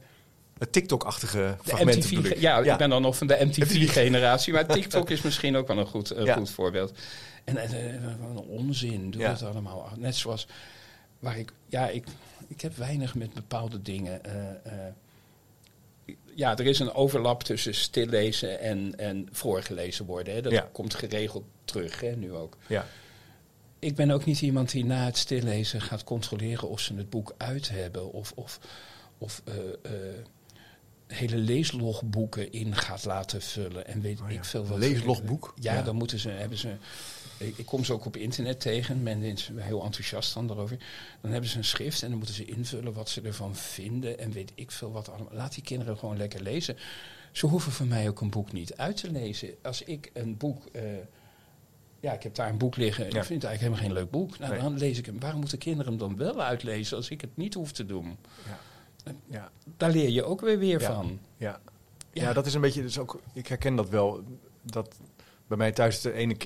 een 0.59 0.71
TikTok-achtige 0.71 1.57
fragmenten. 1.63 1.99
MTV, 1.99 2.15
bedoel 2.15 2.31
ik. 2.33 2.39
ja, 2.41 2.59
ik 2.59 2.77
ben 2.77 2.91
dan 2.91 3.03
nog 3.03 3.17
van 3.17 3.27
de 3.27 3.39
MTV-generatie, 3.45 4.53
maar 4.53 4.67
TikTok 4.75 5.11
is 5.11 5.23
misschien 5.23 5.57
ook 5.57 5.67
wel 5.69 5.79
een 5.79 5.87
goed, 5.87 6.13
Ja. 6.17 6.35
goed 6.35 6.51
voorbeeld. 6.51 6.99
En 7.45 7.57
een 7.73 8.37
onzin, 8.37 9.11
doe 9.11 9.21
Ja. 9.21 9.31
het 9.31 9.43
allemaal. 9.43 9.93
Net 9.97 10.17
zoals 10.17 10.47
waar 11.19 11.39
ik, 11.39 11.53
ja, 11.69 11.89
ik, 11.89 12.05
ik 12.49 12.61
heb 12.61 12.77
weinig 12.77 13.15
met 13.15 13.33
bepaalde 13.35 13.83
dingen. 13.83 14.21
Ja, 16.39 16.57
er 16.57 16.67
is 16.67 16.79
een 16.79 16.93
overlap 16.95 17.43
tussen 17.43 17.75
stillezen 17.75 18.61
en, 18.61 18.99
en 18.99 19.29
voorgelezen 19.33 20.05
worden. 20.07 20.35
Hè. 20.35 20.41
Dat 20.43 20.53
Ja. 20.53 20.69
komt 20.73 20.95
geregeld 20.95 21.45
terug, 21.65 22.01
hè, 22.01 22.17
nu 22.17 22.33
ook. 22.33 22.57
Ja, 22.67 22.87
Ik 23.79 23.95
ben 23.95 24.11
ook 24.11 24.25
niet 24.25 24.41
iemand 24.41 24.71
die 24.71 24.85
na 24.85 25.05
het 25.05 25.17
stillezen 25.17 25.81
gaat 25.81 26.05
controleren 26.05 26.69
of 26.69 26.81
ze 26.81 26.95
het 26.95 27.11
boek 27.11 27.35
uit 27.37 27.69
hebben. 27.69 28.13
Of, 28.13 28.33
of, 28.35 28.59
of 29.19 29.43
eh, 29.45 29.55
eh, 29.83 29.93
hele 31.07 31.37
leeslogboeken 31.37 32.53
in 32.53 32.75
gaat 32.77 33.05
laten 33.05 33.43
vullen. 33.43 33.87
En 33.87 34.01
weet 34.01 34.21
Oh 34.21 34.31
ja, 34.31 34.37
ik 34.37 34.45
veel 34.45 34.67
wat. 34.67 34.79
leeslogboek? 34.79 35.55
Ja, 35.61 35.75
Ja. 35.75 35.83
dan 35.83 35.95
moeten 35.97 36.19
ze, 36.19 36.29
hebben 36.29 36.59
ze. 36.59 36.69
Ik, 37.39 37.59
ik 37.59 37.67
kom 37.67 37.85
ze 37.85 37.93
ook 37.93 38.05
op 38.05 38.17
internet 38.17 38.61
tegen. 38.61 39.03
Men 39.03 39.23
is 39.23 39.51
heel 39.55 39.85
enthousiast 39.85 40.35
dan 40.35 40.47
daarover. 40.47 40.77
Dan 41.21 41.31
hebben 41.31 41.51
ze 41.51 41.57
een 41.59 41.65
schrift 41.65 42.03
en 42.03 42.09
dan 42.09 42.17
moeten 42.19 42.35
ze 42.37 42.45
invullen 42.45 42.93
wat 42.93 43.09
ze 43.09 43.21
ervan 43.21 43.57
vinden. 43.57 44.19
En 44.19 44.33
weet 44.33 44.53
ik 44.55 44.71
veel 44.71 44.93
wat 44.93 45.09
allemaal. 45.11 45.33
Laat 45.35 45.55
die 45.55 45.63
kinderen 45.63 45.99
gewoon 45.99 46.17
lekker 46.17 46.43
lezen. 46.43 46.77
Ze 47.33 47.47
hoeven 47.47 47.73
voor 47.73 47.87
mij 47.87 48.09
ook 48.09 48.21
een 48.21 48.31
boek 48.31 48.53
niet 48.53 48.77
uit 48.77 48.97
te 48.97 49.11
lezen. 49.11 49.55
Als 49.63 49.83
ik 49.83 50.11
een 50.15 50.37
boek. 50.37 50.67
eh, 50.73 50.83
ja, 52.01 52.13
ik 52.13 52.23
heb 52.23 52.35
daar 52.35 52.49
een 52.49 52.59
boek 52.59 52.77
liggen. 52.77 53.07
Ik 53.07 53.13
Ja. 53.13 53.25
vind 53.25 53.43
het 53.43 53.51
eigenlijk 53.51 53.61
helemaal 53.85 54.03
geen 54.03 54.11
leuk 54.13 54.21
boek. 54.29 54.39
Nou, 54.39 54.53
Nee. 54.53 54.61
dan 54.63 54.79
lees 54.79 54.99
ik 54.99 55.07
hem. 55.07 55.21
Waarom 55.21 55.41
moeten 55.41 55.59
kinderen 55.59 55.93
hem 55.93 56.01
dan 56.01 56.17
wel 56.17 56.43
uitlezen 56.43 56.97
als 56.97 57.09
ik 57.11 57.21
het 57.21 57.37
niet 57.37 57.55
hoef 57.55 57.73
te 57.73 57.87
doen? 57.87 58.17
Ja, 59.31 59.51
Daar 59.77 59.91
leer 59.91 60.09
je 60.09 60.25
ook 60.25 60.41
weer 60.41 60.59
weer 60.59 60.81
Ja. 60.81 60.93
van. 60.95 61.19
ja. 61.37 61.61
Ja. 62.13 62.23
ja, 62.23 62.33
dat 62.33 62.47
is 62.47 62.55
een 62.55 62.61
beetje. 62.61 62.83
Dus 62.83 62.99
ook, 62.99 63.21
ik 63.33 63.47
herken 63.47 63.77
dat 63.77 63.89
wel. 63.89 64.23
Dat 64.63 64.97
bij 65.47 65.57
mij 65.57 65.73
thuis 65.73 66.01
de 66.01 66.13
ene. 66.13 66.37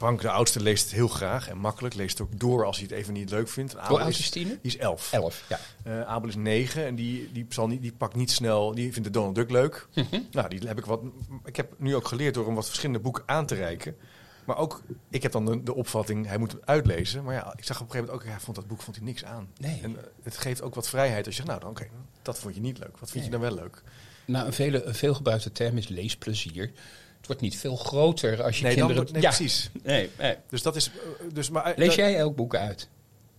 Frank, 0.00 0.20
de 0.20 0.30
oudste, 0.30 0.60
leest 0.60 0.84
het 0.84 0.92
heel 0.92 1.08
graag 1.08 1.48
en 1.48 1.58
makkelijk. 1.58 1.94
Leest 1.94 2.18
het 2.18 2.26
ook 2.26 2.40
door 2.40 2.64
als 2.64 2.76
hij 2.76 2.86
het 2.90 2.96
even 2.96 3.12
niet 3.12 3.30
leuk 3.30 3.48
vindt. 3.48 3.72
En 3.72 3.78
Hoe 3.78 3.86
Abel 3.86 4.00
oud 4.00 4.18
is, 4.18 4.30
Tine? 4.30 4.48
die 4.48 4.58
is 4.62 4.76
elf. 4.76 5.12
Elf, 5.12 5.44
ja. 5.48 5.58
Eh, 5.82 6.02
Abel 6.02 6.28
is 6.28 6.36
negen 6.36 6.86
en 6.86 6.94
die, 6.94 7.32
die, 7.32 7.46
zal 7.48 7.66
niet, 7.66 7.82
die 7.82 7.92
pakt 7.92 8.14
niet 8.14 8.30
snel. 8.30 8.74
Die 8.74 8.92
vindt 8.92 9.08
de 9.08 9.14
Donald 9.14 9.34
Duck 9.34 9.50
leuk. 9.50 9.86
Mhm. 9.94 10.20
Nou, 10.30 10.48
die 10.48 10.68
heb 10.68 10.78
ik 10.78 10.84
wat. 10.84 11.00
Ik 11.44 11.56
heb 11.56 11.74
nu 11.78 11.94
ook 11.94 12.06
geleerd 12.06 12.34
door 12.34 12.46
hem 12.46 12.54
wat 12.54 12.66
verschillende 12.66 13.00
boeken 13.00 13.22
aan 13.26 13.46
te 13.46 13.54
reiken. 13.54 13.96
Maar 14.44 14.56
ook, 14.56 14.82
ik 15.10 15.22
heb 15.22 15.32
dan 15.32 15.44
de, 15.44 15.62
de 15.62 15.74
opvatting, 15.74 16.26
hij 16.26 16.38
moet 16.38 16.52
het 16.52 16.66
uitlezen. 16.66 17.24
Maar 17.24 17.34
ja, 17.34 17.54
ik 17.56 17.64
zag 17.64 17.80
op 17.80 17.86
een 17.86 17.90
gegeven 17.90 18.06
moment 18.12 18.28
ook, 18.28 18.32
hij 18.32 18.40
vond 18.40 18.56
dat 18.56 18.66
boek 18.66 18.82
vond 18.82 18.96
hij 18.96 19.04
niks 19.04 19.24
aan. 19.24 19.48
Nee. 19.56 19.80
En 19.82 19.96
eh, 19.96 20.02
het 20.22 20.36
geeft 20.36 20.62
ook 20.62 20.74
wat 20.74 20.88
vrijheid 20.88 21.26
als 21.26 21.36
je 21.36 21.42
zegt, 21.42 21.48
nou, 21.48 21.60
dan, 21.60 21.70
oké, 21.70 21.86
dat 22.22 22.38
vond 22.38 22.54
je 22.54 22.60
niet 22.60 22.78
leuk. 22.78 22.98
Wat 22.98 23.10
vind 23.10 23.24
je 23.24 23.30
dan 23.30 23.40
wel 23.40 23.54
leuk? 23.54 23.82
Nou, 24.24 24.46
een, 24.46 24.52
vele, 24.52 24.82
een 24.82 24.94
veelgebruikte 24.94 25.52
term 25.52 25.76
is 25.76 25.88
leesplezier. 25.88 26.72
Het 27.20 27.26
wordt 27.26 27.40
niet 27.40 27.56
veel 27.56 27.76
groter 27.76 28.42
als 28.42 28.58
je 28.58 28.64
Nee, 28.64 28.76
dan, 28.76 28.86
kinderen... 28.86 29.12
nee 29.12 29.22
ja, 29.22 29.28
precies. 29.28 29.70
Nee, 29.82 30.10
nee. 30.18 30.36
Dus 30.48 30.62
dat 30.62 30.76
is. 30.76 30.86
eh, 30.90 31.26
Dus, 31.32 31.50
maar, 31.50 31.64
eh, 31.64 31.76
Lees 31.76 31.86
dat- 31.86 31.96
jij 31.96 32.16
elk 32.16 32.36
boek 32.36 32.54
uit? 32.54 32.88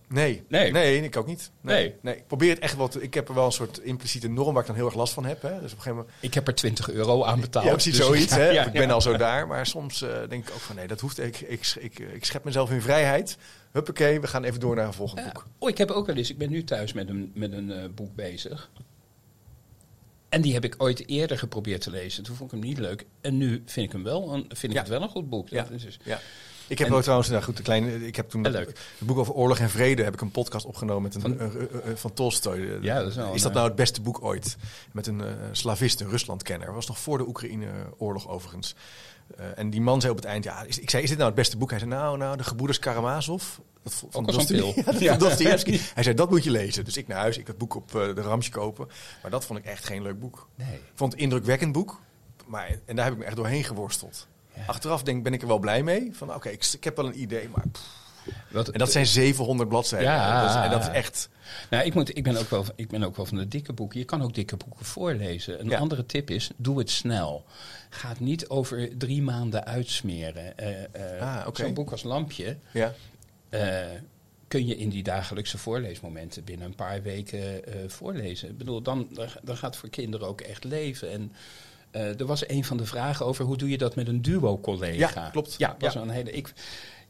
Nee. 0.08 0.42
Nee. 0.48 0.70
nee. 0.72 1.02
ik 1.02 1.16
ook 1.16 1.26
niet. 1.26 1.50
Nee. 1.60 1.76
Nee. 1.76 1.94
nee. 2.00 2.16
Ik 2.16 2.26
probeer 2.26 2.50
het 2.50 2.58
echt 2.58 2.74
wat. 2.76 3.02
Ik 3.02 3.14
heb 3.14 3.28
er 3.28 3.34
wel 3.34 3.44
een 3.44 3.52
soort 3.52 3.78
impliciete 3.78 4.28
norm 4.28 4.52
waar 4.52 4.60
ik 4.60 4.66
dan 4.66 4.76
heel 4.76 4.86
erg 4.86 4.94
last 4.94 5.12
van 5.12 5.24
heb. 5.24 5.42
Hè. 5.42 5.48
Dus 5.48 5.56
op 5.58 5.62
een 5.62 5.68
gegeven 5.70 5.94
moment. 5.94 6.08
Ik 6.20 6.34
heb 6.34 6.46
er 6.48 6.54
20 6.54 6.90
euro 6.90 7.24
aan 7.24 7.40
betaald. 7.40 7.64
Ja, 7.64 7.70
precies 7.72 7.96
dus- 7.96 8.06
zoiets. 8.06 8.34
Hè. 8.34 8.50
Ja, 8.52 8.66
ik 8.66 8.72
ben 8.72 8.86
ja. 8.86 8.92
al 8.92 9.00
zo 9.00 9.16
daar. 9.16 9.46
Maar 9.46 9.66
soms 9.66 10.02
eh, 10.02 10.08
denk 10.28 10.48
ik 10.48 10.54
ook 10.54 10.60
van 10.60 10.76
nee, 10.76 10.86
dat 10.86 11.00
hoeft. 11.00 11.18
Ik, 11.18 11.40
ik, 11.40 11.74
ik, 11.78 11.98
ik 11.98 12.24
schep 12.24 12.44
mezelf 12.44 12.70
in 12.70 12.80
vrijheid. 12.80 13.36
Huppakee, 13.72 14.20
we 14.20 14.26
gaan 14.26 14.44
even 14.44 14.60
door 14.60 14.76
naar 14.76 14.86
een 14.86 14.92
volgend 14.92 15.20
Ja. 15.20 15.32
boek. 15.32 15.46
Oh, 15.58 15.68
ik 15.68 15.78
heb 15.78 15.90
ook 15.90 16.06
wel 16.06 16.16
eens. 16.16 16.30
Ik 16.30 16.38
ben 16.38 16.50
nu 16.50 16.64
thuis 16.64 16.92
met 16.92 17.08
een, 17.08 17.30
met 17.34 17.52
een 17.52 17.70
eh, 17.72 17.84
boek 17.94 18.14
bezig. 18.14 18.70
En 20.32 20.40
die 20.40 20.52
heb 20.52 20.64
ik 20.64 20.74
ooit 20.78 21.08
eerder 21.08 21.38
geprobeerd 21.38 21.80
te 21.80 21.90
lezen. 21.90 22.22
Toen 22.22 22.36
vond 22.36 22.52
ik 22.52 22.60
hem 22.60 22.68
niet 22.68 22.78
leuk. 22.78 23.06
En 23.20 23.36
nu 23.36 23.62
vind 23.66 23.86
ik 23.86 23.92
hem 23.92 24.02
wel 24.02 24.32
een, 24.34 24.44
vind 24.48 24.62
ik 24.62 24.72
Ja. 24.72 24.78
het 24.78 24.88
wel 24.88 25.02
een 25.02 25.08
goed 25.08 25.28
boek. 25.28 25.48
Ja. 25.48 25.62
Dat 25.62 25.70
is 25.72 25.82
dus, 25.82 25.98
Ja. 26.04 26.20
Ik 26.66 26.78
heb 26.78 26.88
En- 26.88 26.94
ook 26.94 27.02
trouwens, 27.02 27.28
nou 27.28 27.42
goed, 27.42 27.56
de 27.56 27.62
kleine, 27.62 28.06
ik 28.06 28.16
heb 28.16 28.30
toen 28.30 28.44
het, 28.44 28.80
boek 28.98 29.18
over 29.18 29.34
oorlog 29.34 29.58
en 29.58 29.70
vrede 29.70 30.02
heb 30.04 30.14
ik 30.14 30.20
een 30.20 30.30
podcast 30.30 30.66
opgenomen 30.66 31.02
met 31.02 31.14
een, 31.14 31.20
Van- 31.38 31.96
van 31.96 32.12
Tolstoy. 32.12 32.78
Ja, 32.82 32.98
dat 32.98 33.08
is 33.08 33.16
wel 33.16 33.34
is 33.34 33.42
dat 33.42 33.52
nou 33.52 33.66
het 33.66 33.76
beste 33.76 34.00
boek 34.00 34.22
ooit? 34.24 34.56
Met 34.92 35.06
een 35.06 35.20
eh, 35.20 35.26
slavist, 35.52 36.00
een 36.00 36.08
Ruslandkenner. 36.10 36.66
Dat 36.66 36.74
was 36.74 36.86
nog 36.86 36.98
voor 36.98 37.18
de 37.18 37.26
Oekraïne-oorlog 37.28 38.28
overigens. 38.28 38.74
Eh, 39.36 39.44
en 39.58 39.70
die 39.70 39.80
man 39.80 40.00
zei 40.00 40.12
op 40.12 40.18
het 40.18 40.28
eind, 40.28 40.44
ja, 40.44 40.62
is, 40.62 40.78
ik 40.78 40.90
zei, 40.90 41.02
is 41.02 41.08
dit 41.08 41.18
nou 41.18 41.30
het 41.30 41.38
beste 41.40 41.56
boek? 41.56 41.70
Hij 41.70 41.78
zei, 41.78 41.90
nou, 41.90 42.18
nou, 42.18 42.36
de 42.36 42.44
gebroeders 42.44 42.78
Karamazov. 42.78 43.58
Dat 43.82 43.94
vo- 43.94 44.06
Ook 44.12 44.26
al 44.26 44.32
zo'n 44.32 44.46
Dostoevsky. 44.46 44.82
pil. 44.82 45.00
Ja, 45.08 45.16
dat. 45.16 45.38
Hij 45.94 46.02
zei, 46.02 46.14
dat 46.14 46.30
moet 46.30 46.44
je 46.44 46.50
lezen. 46.50 46.84
Dus 46.84 46.96
ik 46.96 47.08
naar 47.08 47.18
huis, 47.18 47.38
ik 47.38 47.46
het 47.46 47.58
boek 47.58 47.74
op 47.74 47.94
eh, 47.94 48.14
de 48.14 48.20
Ramsje 48.20 48.50
kopen. 48.50 48.88
Maar 49.22 49.30
dat 49.30 49.44
vond 49.44 49.58
ik 49.58 49.64
echt 49.64 49.84
geen 49.84 50.02
leuk 50.02 50.20
boek. 50.20 50.48
nee. 50.54 50.74
Ik 50.74 50.80
vond 50.94 51.12
het 51.12 51.20
een 51.20 51.26
indrukwekkend 51.26 51.72
boek. 51.72 52.00
Maar, 52.46 52.78
en 52.84 52.96
daar 52.96 53.04
heb 53.04 53.14
ik 53.14 53.20
me 53.20 53.24
echt 53.26 53.36
doorheen 53.36 53.64
geworsteld. 53.64 54.26
Ja. 54.54 54.62
Achteraf 54.66 55.02
denk, 55.02 55.22
ben 55.22 55.32
ik 55.32 55.42
er 55.42 55.48
wel 55.48 55.58
blij 55.58 55.82
mee. 55.82 56.10
Van 56.12 56.34
oké, 56.34 56.48
ik, 56.48 56.68
ik 56.72 56.84
heb 56.84 56.96
wel 56.96 57.06
een 57.06 57.20
idee, 57.20 57.48
maar... 57.48 57.64
Wat, 58.50 58.68
En 58.68 58.78
dat 58.78 58.92
zijn 58.92 59.06
700 59.06 59.68
bladzijden. 59.68 60.08
Ja. 60.10 60.40
Dat 60.42 60.50
is, 60.50 60.56
en 60.56 60.70
dat 60.70 60.80
is 60.80 60.88
echt... 60.88 61.28
Nou, 61.70 61.84
ik, 61.84 61.94
moet, 61.94 62.16
ik, 62.16 62.22
ben 62.22 62.36
ook 62.36 62.50
wel, 62.50 62.64
ik 62.76 62.88
ben 62.88 63.02
ook 63.02 63.16
wel 63.16 63.26
van 63.26 63.36
de 63.36 63.48
dikke 63.48 63.72
boeken. 63.72 63.98
Je 63.98 64.04
kan 64.04 64.22
ook 64.22 64.34
dikke 64.34 64.56
boeken 64.56 64.84
voorlezen. 64.86 65.60
Een 65.60 65.68
Ja. 65.68 65.78
andere 65.78 66.06
tip 66.06 66.30
is, 66.30 66.50
doe 66.56 66.78
het 66.78 66.90
snel. 66.90 67.44
Ga 67.90 68.08
het 68.08 68.20
niet 68.20 68.48
over 68.48 68.98
drie 68.98 69.22
maanden 69.22 69.64
uitsmeren. 69.66 70.58
Eh, 70.58 70.82
eh, 71.16 71.22
Ah. 71.46 71.46
Zo'n 71.52 71.74
boek 71.74 71.90
als 71.90 72.02
Lampje 72.02 72.56
Ja, 72.72 72.94
eh, 73.52 73.86
kun 74.48 74.66
je 74.66 74.76
in 74.76 74.88
die 74.88 75.02
dagelijkse 75.02 75.58
voorleesmomenten 75.58 76.44
binnen 76.44 76.66
een 76.66 76.74
paar 76.74 77.02
weken 77.02 77.64
eh, 77.66 77.74
voorlezen. 77.86 78.48
Ik 78.48 78.58
bedoel, 78.58 78.82
dan, 78.82 79.08
dan 79.42 79.56
gaat 79.56 79.70
het 79.70 79.76
voor 79.76 79.88
kinderen 79.88 80.26
ook 80.26 80.40
echt 80.40 80.64
leven. 80.64 81.10
En 81.10 81.32
eh, 81.90 82.20
er 82.20 82.26
was 82.26 82.48
een 82.48 82.64
van 82.64 82.76
de 82.76 82.86
vragen 82.86 83.26
over 83.26 83.44
hoe 83.44 83.56
doe 83.56 83.68
je 83.68 83.78
dat 83.78 83.94
met 83.94 84.08
een 84.08 84.22
duo-collega. 84.22 85.20
Ja, 85.22 85.30
klopt. 85.30 85.54
Ja, 85.58 85.76
was 85.78 85.92
Ja. 85.94 86.00
een 86.00 86.10
hele. 86.10 86.30
Ik, 86.30 86.52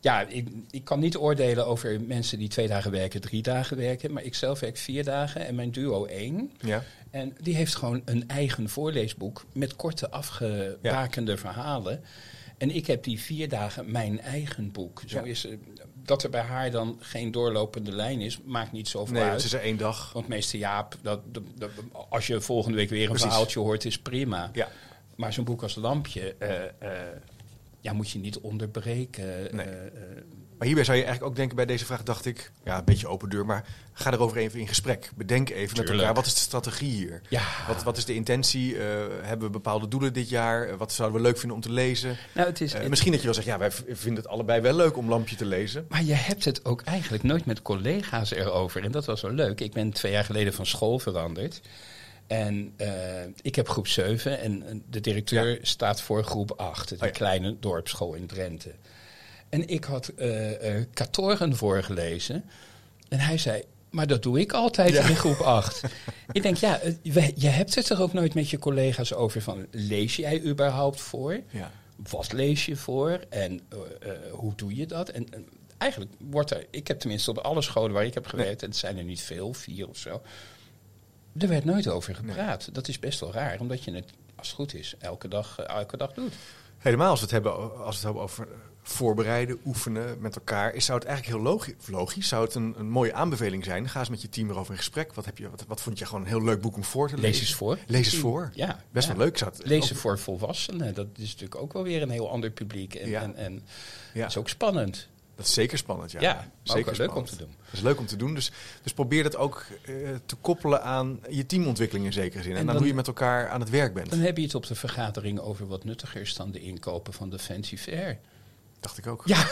ja, 0.00 0.20
ik, 0.28 0.48
ik 0.70 0.84
kan 0.84 1.00
niet 1.00 1.16
oordelen 1.16 1.66
over 1.66 2.00
mensen 2.00 2.38
die 2.38 2.48
twee 2.48 2.68
dagen 2.68 2.90
werken, 2.90 3.20
drie 3.20 3.42
dagen 3.42 3.76
werken. 3.76 4.12
Maar 4.12 4.22
ik 4.22 4.34
zelf 4.34 4.60
werk 4.60 4.76
vier 4.76 5.04
dagen 5.04 5.46
en 5.46 5.54
mijn 5.54 5.70
duo 5.70 6.04
één. 6.04 6.52
ja. 6.60 6.82
En 7.10 7.36
die 7.40 7.54
heeft 7.56 7.74
gewoon 7.74 8.02
een 8.04 8.28
eigen 8.28 8.68
voorleesboek 8.68 9.44
met 9.52 9.76
korte 9.76 10.10
afgebakende 10.10 11.36
verhalen. 11.36 12.00
En 12.58 12.70
ik 12.70 12.86
heb 12.86 13.04
die 13.04 13.20
vier 13.20 13.48
dagen 13.48 13.90
mijn 13.90 14.20
eigen 14.20 14.72
boek. 14.72 15.02
Zo 15.06 15.18
Ja. 15.18 15.24
is, 15.24 15.46
eh, 15.46 15.52
dat 16.04 16.22
er 16.22 16.30
bij 16.30 16.40
haar 16.40 16.70
dan 16.70 16.96
geen 17.00 17.30
doorlopende 17.30 17.92
lijn 17.92 18.20
is, 18.20 18.40
maakt 18.44 18.72
niet 18.72 18.88
zoveel 18.88 19.14
Nee, 19.14 19.22
uit. 19.22 19.32
het 19.32 19.44
is 19.44 19.52
er 19.52 19.60
één 19.60 19.76
dag. 19.76 20.12
Want 20.12 20.28
meester 20.28 20.58
Jaap, 20.58 20.96
dat, 21.02 21.20
dat, 21.32 21.42
dat- 21.54 21.70
als 22.08 22.26
je 22.26 22.40
volgende 22.40 22.76
week 22.76 22.88
weer 22.90 23.02
een 23.02 23.08
Precies. 23.08 23.26
verhaaltje 23.26 23.60
hoort, 23.60 23.84
is 23.84 23.98
prima. 23.98 24.50
Ja, 24.52 24.68
Maar 25.16 25.32
zo'n 25.32 25.44
boek 25.44 25.62
als 25.62 25.74
Lampje, 25.74 26.34
eh, 26.38 26.64
eh, 26.64 27.18
ja, 27.80 27.92
moet 27.92 28.10
je 28.10 28.18
niet 28.18 28.38
onderbreken. 28.38 29.56
Nee. 29.56 29.66
eh. 29.66 30.22
Maar 30.62 30.70
hierbij 30.70 30.84
zou 30.86 30.98
je 30.98 31.04
eigenlijk 31.04 31.32
ook 31.32 31.38
denken 31.38 31.56
bij 31.56 31.66
deze 31.66 31.84
vraag, 31.84 32.02
dacht 32.02 32.26
ik, 32.26 32.52
ja, 32.64 32.78
een 32.78 32.84
beetje 32.84 33.06
open 33.08 33.28
deur, 33.28 33.46
maar 33.46 33.64
ga 33.92 34.12
erover 34.12 34.36
even 34.36 34.60
in 34.60 34.68
gesprek. 34.68 35.10
Bedenk 35.14 35.50
even 35.50 35.76
met 35.78 35.90
elkaar, 35.90 36.14
wat 36.14 36.26
is 36.26 36.34
de 36.34 36.40
strategie 36.40 36.90
hier? 36.90 37.20
ja. 37.28 37.42
Wat, 37.68 37.82
wat 37.82 37.96
is 37.96 38.04
de 38.04 38.14
intentie? 38.14 38.76
Eh, 38.78 38.84
hebben 39.22 39.46
we 39.46 39.52
bepaalde 39.52 39.88
doelen 39.88 40.12
dit 40.12 40.28
jaar? 40.28 40.68
Eh, 40.68 40.74
wat 40.76 40.92
zouden 40.92 41.20
we 41.20 41.26
leuk 41.26 41.38
vinden 41.38 41.56
om 41.56 41.62
te 41.62 41.70
lezen? 41.72 42.16
nou, 42.34 42.48
het 42.48 42.60
is, 42.60 42.72
Eh, 42.72 42.80
het- 42.80 42.88
misschien 42.88 43.10
dat 43.12 43.20
je 43.20 43.26
wel 43.26 43.34
zegt, 43.34 43.46
ja, 43.46 43.58
wij 43.58 43.70
vinden 43.88 44.22
het 44.22 44.26
allebei 44.32 44.60
wel 44.60 44.74
leuk 44.74 44.96
om 44.96 45.08
Lampje 45.08 45.36
te 45.36 45.44
lezen. 45.46 45.86
Maar 45.88 46.02
je 46.04 46.14
hebt 46.14 46.44
het 46.44 46.64
ook 46.64 46.82
eigenlijk 46.82 47.22
nooit 47.22 47.44
met 47.44 47.62
collega's 47.62 48.30
erover. 48.30 48.84
En 48.84 48.90
dat 48.92 49.04
was 49.04 49.20
wel 49.22 49.32
leuk. 49.32 49.60
Ik 49.60 49.72
ben 49.72 49.90
twee 49.92 50.12
jaar 50.12 50.24
geleden 50.24 50.52
van 50.54 50.66
school 50.66 50.98
veranderd. 50.98 51.60
En 52.26 52.72
eh, 52.76 52.90
ik 53.42 53.54
heb 53.54 53.68
groep 53.68 53.86
7 53.88 54.40
en 54.40 54.82
de 54.90 55.00
directeur 55.00 55.58
staat 55.62 56.00
voor 56.02 56.24
groep 56.24 56.50
8. 56.56 56.90
Het 56.90 56.98
is 56.98 57.06
Oh 57.06 57.12
ja. 57.12 57.18
kleine 57.18 57.56
dorpsschool 57.60 58.14
in 58.14 58.26
Drenthe. 58.26 58.72
En 59.52 59.68
ik 59.68 59.84
had 59.84 60.08
eh 60.08 60.76
eh 60.78 60.86
Katorgen 60.94 61.56
voorgelezen. 61.56 62.44
En 63.08 63.18
hij 63.18 63.38
zei, 63.38 63.62
maar 63.90 64.06
dat 64.06 64.22
doe 64.22 64.40
ik 64.40 64.52
altijd 64.52 64.92
Ja. 64.92 65.08
in 65.08 65.16
groep 65.16 65.38
8. 65.40 65.82
ik 66.32 66.42
denk, 66.42 66.56
ja, 66.56 66.80
je 67.34 67.48
hebt 67.48 67.74
het 67.74 67.88
er 67.88 68.00
ook 68.02 68.12
nooit 68.12 68.34
met 68.34 68.50
je 68.50 68.58
collega's 68.58 69.12
over 69.12 69.42
van... 69.42 69.66
lees 69.70 70.16
jij 70.16 70.42
überhaupt 70.42 71.00
voor? 71.00 71.40
Ja. 71.50 71.70
Wat 72.10 72.32
lees 72.32 72.66
je 72.66 72.76
voor 72.76 73.20
en 73.28 73.60
eh, 73.68 74.10
hoe 74.30 74.54
doe 74.54 74.76
je 74.76 74.86
dat? 74.86 75.08
En, 75.08 75.26
en 75.32 75.46
eigenlijk 75.78 76.12
wordt 76.18 76.50
er, 76.50 76.66
ik 76.70 76.88
heb 76.88 76.98
tenminste 77.00 77.30
op 77.30 77.38
alle 77.38 77.62
scholen 77.62 77.92
waar 77.92 78.04
ik 78.04 78.14
heb 78.14 78.26
gewerkt, 78.26 78.62
en 78.62 78.68
het 78.68 78.76
zijn 78.76 78.98
er 78.98 79.04
niet 79.04 79.20
veel, 79.22 79.52
vier 79.52 79.88
of 79.88 79.96
zo, 79.98 80.22
er 81.38 81.48
werd 81.48 81.64
nooit 81.64 81.88
over 81.88 82.14
gepraat. 82.14 82.68
Dat 82.74 82.88
is 82.88 82.98
best 82.98 83.20
wel 83.20 83.32
raar, 83.32 83.60
omdat 83.60 83.84
je 83.84 83.92
het, 83.94 84.10
als 84.36 84.46
het 84.46 84.56
goed 84.56 84.74
is, 84.74 84.94
elke 84.98 85.28
dag, 85.28 85.58
elke 85.58 85.96
dag 85.96 86.12
doet. 86.12 86.32
Helemaal 86.78 87.10
als 87.10 87.18
we 87.18 87.24
het 87.24 87.34
hebben, 87.34 87.52
als 87.54 87.70
we 87.78 87.94
het 87.94 88.02
hebben 88.02 88.22
over 88.22 88.48
voorbereiden, 88.82 89.58
oefenen 89.64 90.16
met 90.20 90.34
elkaar, 90.36 90.74
is, 90.74 90.84
zou 90.84 90.98
het 90.98 91.08
eigenlijk 91.08 91.36
heel 91.38 91.50
logisch, 91.52 91.74
logisch 91.86 92.28
zou 92.28 92.44
het 92.44 92.54
een, 92.54 92.74
een 92.78 92.88
mooie 92.90 93.12
aanbeveling 93.14 93.64
zijn. 93.64 93.88
Ga 93.88 93.98
eens 94.00 94.08
met 94.08 94.22
je 94.22 94.28
team 94.28 94.50
erover 94.50 94.72
in 94.72 94.78
gesprek. 94.78 95.12
Wat, 95.14 95.24
heb 95.24 95.38
je, 95.38 95.50
wat, 95.50 95.64
wat 95.68 95.80
vond 95.80 95.98
je 95.98 96.04
gewoon 96.06 96.20
een 96.22 96.28
heel 96.28 96.42
leuk 96.42 96.60
boek 96.60 96.76
om 96.76 96.84
voor 96.84 97.08
te 97.08 97.14
lezen? 97.14 97.30
Lees 97.30 97.40
eens 97.40 97.54
voor. 97.54 97.78
Lees 97.86 98.12
eens 98.12 98.16
voor. 98.20 98.50
Ja, 98.54 98.82
Best 98.90 99.08
ja. 99.08 99.16
wel 99.16 99.24
leuk. 99.24 99.38
Zou 99.38 99.50
het 99.56 99.66
Lezen 99.66 99.96
voor 99.96 100.18
volwassenen, 100.18 100.94
dat 100.94 101.06
is 101.16 101.30
natuurlijk 101.32 101.54
ook 101.60 101.72
wel 101.72 101.82
weer 101.82 102.02
een 102.02 102.10
heel 102.10 102.30
ander 102.30 102.50
publiek. 102.50 102.94
En, 102.94 103.08
Ja. 103.08 103.22
en, 103.22 103.36
en 103.36 103.62
Ja, 104.14 104.26
is 104.26 104.36
ook 104.36 104.48
spannend. 104.48 105.08
dat 105.36 105.46
is 105.46 105.52
zeker 105.52 105.78
spannend. 105.78 106.12
Ja, 106.12 106.20
Ja, 106.20 106.50
zeker 106.62 106.96
leuk 106.96 107.14
om 107.16 107.24
te 107.24 107.36
doen. 107.36 107.54
Dat 107.64 107.72
is 107.72 107.80
leuk 107.80 107.98
om 107.98 108.06
te 108.06 108.16
doen. 108.16 108.34
Dus, 108.34 108.50
dus 108.82 108.92
probeer 108.92 109.22
dat 109.22 109.36
ook 109.36 109.66
eh, 109.84 109.94
te 110.26 110.34
koppelen 110.36 110.82
aan 110.82 111.20
je 111.30 111.46
teamontwikkeling 111.46 112.06
in 112.06 112.12
zekere 112.12 112.42
zin. 112.42 112.52
En, 112.52 112.58
En 112.58 112.64
dan, 112.64 112.74
dan- 112.74 112.82
hoe 112.82 112.90
je 112.92 112.96
met 112.96 113.06
elkaar 113.06 113.48
aan 113.48 113.60
het 113.60 113.70
werk 113.70 113.94
bent. 113.94 114.10
Dan 114.10 114.18
heb 114.18 114.36
je 114.36 114.42
het 114.44 114.54
op 114.54 114.66
de 114.66 114.74
vergadering 114.74 115.38
over 115.40 115.66
wat 115.66 115.84
nuttiger 115.84 116.20
is 116.20 116.34
dan 116.34 116.50
de 116.50 116.60
inkopen 116.60 117.12
van 117.12 117.30
de 117.30 117.38
Fancy 117.38 117.76
Fair. 117.76 118.18
Dacht 118.82 118.98
ik 118.98 119.06
ook. 119.06 119.22
Ja, 119.32 119.46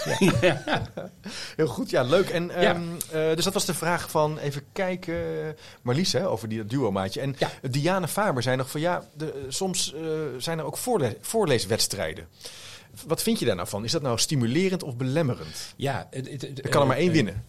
Heel 1.57 1.67
goed, 1.67 1.91
ja, 1.91 2.03
leuk. 2.03 2.29
En, 2.29 2.47
Ja. 2.47 2.53
ehm, 2.55 2.83
eh, 3.11 3.35
dus 3.37 3.45
dat 3.45 3.55
was 3.55 3.65
de 3.65 3.75
vraag 3.75 4.11
van, 4.11 4.39
even 4.39 4.63
kijken, 4.73 5.17
Marlies, 5.83 6.13
hè, 6.13 6.29
over 6.29 6.49
die 6.49 6.65
duo-maatje. 6.67 7.21
En 7.21 7.35
Ja. 7.39 7.51
Diana 7.71 8.09
Faber 8.09 8.43
zei 8.43 8.57
nog 8.57 8.71
van, 8.71 8.81
ja, 8.81 9.05
de, 9.17 9.45
soms 9.49 9.95
eh, 9.95 10.01
zijn 10.39 10.59
er 10.59 10.65
ook 10.65 10.77
voorle 10.77 11.17
voorleeswedstrijden. 11.21 12.29
Wat 13.07 13.23
vind 13.23 13.39
je 13.39 13.45
daar 13.47 13.57
nou 13.57 13.69
van? 13.69 13.85
Is 13.85 13.93
dat 13.93 14.03
nou 14.03 14.19
stimulerend 14.19 14.83
of 14.83 14.97
belemmerend? 14.97 15.75
ja 15.77 16.07
het, 16.11 16.31
het, 16.31 16.43
het- 16.43 16.65
Er 16.65 16.71
kan 16.71 16.81
er 16.81 16.87
maar 16.87 16.97
één 16.97 17.09
eh, 17.09 17.15
winnen. 17.15 17.45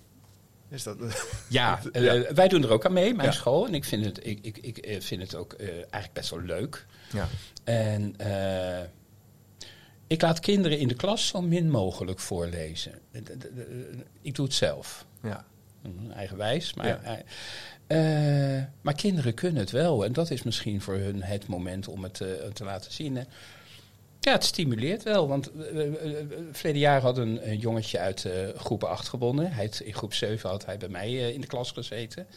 Is 0.70 0.84
dat, 0.84 0.98
Ja, 1.48 1.80
eh, 1.91 2.04
Ja. 2.04 2.34
wij 2.34 2.48
doen 2.48 2.63
er 2.63 2.72
ook 2.72 2.86
aan 2.86 2.94
mee, 2.94 3.13
mijn 3.13 3.28
Ja. 3.28 3.34
school. 3.34 3.67
En 3.67 3.74
ik 3.74 3.84
vind 3.86 4.06
het, 4.06 4.20
ik, 4.26 4.39
ik, 4.41 4.58
ik 4.58 4.78
eh, 4.78 5.02
vind 5.02 5.22
het 5.22 5.36
ook 5.36 5.54
eh, 5.54 5.67
eigenlijk 5.70 6.13
best 6.13 6.30
wel 6.30 6.41
leuk. 6.41 6.86
ja. 7.13 7.28
En 7.63 8.13
eh, 8.17 8.86
ik 10.12 10.21
laat 10.21 10.39
kinderen 10.39 10.80
in 10.80 10.88
de 10.88 10.93
klas 10.95 11.28
zo 11.28 11.41
min 11.41 11.69
mogelijk 11.69 12.19
voorlezen. 12.19 12.91
Ik 14.21 14.36
doe 14.36 14.45
het 14.45 14.54
zelf. 14.56 15.06
ja. 15.24 15.45
Mm, 15.82 16.12
Eigenwijs. 16.12 16.74
Maar, 16.74 16.88
Ja. 16.88 17.02
eh, 17.88 18.58
eh, 18.58 18.63
maar 18.82 18.93
kinderen 18.93 19.34
kunnen 19.34 19.62
het 19.62 19.71
wel. 19.71 20.06
En 20.06 20.13
dat 20.13 20.32
is 20.32 20.43
misschien 20.43 20.82
voor 20.82 20.93
hun 20.95 21.24
het 21.24 21.47
moment 21.47 21.88
om 21.88 22.04
het 22.04 22.21
eh, 22.21 22.28
te 22.54 22.63
laten 22.63 22.91
zien. 22.91 23.15
hè. 23.15 23.24
Ja, 24.19 24.32
het 24.32 24.43
stimuleert 24.43 25.04
wel. 25.04 25.28
Want 25.28 25.52
uh, 25.56 25.93
verleden 26.52 26.82
jaar 26.82 27.02
had 27.02 27.17
een, 27.17 27.50
een 27.50 27.58
jongetje 27.58 28.00
uit 28.00 28.28
groep 28.56 28.84
8 28.84 29.08
gewonnen. 29.08 29.52
Hij 29.52 29.69
in 29.84 29.93
groep 29.93 30.13
7 30.13 30.50
had 30.50 30.65
hij 30.65 30.78
bij 30.78 30.89
mij 30.89 31.32
in 31.34 31.41
de 31.41 31.47
klas 31.47 31.71
gezeten. 31.71 32.28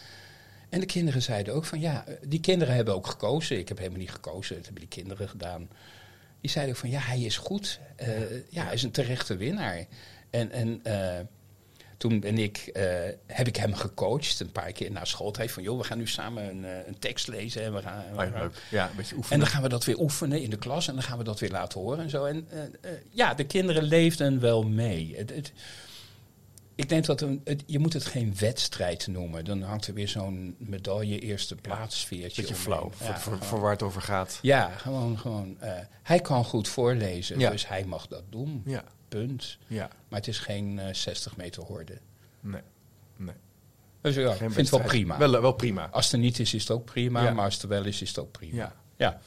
En 0.68 0.80
de 0.80 0.86
kinderen 0.86 1.22
zeiden 1.22 1.54
ook 1.54 1.64
van 1.64 1.80
ja, 1.80 2.04
die 2.22 2.40
kinderen 2.40 2.74
hebben 2.74 2.94
ook 2.94 3.06
gekozen. 3.06 3.58
Ik 3.58 3.68
heb 3.68 3.78
helemaal 3.78 3.98
niet 4.00 4.10
gekozen, 4.10 4.54
dat 4.56 4.64
hebben 4.64 4.82
die 4.82 4.90
kinderen 5.02 5.28
gedaan. 5.28 5.68
Die 6.44 6.52
zeiden 6.52 6.74
ook 6.74 6.80
van 6.80 6.90
ja, 6.90 7.00
hij 7.00 7.20
is 7.20 7.36
goed. 7.36 7.80
ja, 8.50 8.64
hij 8.64 8.74
is 8.74 8.82
een 8.82 8.90
terechte 8.90 9.36
winnaar. 9.36 9.84
En, 10.30 10.50
en 10.50 10.82
toen 11.96 12.20
ben 12.20 12.38
ik, 12.38 12.70
uh, 12.76 12.82
heb 13.26 13.46
ik 13.46 13.56
hem 13.56 13.74
gecoacht 13.74 14.40
een 14.40 14.52
paar 14.52 14.72
keer 14.72 14.90
na 14.90 15.04
schooltijd. 15.04 15.52
Van 15.52 15.62
joh, 15.62 15.78
we 15.78 15.84
gaan 15.84 15.98
nu 15.98 16.06
samen 16.06 16.48
een, 16.48 16.64
een 16.86 16.98
tekst 16.98 17.28
lezen. 17.28 17.62
En 17.62 17.74
we 17.74 17.82
gaan, 17.82 18.04
ja, 18.14 18.50
ja, 18.70 18.90
een 18.90 18.96
beetje 18.96 19.16
oefenen. 19.16 19.38
En 19.38 19.38
dan 19.38 19.48
gaan 19.48 19.62
we 19.62 19.68
dat 19.68 19.84
weer 19.84 20.00
oefenen 20.00 20.42
in 20.42 20.50
de 20.50 20.58
klas. 20.58 20.88
En 20.88 20.94
dan 20.94 21.02
gaan 21.02 21.18
we 21.18 21.24
dat 21.24 21.40
weer 21.40 21.50
laten 21.50 21.80
horen 21.80 21.98
en 21.98 22.10
zo. 22.10 22.24
En 22.24 22.48
ja, 23.10 23.34
de 23.34 23.44
kinderen 23.44 23.82
leefden 23.82 24.40
wel 24.40 24.62
mee. 24.62 25.14
Het, 25.16 25.30
het, 25.30 25.52
ik 26.74 26.88
denk 26.88 27.04
dat 27.04 27.20
een, 27.20 27.40
het, 27.44 27.62
je 27.66 27.78
moet 27.78 27.92
het 27.92 28.04
geen 28.04 28.34
wedstrijd 28.38 29.06
noemen. 29.06 29.44
Dan 29.44 29.62
hangt 29.62 29.86
er 29.86 29.94
weer 29.94 30.08
zo'n 30.08 30.54
medaille 30.58 31.18
eerste 31.18 31.54
plaats 31.54 32.00
sfeertje 32.00 32.42
Beetje 32.42 32.56
flauw, 32.56 32.90
ja, 33.00 33.18
voor, 33.18 33.60
waar 33.60 33.70
het 33.70 33.82
over 33.82 34.02
gaat. 34.02 34.38
Ja, 34.42 34.68
gewoon, 34.68 35.18
gewoon 35.18 35.58
hij 36.02 36.20
kan 36.20 36.44
goed 36.44 36.68
voorlezen, 36.68 37.38
ja. 37.38 37.50
dus 37.50 37.68
hij 37.68 37.84
mag 37.84 38.06
dat 38.06 38.22
doen. 38.28 38.62
Ja. 38.64 38.84
Punt. 39.08 39.58
Ja. 39.66 39.88
Maar 40.08 40.18
het 40.18 40.28
is 40.28 40.38
geen 40.38 40.78
uh, 40.78 40.84
60 40.92 41.36
meter 41.36 41.62
horde. 41.62 41.98
Nee. 42.40 42.62
nee. 43.16 43.34
Dus 44.00 44.14
ja, 44.14 44.30
ik 44.30 44.36
vind 44.36 44.56
het 44.56 44.70
wel 44.70 44.80
prima. 44.80 45.18
Wel, 45.18 45.40
wel 45.40 45.52
prima. 45.52 45.88
Als 45.90 46.04
het 46.04 46.12
er 46.14 46.18
niet 46.18 46.38
is, 46.38 46.54
is 46.54 46.60
het 46.60 46.70
ook 46.70 46.84
prima. 46.84 47.32
Maar 47.32 47.44
als 47.44 47.54
het 47.54 47.62
er 47.62 47.68
wel 47.68 47.84
is, 47.84 48.02
is 48.02 48.08
het 48.08 48.18
ook 48.18 48.30
prima. 48.30 48.56
Ja. 48.56 48.74
ja. 48.96 49.20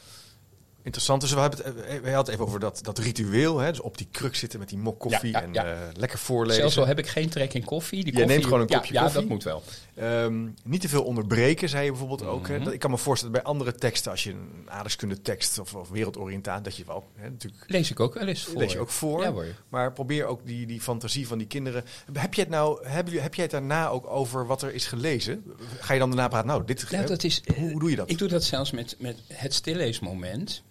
Interessant. 0.88 1.22
Dus 1.22 1.34
we, 1.34 1.40
hebben 1.40 1.60
het, 1.64 1.76
we 1.76 1.92
hadden 1.92 2.16
het 2.16 2.28
even 2.28 2.46
over 2.46 2.60
dat, 2.60 2.80
dat 2.82 2.98
ritueel. 2.98 3.60
Hè? 3.60 3.70
Dus 3.70 3.80
op 3.80 3.98
die 3.98 4.08
kruk 4.12 4.36
zitten 4.36 4.60
met 4.60 4.70
die 4.70 4.78
mok 4.78 5.00
koffie 5.00 5.32
ja, 5.32 5.42
en 5.42 5.54
ja. 5.54 5.66
Uh, 5.66 5.80
lekker 5.94 6.20
voorlezen. 6.20 6.62
Zelfs 6.62 6.78
al 6.78 6.86
heb 6.86 7.00
ik 7.00 7.08
geen 7.08 7.30
trek 7.30 7.54
in 7.54 7.64
koffie. 7.64 8.04
Die 8.04 8.14
je 8.14 8.20
koffie, 8.20 8.32
neemt 8.32 8.44
gewoon 8.44 8.60
een 8.60 8.68
kopje 8.68 8.94
koffie. 8.94 9.08
Ja, 9.08 9.14
dat 9.14 9.26
moet 9.26 9.44
wel. 9.44 9.64
Um, 10.02 10.54
niet 10.64 10.82
te 10.82 10.90
veel 10.90 11.04
onderbreken, 11.04 11.70
zei 11.70 11.84
je 11.84 11.90
bijvoorbeeld 11.90 12.22
Mhm. 12.22 12.30
ook. 12.30 12.48
Hè? 12.48 12.60
Dat, 12.60 12.74
ik 12.74 12.80
kan 12.80 12.92
me 12.92 12.98
voorstellen 12.98 13.34
bij 13.34 13.44
andere 13.44 13.74
teksten, 13.76 14.12
als 14.12 14.24
je 14.24 14.32
een 14.32 14.66
aardrijkskunde 14.66 15.22
tekst 15.22 15.60
of, 15.60 15.74
of 15.74 15.90
wereldoriëntaat, 15.90 16.64
dat 16.64 16.76
je 16.76 16.84
wel 16.86 17.08
hè, 17.16 17.30
natuurlijk... 17.30 17.64
Lees 17.68 17.92
ik 17.92 18.00
ook 18.00 18.14
wel 18.14 18.28
eens 18.28 18.44
voor. 18.44 18.58
Lees 18.58 18.72
je 18.72 18.80
ook 18.80 18.90
voor. 18.90 19.22
Ja, 19.22 19.32
hoor. 19.32 19.46
Maar 19.70 19.94
probeer 19.94 20.26
ook 20.26 20.46
die, 20.46 20.66
die 20.66 20.82
fantasie 20.82 21.28
van 21.28 21.38
die 21.38 21.48
kinderen. 21.48 21.84
Heb 22.14 22.34
je 22.34 22.42
het 22.42 22.50
nou, 22.50 22.88
heb, 22.88 23.12
heb 23.12 23.34
jij 23.34 23.44
het 23.44 23.54
daarna 23.54 23.88
ook 23.88 24.08
over 24.10 24.46
wat 24.46 24.62
er 24.62 24.74
is 24.74 24.86
gelezen? 24.86 25.44
Ga 25.80 25.94
je 25.94 26.00
dan 26.00 26.10
daarna 26.10 26.28
praten, 26.28 26.48
nou, 26.48 26.64
dit... 26.66 26.86
Ja, 26.90 27.04
dat 27.04 27.24
is, 27.24 27.42
hoe, 27.56 27.70
hoe 27.72 27.80
doe 27.80 27.90
je 27.90 27.96
dat? 27.96 28.10
Ik 28.10 28.18
doe 28.18 28.28
dat 28.28 28.44
zelfs 28.44 28.72
met, 28.72 28.96
met 29.00 29.18
het 29.28 29.54
stilleesmoment. 29.54 30.66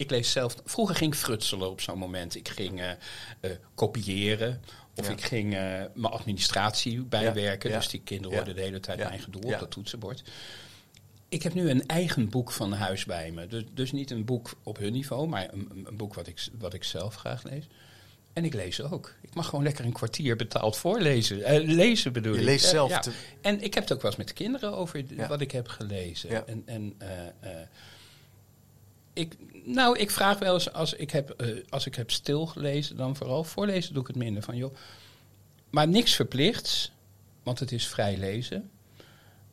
Ik 0.00 0.10
lees 0.10 0.30
zelf. 0.30 0.56
Vroeger 0.64 0.94
ging 0.96 1.12
ik 1.12 1.18
frutselen 1.18 1.70
op 1.70 1.80
zo'n 1.80 1.98
moment. 1.98 2.34
Ik 2.34 2.48
ging 2.48 2.80
uh, 2.80 2.90
uh, 3.40 3.50
kopiëren. 3.74 4.62
Of 4.96 5.06
Ja. 5.06 5.12
ik 5.12 5.20
ging 5.20 5.54
uh, 5.54 5.60
mijn 5.94 6.12
administratie 6.12 7.00
bijwerken. 7.02 7.70
Ja. 7.70 7.76
Dus 7.76 7.88
die 7.88 8.00
kinderen 8.00 8.36
hoorden 8.36 8.54
de 8.54 8.60
hele 8.60 8.80
tijd 8.80 8.98
mijn 8.98 9.20
gedoe 9.20 9.42
op 9.42 9.58
dat 9.58 9.70
toetsenbord. 9.70 10.22
Ik 11.28 11.42
heb 11.42 11.54
nu 11.54 11.70
een 11.70 11.86
eigen 11.86 12.28
boek 12.28 12.50
van 12.52 12.72
huis 12.72 13.04
bij 13.04 13.30
me. 13.30 13.46
Dus, 13.46 13.64
dus 13.74 13.92
niet 13.92 14.10
een 14.10 14.24
boek 14.24 14.50
op 14.62 14.78
hun 14.78 14.92
niveau, 14.92 15.28
maar 15.28 15.48
een, 15.52 15.84
een 15.84 15.96
boek 15.96 16.14
wat 16.14 16.26
ik, 16.26 16.46
wat 16.58 16.74
ik 16.74 16.84
zelf 16.84 17.14
graag 17.14 17.42
lees. 17.42 17.68
En 18.32 18.44
ik 18.44 18.54
lees 18.54 18.82
ook. 18.82 19.14
Ik 19.20 19.34
mag 19.34 19.46
gewoon 19.48 19.64
lekker 19.64 19.84
een 19.84 19.92
kwartier 19.92 20.36
betaald 20.36 20.76
voorlezen. 20.76 21.42
Eh, 21.42 21.64
lezen 21.64 22.12
bedoel 22.12 22.34
Je 22.34 22.38
ik. 22.38 22.44
leest 22.44 22.64
Eh, 22.64 22.70
zelf 22.70 22.90
ja. 22.90 23.02
En 23.40 23.60
ik 23.62 23.74
heb 23.74 23.82
het 23.82 23.92
ook 23.92 24.02
wel 24.02 24.10
eens 24.10 24.18
met 24.18 24.28
de 24.28 24.34
kinderen 24.34 24.76
over 24.76 25.04
Ja. 25.08 25.28
wat 25.28 25.40
ik 25.40 25.50
heb 25.50 25.68
gelezen. 25.68 26.30
Ja. 26.30 26.44
En, 26.46 26.62
en 26.66 26.94
eh, 26.98 27.26
eh, 27.40 27.66
ik, 29.12 29.36
nou, 29.74 29.98
ik 29.98 30.10
vraag 30.10 30.38
wel 30.38 30.54
eens 30.54 30.72
als 30.72 30.94
ik 30.94 31.10
heb, 31.10 31.30
eh, 31.30 31.48
als 31.68 31.86
ik 31.86 31.94
heb 31.94 32.10
stilgelezen, 32.10 32.96
dan 32.96 33.16
vooral 33.16 33.44
voorlezen 33.44 33.92
doe 33.92 34.02
ik 34.02 34.08
het 34.08 34.16
minder 34.16 34.42
van 34.42 34.56
joh. 34.56 34.74
Maar 35.70 35.88
niks 35.88 36.14
verplichts, 36.14 36.92
want 37.42 37.58
het 37.58 37.72
is 37.72 37.86
vrij 37.86 38.16
lezen. 38.16 38.70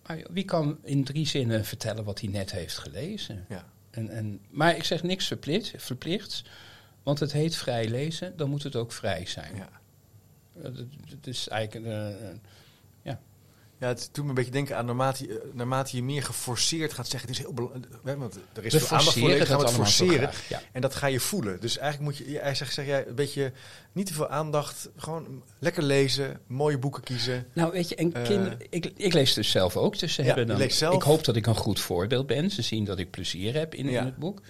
Maar 0.07 0.17
joh, 0.17 0.27
wie 0.29 0.45
kan 0.45 0.77
in 0.83 1.03
drie 1.03 1.27
zinnen 1.27 1.65
vertellen 1.65 2.03
wat 2.03 2.19
hij 2.19 2.29
net 2.29 2.51
heeft 2.51 2.77
gelezen? 2.77 3.45
Ja. 3.49 3.65
En, 3.89 4.09
en, 4.09 4.39
maar 4.49 4.75
ik 4.75 4.83
zeg 4.83 5.03
niks 5.03 5.27
verplicht, 5.27 5.73
verplichts, 5.77 6.43
want 7.03 7.19
het 7.19 7.31
heet 7.31 7.55
vrij 7.55 7.89
lezen, 7.89 8.37
dan 8.37 8.49
moet 8.49 8.63
het 8.63 8.75
ook 8.75 8.91
vrij 8.91 9.25
zijn. 9.25 9.55
Ja. 9.55 9.69
Het, 10.61 10.77
het 11.09 11.27
is 11.27 11.47
eigenlijk 11.47 11.85
een, 11.85 12.17
eh. 12.19 12.27
Ja, 13.79 13.87
het 13.87 14.09
doet 14.11 14.23
me 14.23 14.29
een 14.29 14.35
beetje 14.35 14.51
denken 14.51 14.77
aan 14.77 14.85
naarmate, 14.85 15.27
je- 15.27 15.39
eh, 15.39 15.53
naarmate 15.53 15.95
je 15.95 16.03
meer 16.03 16.23
geforceerd 16.23 16.93
gaat 16.93 17.07
zeggen. 17.07 17.29
Het 17.29 17.37
is 17.39 17.43
heel 17.45 17.53
belangrijk. 17.53 18.17
Want 18.19 18.39
er 18.53 18.65
is 18.65 18.75
veel 18.75 18.97
aandacht 18.97 19.17
voor. 19.19 19.29
gaan 19.29 19.59
het 19.59 19.71
forceren. 19.71 20.29
ja. 20.49 20.61
En 20.71 20.81
dat 20.81 20.95
ga 20.95 21.07
je 21.07 21.19
voelen. 21.19 21.59
Dus 21.59 21.77
eigenlijk 21.77 22.17
moet 22.19 22.27
je, 22.27 22.39
hij 22.39 22.55
zegt, 22.55 22.73
zeg 22.73 22.85
jij, 22.85 23.07
een 23.07 23.15
beetje 23.15 23.51
niet 23.91 24.05
te 24.05 24.13
veel 24.13 24.27
aandacht. 24.27 24.89
Gewoon 24.95 25.43
lekker 25.59 25.83
lezen, 25.83 26.39
mooie 26.47 26.77
boeken 26.77 27.03
kiezen. 27.03 27.47
Nou, 27.53 27.71
weet 27.71 27.89
je, 27.89 27.95
en 27.95 28.11
kinderen, 28.11 28.57
ik, 28.69 28.91
ik 28.95 29.13
lees 29.13 29.33
dus 29.33 29.51
zelf 29.51 29.77
ook. 29.77 29.99
Dus 29.99 30.13
ze 30.13 30.21
Ja, 30.21 30.27
hebben 30.35 30.57
dan, 30.57 30.69
zelf. 30.71 30.95
Ik 30.95 31.01
hoop 31.01 31.23
dat 31.23 31.35
ik 31.35 31.45
een 31.47 31.55
goed 31.55 31.79
voorbeeld 31.79 32.27
ben. 32.27 32.49
Ze 32.51 32.61
zien 32.61 32.85
dat 32.85 32.99
ik 32.99 33.11
plezier 33.11 33.53
heb 33.53 33.73
in, 33.75 33.89
Ja. 33.89 33.99
in 33.99 34.05
het 34.05 34.17
boek. 34.17 34.41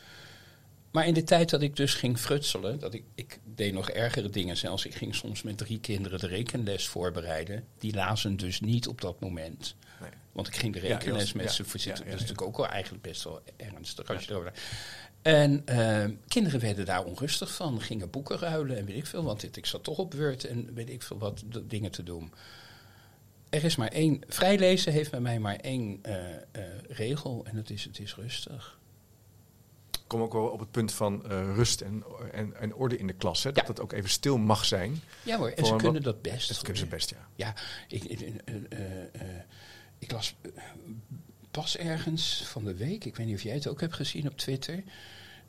Maar 0.92 1.08
in 1.08 1.14
de 1.14 1.24
tijd 1.24 1.50
dat 1.50 1.62
ik 1.62 1.76
dus 1.76 1.94
ging 1.94 2.20
frutselen, 2.20 2.80
dat 2.80 2.94
ik, 2.94 3.04
ik 3.16 3.40
deed 3.58 3.74
nog 3.74 3.90
ergere 3.90 4.30
dingen 4.30 4.58
zelfs. 4.58 4.86
Ik 4.86 4.96
ging 4.96 5.16
soms 5.16 5.42
met 5.42 5.58
drie 5.58 5.80
kinderen 5.80 6.20
de 6.20 6.28
rekenles 6.28 6.88
voorbereiden. 6.88 7.68
Die 7.80 7.94
lazen 7.94 8.38
dus 8.38 8.60
niet 8.60 8.88
op 8.88 9.02
dat 9.02 9.20
moment. 9.20 9.76
Nee. 10.02 10.10
Want 10.32 10.48
ik 10.48 10.56
ging 10.56 10.74
de 10.74 10.80
rekenles 10.80 11.34
met 11.34 11.46
ja, 11.46 11.52
ze 11.52 11.64
ja, 11.64 11.80
ja, 11.84 11.92
dat 11.92 12.06
is 12.06 12.12
natuurlijk 12.12 12.42
ook 12.42 12.58
wel 12.58 12.68
eigenlijk 12.68 13.04
best 13.04 13.24
wel 13.24 13.42
ernstig 13.56 14.10
als 14.10 14.24
je 14.24 14.32
erover 14.32 14.54
En 15.22 15.62
eh, 15.66 16.06
kinderen 16.28 16.60
werden 16.60 16.86
daar 16.86 17.04
onrustig 17.04 17.54
van. 17.54 17.82
Gingen 17.82 18.10
boeken 18.10 18.38
ruilen 18.38 18.78
en 18.78 18.86
weet 18.86 18.98
ik 18.98 19.06
veel 19.06 19.24
wat. 19.24 19.44
Ik 19.44 19.66
zat 19.66 19.84
toch 19.84 19.98
op 19.98 20.14
Word 20.14 20.44
en 20.44 20.74
weet 20.74 20.90
ik 20.90 21.02
veel 21.02 21.18
wat 21.18 21.44
dingen 21.64 21.92
te 21.92 22.04
doen. 22.04 22.34
Er 23.50 23.64
is 23.64 23.76
maar 23.76 23.92
één. 23.92 24.22
Vrijlezen 24.28 24.94
heeft 24.94 25.12
bij 25.12 25.20
mij 25.20 25.40
maar 25.40 25.56
één 25.56 26.00
eh, 26.02 26.36
eh, 26.36 26.42
regel 26.88 27.46
en 27.46 27.56
dat 27.56 27.70
is: 27.70 27.84
het 27.84 28.00
is 28.00 28.16
rustig. 28.16 28.77
Ik 30.08 30.14
kom 30.14 30.22
ook 30.22 30.34
wel 30.34 30.46
op 30.48 30.60
het 30.60 30.72
punt 30.72 30.94
van 30.94 31.30
eh, 31.30 31.56
rust 31.56 31.82
en, 31.82 32.04
en, 32.32 32.56
en 32.60 32.74
orde 32.76 32.98
in 32.98 33.08
de 33.08 33.14
klas. 33.14 33.44
Hè? 33.44 33.52
Dat 33.52 33.64
Ja. 33.64 33.70
het 33.70 33.80
ook 33.80 33.92
even 33.92 34.10
stil 34.10 34.38
mag 34.38 34.66
zijn. 34.66 35.02
Ja 35.24 35.38
hoor, 35.38 35.50
en 35.50 35.66
ze 35.66 35.76
kunnen 35.76 36.04
dat 36.04 36.22
best. 36.22 36.48
Dat 36.48 36.58
kunnen 36.58 36.78
ze 36.78 36.86
best, 36.86 37.10
ja. 37.10 37.28
Ja, 37.36 37.54
ik, 37.88 38.04
ik, 38.04 38.20
eh, 38.20 38.56
eh, 38.56 39.22
ik 40.00 40.12
las 40.12 40.36
pas 41.52 41.78
ergens 41.78 42.44
van 42.46 42.64
de 42.64 42.76
week, 42.76 43.06
ik 43.06 43.16
weet 43.16 43.26
niet 43.28 43.36
of 43.36 43.42
jij 43.42 43.54
het 43.54 43.68
ook 43.68 43.82
hebt 43.82 43.94
gezien 43.94 44.28
op 44.28 44.38
Twitter, 44.38 44.84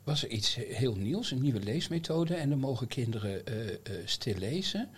was 0.03 0.23
er 0.23 0.29
iets 0.29 0.55
heel 0.55 0.95
nieuws, 0.95 1.31
een 1.31 1.41
nieuwe 1.41 1.59
leesmethode. 1.59 2.35
En 2.35 2.49
dan 2.49 2.59
mogen 2.59 2.87
kinderen 2.87 3.43
stil 4.05 4.35
lezen. 4.35 4.89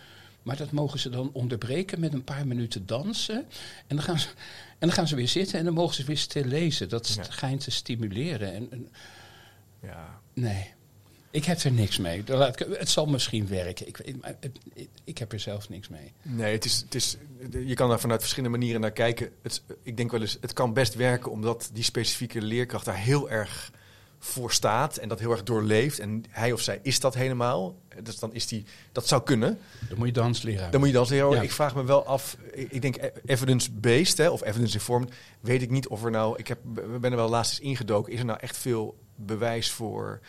Maar 0.43 0.57
dat 0.57 0.71
mogen 0.71 0.99
ze 0.99 1.09
dan 1.09 1.29
onderbreken 1.33 1.99
met 1.99 2.13
een 2.13 2.23
paar 2.23 2.47
minuten 2.47 2.85
dansen. 2.85 3.45
En 3.87 3.95
dan 3.95 4.01
gaan 4.01 4.19
ze, 4.19 4.27
en 4.27 4.87
dan 4.87 4.91
gaan 4.91 5.07
ze 5.07 5.15
weer 5.15 5.27
zitten 5.27 5.59
en 5.59 5.65
dan 5.65 5.73
mogen 5.73 5.95
ze 5.95 6.03
weer 6.03 6.17
stil 6.17 6.43
lezen. 6.43 6.89
Dat 6.89 7.17
schijnt 7.29 7.63
te 7.63 7.71
stimuleren. 7.71 8.53
En, 8.53 8.71
en, 8.71 8.89
ja. 9.81 10.19
nee, 10.33 10.73
ik 11.31 11.45
heb 11.45 11.59
er 11.59 11.71
niks 11.71 11.97
mee. 11.97 12.23
Het 12.25 12.89
zal 12.89 13.05
misschien 13.05 13.47
werken. 13.47 13.87
Ik, 13.87 14.03
ik 15.03 15.17
heb 15.17 15.31
er 15.31 15.39
zelf 15.39 15.69
niks 15.69 15.89
mee. 15.89 16.13
Nee, 16.21 16.53
het 16.53 16.65
is, 16.65 16.81
het 16.81 16.95
is, 16.95 17.17
je 17.65 17.73
kan 17.73 17.89
daar 17.89 17.99
vanuit 17.99 18.19
verschillende 18.19 18.57
manieren 18.57 18.81
naar 18.81 18.91
kijken. 18.91 19.29
Het, 19.41 19.63
ik 19.83 19.97
denk 19.97 20.11
wel 20.11 20.21
eens, 20.21 20.37
het 20.41 20.53
kan 20.53 20.73
best 20.73 20.93
werken 20.95 21.31
omdat 21.31 21.69
die 21.73 21.83
specifieke 21.83 22.41
leerkracht 22.41 22.85
daar 22.85 22.97
heel 22.97 23.29
erg 23.29 23.71
voor 24.23 24.51
staat 24.51 24.97
en 24.97 25.09
dat 25.09 25.19
heel 25.19 25.31
erg 25.31 25.43
doorleeft. 25.43 25.99
En 25.99 26.23
hij 26.29 26.51
of 26.51 26.61
zij 26.61 26.79
is 26.81 26.99
dat 26.99 27.13
helemaal. 27.13 27.75
Dus 28.03 28.19
dan 28.19 28.33
is 28.33 28.47
die, 28.47 28.65
dat 28.91 29.07
zou 29.07 29.23
kunnen. 29.23 29.59
Dan 29.89 29.97
moet 29.97 30.07
je 30.07 30.13
dans 30.13 30.41
leren. 30.41 30.71
Dan 30.71 30.79
moet 30.79 30.89
je 30.89 30.95
dan 30.95 31.05
zeggen, 31.05 31.27
oh, 31.27 31.35
Ja. 31.35 31.41
ik 31.41 31.51
vraag 31.51 31.75
me 31.75 31.83
wel 31.83 32.05
af, 32.05 32.37
ik 32.53 32.81
denk 32.81 32.95
e- 32.97 33.11
evidence-based 33.25 34.17
hè, 34.17 34.29
of 34.29 34.43
evidence-informed, 34.43 35.13
weet 35.39 35.61
ik 35.61 35.69
niet 35.69 35.87
of 35.87 36.03
er 36.03 36.11
nou, 36.11 36.37
ik 36.37 36.47
heb, 36.47 36.59
we 36.73 36.99
ben 36.99 37.11
er 37.11 37.17
wel 37.17 37.29
laatst 37.29 37.51
eens 37.51 37.59
ingedoken, 37.61 38.13
is 38.13 38.19
er 38.19 38.25
nou 38.25 38.39
echt 38.41 38.57
veel 38.57 38.97
bewijs 39.15 39.71
voor, 39.71 40.19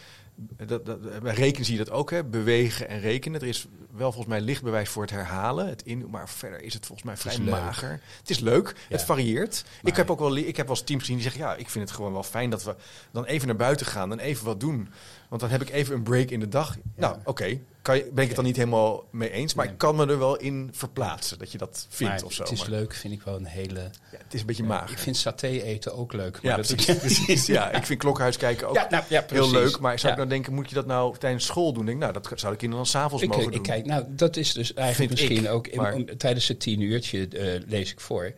dat, 0.67 0.87
dat, 0.87 1.21
bij 1.21 1.35
rekenen 1.35 1.65
zie 1.65 1.79
je 1.79 1.85
dat 1.85 1.95
ook, 1.95 2.11
hè, 2.11 2.25
bewegen 2.25 2.89
en 2.89 3.01
rekenen. 3.01 3.41
Er 3.41 3.47
is 3.47 3.67
wel 3.91 4.13
volgens 4.13 4.35
mij 4.35 4.41
licht 4.41 4.63
bewijs 4.63 4.89
voor 4.89 5.03
het 5.03 5.11
herhalen, 5.11 5.69
het 5.69 5.83
in, 5.83 6.07
maar 6.11 6.29
verder 6.29 6.63
is 6.63 6.75
het 6.75 6.87
volgens 6.87 7.07
mij 7.07 7.17
vrij 7.17 7.39
leuk. 7.39 7.51
mager. 7.51 8.01
Het 8.19 8.31
is 8.31 8.39
leuk, 8.39 8.75
het 8.89 9.03
varieert. 9.03 9.65
Ik 9.83 9.97
heb 9.97 10.11
ook 10.11 10.19
wel, 10.19 10.37
ik 10.37 10.57
heb 10.57 10.67
wel 10.67 10.77
eens 10.77 10.85
teams 10.85 11.01
gezien 11.01 11.17
die 11.17 11.25
zeggen, 11.25 11.43
ja, 11.43 11.55
ik 11.55 11.69
vind 11.69 11.89
het 11.89 11.97
gewoon 11.97 12.13
wel 12.13 12.23
fijn 12.23 12.51
dat 12.51 12.65
we 12.65 12.75
dan 13.11 13.25
even 13.25 13.47
naar 13.47 13.57
buiten 13.57 13.87
gaan 13.87 14.13
en 14.13 14.19
even 14.19 14.45
wat 14.45 14.61
doen. 14.61 14.89
Want 15.33 15.45
dan 15.45 15.53
heb 15.53 15.63
ik 15.69 15.71
even 15.71 15.95
een 15.95 16.03
break 16.03 16.29
in 16.31 16.41
de 16.41 16.49
dag. 16.49 16.77
Nou, 16.97 17.17
oké, 17.25 17.59
kan 17.83 17.97
je- 17.97 18.09
ben 18.13 18.23
ik 18.23 18.27
het 18.27 18.37
dan 18.37 18.45
niet 18.45 18.57
helemaal 18.57 19.05
mee 19.11 19.31
eens, 19.31 19.55
maar 19.55 19.65
Nee. 19.65 19.75
ik 19.75 19.81
kan 19.81 19.97
me 19.97 20.07
er 20.07 20.19
wel 20.19 20.37
in 20.37 20.69
verplaatsen 20.73 21.39
dat 21.39 21.53
je 21.53 21.59
dat 21.59 21.87
vindt 21.89 22.13
Maar 22.13 22.23
of 22.25 22.33
zo. 22.33 22.43
Het 22.43 22.53
is 22.53 22.61
maar- 22.61 22.71
leuk, 22.71 22.95
vind 22.95 23.15
ik 23.15 23.23
wel 23.23 23.37
een 23.37 23.45
hele. 23.45 23.81
ja, 23.81 24.19
het 24.25 24.35
is 24.35 24.41
een 24.41 24.47
beetje 24.47 24.63
mager. 24.65 24.91
ik 24.91 24.99
vind 24.99 25.17
saté 25.17 25.47
eten 25.47 25.95
ook 25.97 26.13
leuk. 26.13 26.33
Maar 26.43 26.51
ja, 26.51 26.57
dat 26.57 26.67
precies, 26.67 26.99
precies. 27.07 27.47
Ja, 27.47 27.71
ik 27.71 27.87
vind 27.87 27.99
klokhuis 27.99 28.37
kijken 28.37 28.69
ook 28.69 28.75
ja, 28.75 28.87
nou, 28.91 29.05
ja, 29.09 29.25
heel 29.29 29.51
leuk. 29.51 29.79
Maar 29.81 29.99
zou 29.99 30.13
ik 30.13 30.19
nou 30.19 30.31
denken, 30.31 30.55
moet 30.55 30.69
je 30.69 30.75
dat 30.75 30.87
nou 30.87 31.17
tijdens 31.19 31.47
school 31.47 31.73
doen? 31.73 31.85
Denk, 31.85 31.97
ik, 31.97 32.03
nou, 32.03 32.13
dat 32.13 32.27
zou 32.41 32.53
de 32.53 32.59
kinderen 32.59 32.85
dan 32.85 32.93
s'avonds 32.93 33.23
ik, 33.25 33.29
mogen 33.31 33.45
ik 33.47 33.53
doen. 33.53 33.63
kijk, 33.63 33.87
nou, 33.87 34.05
dat 34.09 34.37
is 34.37 34.53
dus 34.53 34.75
eigenlijk 34.75 34.97
Vind 35.11 35.29
misschien 35.29 35.45
ik, 35.45 35.57
ook 35.57 35.67
in- 35.67 35.81
maar- 35.81 35.95
om- 35.95 36.17
tijdens 36.17 36.49
het 36.49 36.61
tien 36.61 36.81
uurtje 36.81 37.29
eh, 37.29 37.61
lees 37.67 37.93
ik 37.93 38.01
voor. 38.01 38.33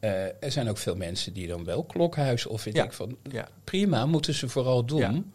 Eh, 0.00 0.10
er 0.24 0.52
zijn 0.52 0.68
ook 0.68 0.78
veel 0.78 0.96
mensen 0.96 1.32
die 1.32 1.46
dan 1.48 1.64
wel 1.64 1.84
klokhuis 1.84 2.46
of 2.46 2.64
Ja. 2.72 2.84
ik 2.84 2.92
van. 2.92 3.16
Ja. 3.30 3.48
Prima, 3.64 4.06
moeten 4.06 4.34
ze 4.34 4.48
vooral 4.48 4.84
doen. 4.84 5.32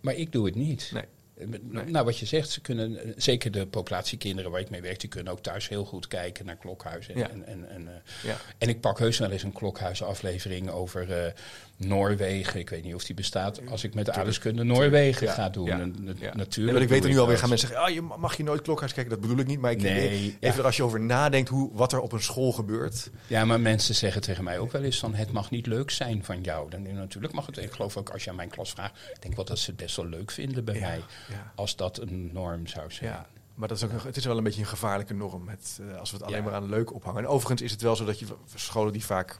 Maar 0.00 0.14
ik 0.14 0.32
doe 0.32 0.46
het 0.46 0.54
niet. 0.54 0.90
Nee. 0.94 1.04
Nee. 1.46 1.84
Nou, 1.84 2.04
wat 2.04 2.18
je 2.18 2.26
zegt, 2.26 2.50
ze 2.50 2.60
kunnen, 2.60 2.96
eh, 3.04 3.12
zeker 3.16 3.50
de 3.50 3.66
populatiekinderen 3.66 4.50
waar 4.50 4.60
ik 4.60 4.70
mee 4.70 4.82
werk, 4.82 5.00
die 5.00 5.08
kunnen 5.08 5.32
ook 5.32 5.40
thuis 5.42 5.68
heel 5.68 5.84
goed 5.84 6.06
kijken 6.08 6.46
naar 6.46 6.56
klokhuizen. 6.56 7.18
Ja. 7.18 7.30
En, 7.30 7.46
en, 7.46 7.68
en, 7.70 7.88
eh, 7.88 7.94
Ja. 8.30 8.36
en 8.58 8.68
ik 8.68 8.80
pak 8.80 8.98
heus 8.98 9.18
wel 9.18 9.30
eens 9.30 9.42
een 9.42 9.52
klokhuizenaflevering 9.52 10.70
over 10.70 11.12
eh, 11.24 11.32
Noorwegen. 11.76 12.60
Ik 12.60 12.70
weet 12.70 12.84
niet 12.84 12.94
of 12.94 13.04
die 13.04 13.14
bestaat. 13.14 13.60
Als 13.70 13.84
ik 13.84 13.94
met 13.94 14.04
de 14.06 14.12
aardeskunde 14.12 14.62
Noorwegen 14.64 15.26
Ja, 15.26 15.32
ga 15.32 15.48
doen. 15.48 15.66
Natuurlijk. 15.68 16.56
Nee, 16.56 16.64
want 16.66 16.80
ik 16.80 16.88
weet 16.88 17.04
er 17.04 17.10
nu 17.10 17.18
alweer 17.18 17.38
gaan 17.38 17.48
mensen 17.48 17.68
zeggen, 17.68 17.86
ah, 17.86 17.94
je 17.94 18.02
ma- 18.02 18.16
mag 18.16 18.36
je 18.36 18.42
nooit 18.42 18.62
klokhuis 18.62 18.92
kijken. 18.92 19.12
Dat 19.12 19.20
bedoel 19.20 19.38
ik 19.38 19.46
niet, 19.46 19.60
maar 19.60 19.70
ik, 19.70 19.82
Nee, 19.82 20.36
even 20.40 20.64
als 20.64 20.76
je 20.76 20.82
over 20.82 21.00
nadenkt 21.00 21.48
hoe, 21.48 21.70
wat 21.72 21.92
er 21.92 22.00
op 22.00 22.12
een 22.12 22.22
school 22.22 22.52
gebeurt. 22.52 23.10
Ja, 23.26 23.44
maar 23.44 23.60
mensen 23.60 23.94
zeggen 23.94 24.20
tegen 24.22 24.44
mij 24.44 24.58
ook 24.58 24.72
wel 24.72 24.82
eens 24.82 24.98
van 24.98 25.14
het 25.14 25.32
mag 25.32 25.50
niet 25.50 25.66
leuk 25.66 25.90
zijn 25.90 26.24
van 26.24 26.40
jou. 26.42 26.70
Dan, 26.70 26.94
natuurlijk 26.94 27.32
mag 27.32 27.46
het. 27.46 27.56
Ik 27.58 27.72
geloof 27.72 27.96
ook 27.96 28.10
als 28.10 28.24
je 28.24 28.30
aan 28.30 28.36
mijn 28.36 28.48
klas 28.50 28.70
vraagt, 28.70 28.94
ik 29.14 29.22
denk 29.22 29.36
wel 29.36 29.44
dat 29.44 29.58
ze 29.58 29.70
het 29.70 29.80
best 29.80 29.96
wel 29.96 30.06
leuk 30.06 30.30
vinden 30.30 30.64
bij 30.64 30.74
Ja, 30.74 30.80
mij. 30.80 31.00
Ja. 31.30 31.52
Als 31.54 31.76
dat 31.76 31.98
een 31.98 32.30
norm 32.32 32.66
zou 32.66 32.92
zijn. 32.92 33.10
Ja, 33.10 33.26
maar 33.54 33.68
dat 33.68 33.76
is 33.76 33.84
ook, 33.84 34.02
het 34.04 34.16
is 34.16 34.24
wel 34.24 34.36
een 34.38 34.44
beetje 34.44 34.60
een 34.60 34.66
gevaarlijke 34.66 35.14
norm 35.14 35.44
met, 35.44 35.80
eh, 35.90 35.96
als 35.98 36.10
we 36.10 36.16
het 36.16 36.26
alleen 36.26 36.38
Ja. 36.38 36.44
maar 36.44 36.54
aan 36.54 36.68
leuk 36.68 36.94
ophangen. 36.94 37.22
En 37.22 37.28
overigens 37.28 37.62
is 37.62 37.70
het 37.70 37.82
wel 37.82 37.96
zo 37.96 38.04
dat 38.04 38.18
je 38.18 38.26
scholen 38.54 38.92
die 38.92 39.04
vaak 39.04 39.38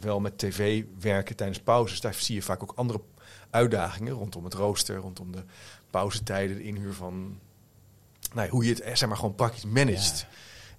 wel 0.00 0.20
met 0.20 0.38
tv 0.38 0.84
werken 1.00 1.36
tijdens 1.36 1.60
pauzes, 1.60 2.00
daar 2.00 2.14
zie 2.14 2.34
je 2.34 2.42
vaak 2.42 2.62
ook 2.62 2.72
andere 2.74 3.00
uitdagingen 3.50 4.12
rondom 4.12 4.44
het 4.44 4.54
rooster, 4.54 4.96
rondom 4.96 5.32
de 5.32 5.42
pauzetijden, 5.90 6.56
de 6.56 6.62
inhuur 6.62 6.92
van, 6.92 7.38
nou, 8.34 8.46
ja, 8.46 8.52
hoe 8.52 8.64
je 8.64 8.70
het 8.70 8.80
eh, 8.80 8.94
zeg 8.94 9.08
maar 9.08 9.18
gewoon 9.18 9.34
praktisch 9.34 9.64
managt. 9.64 10.26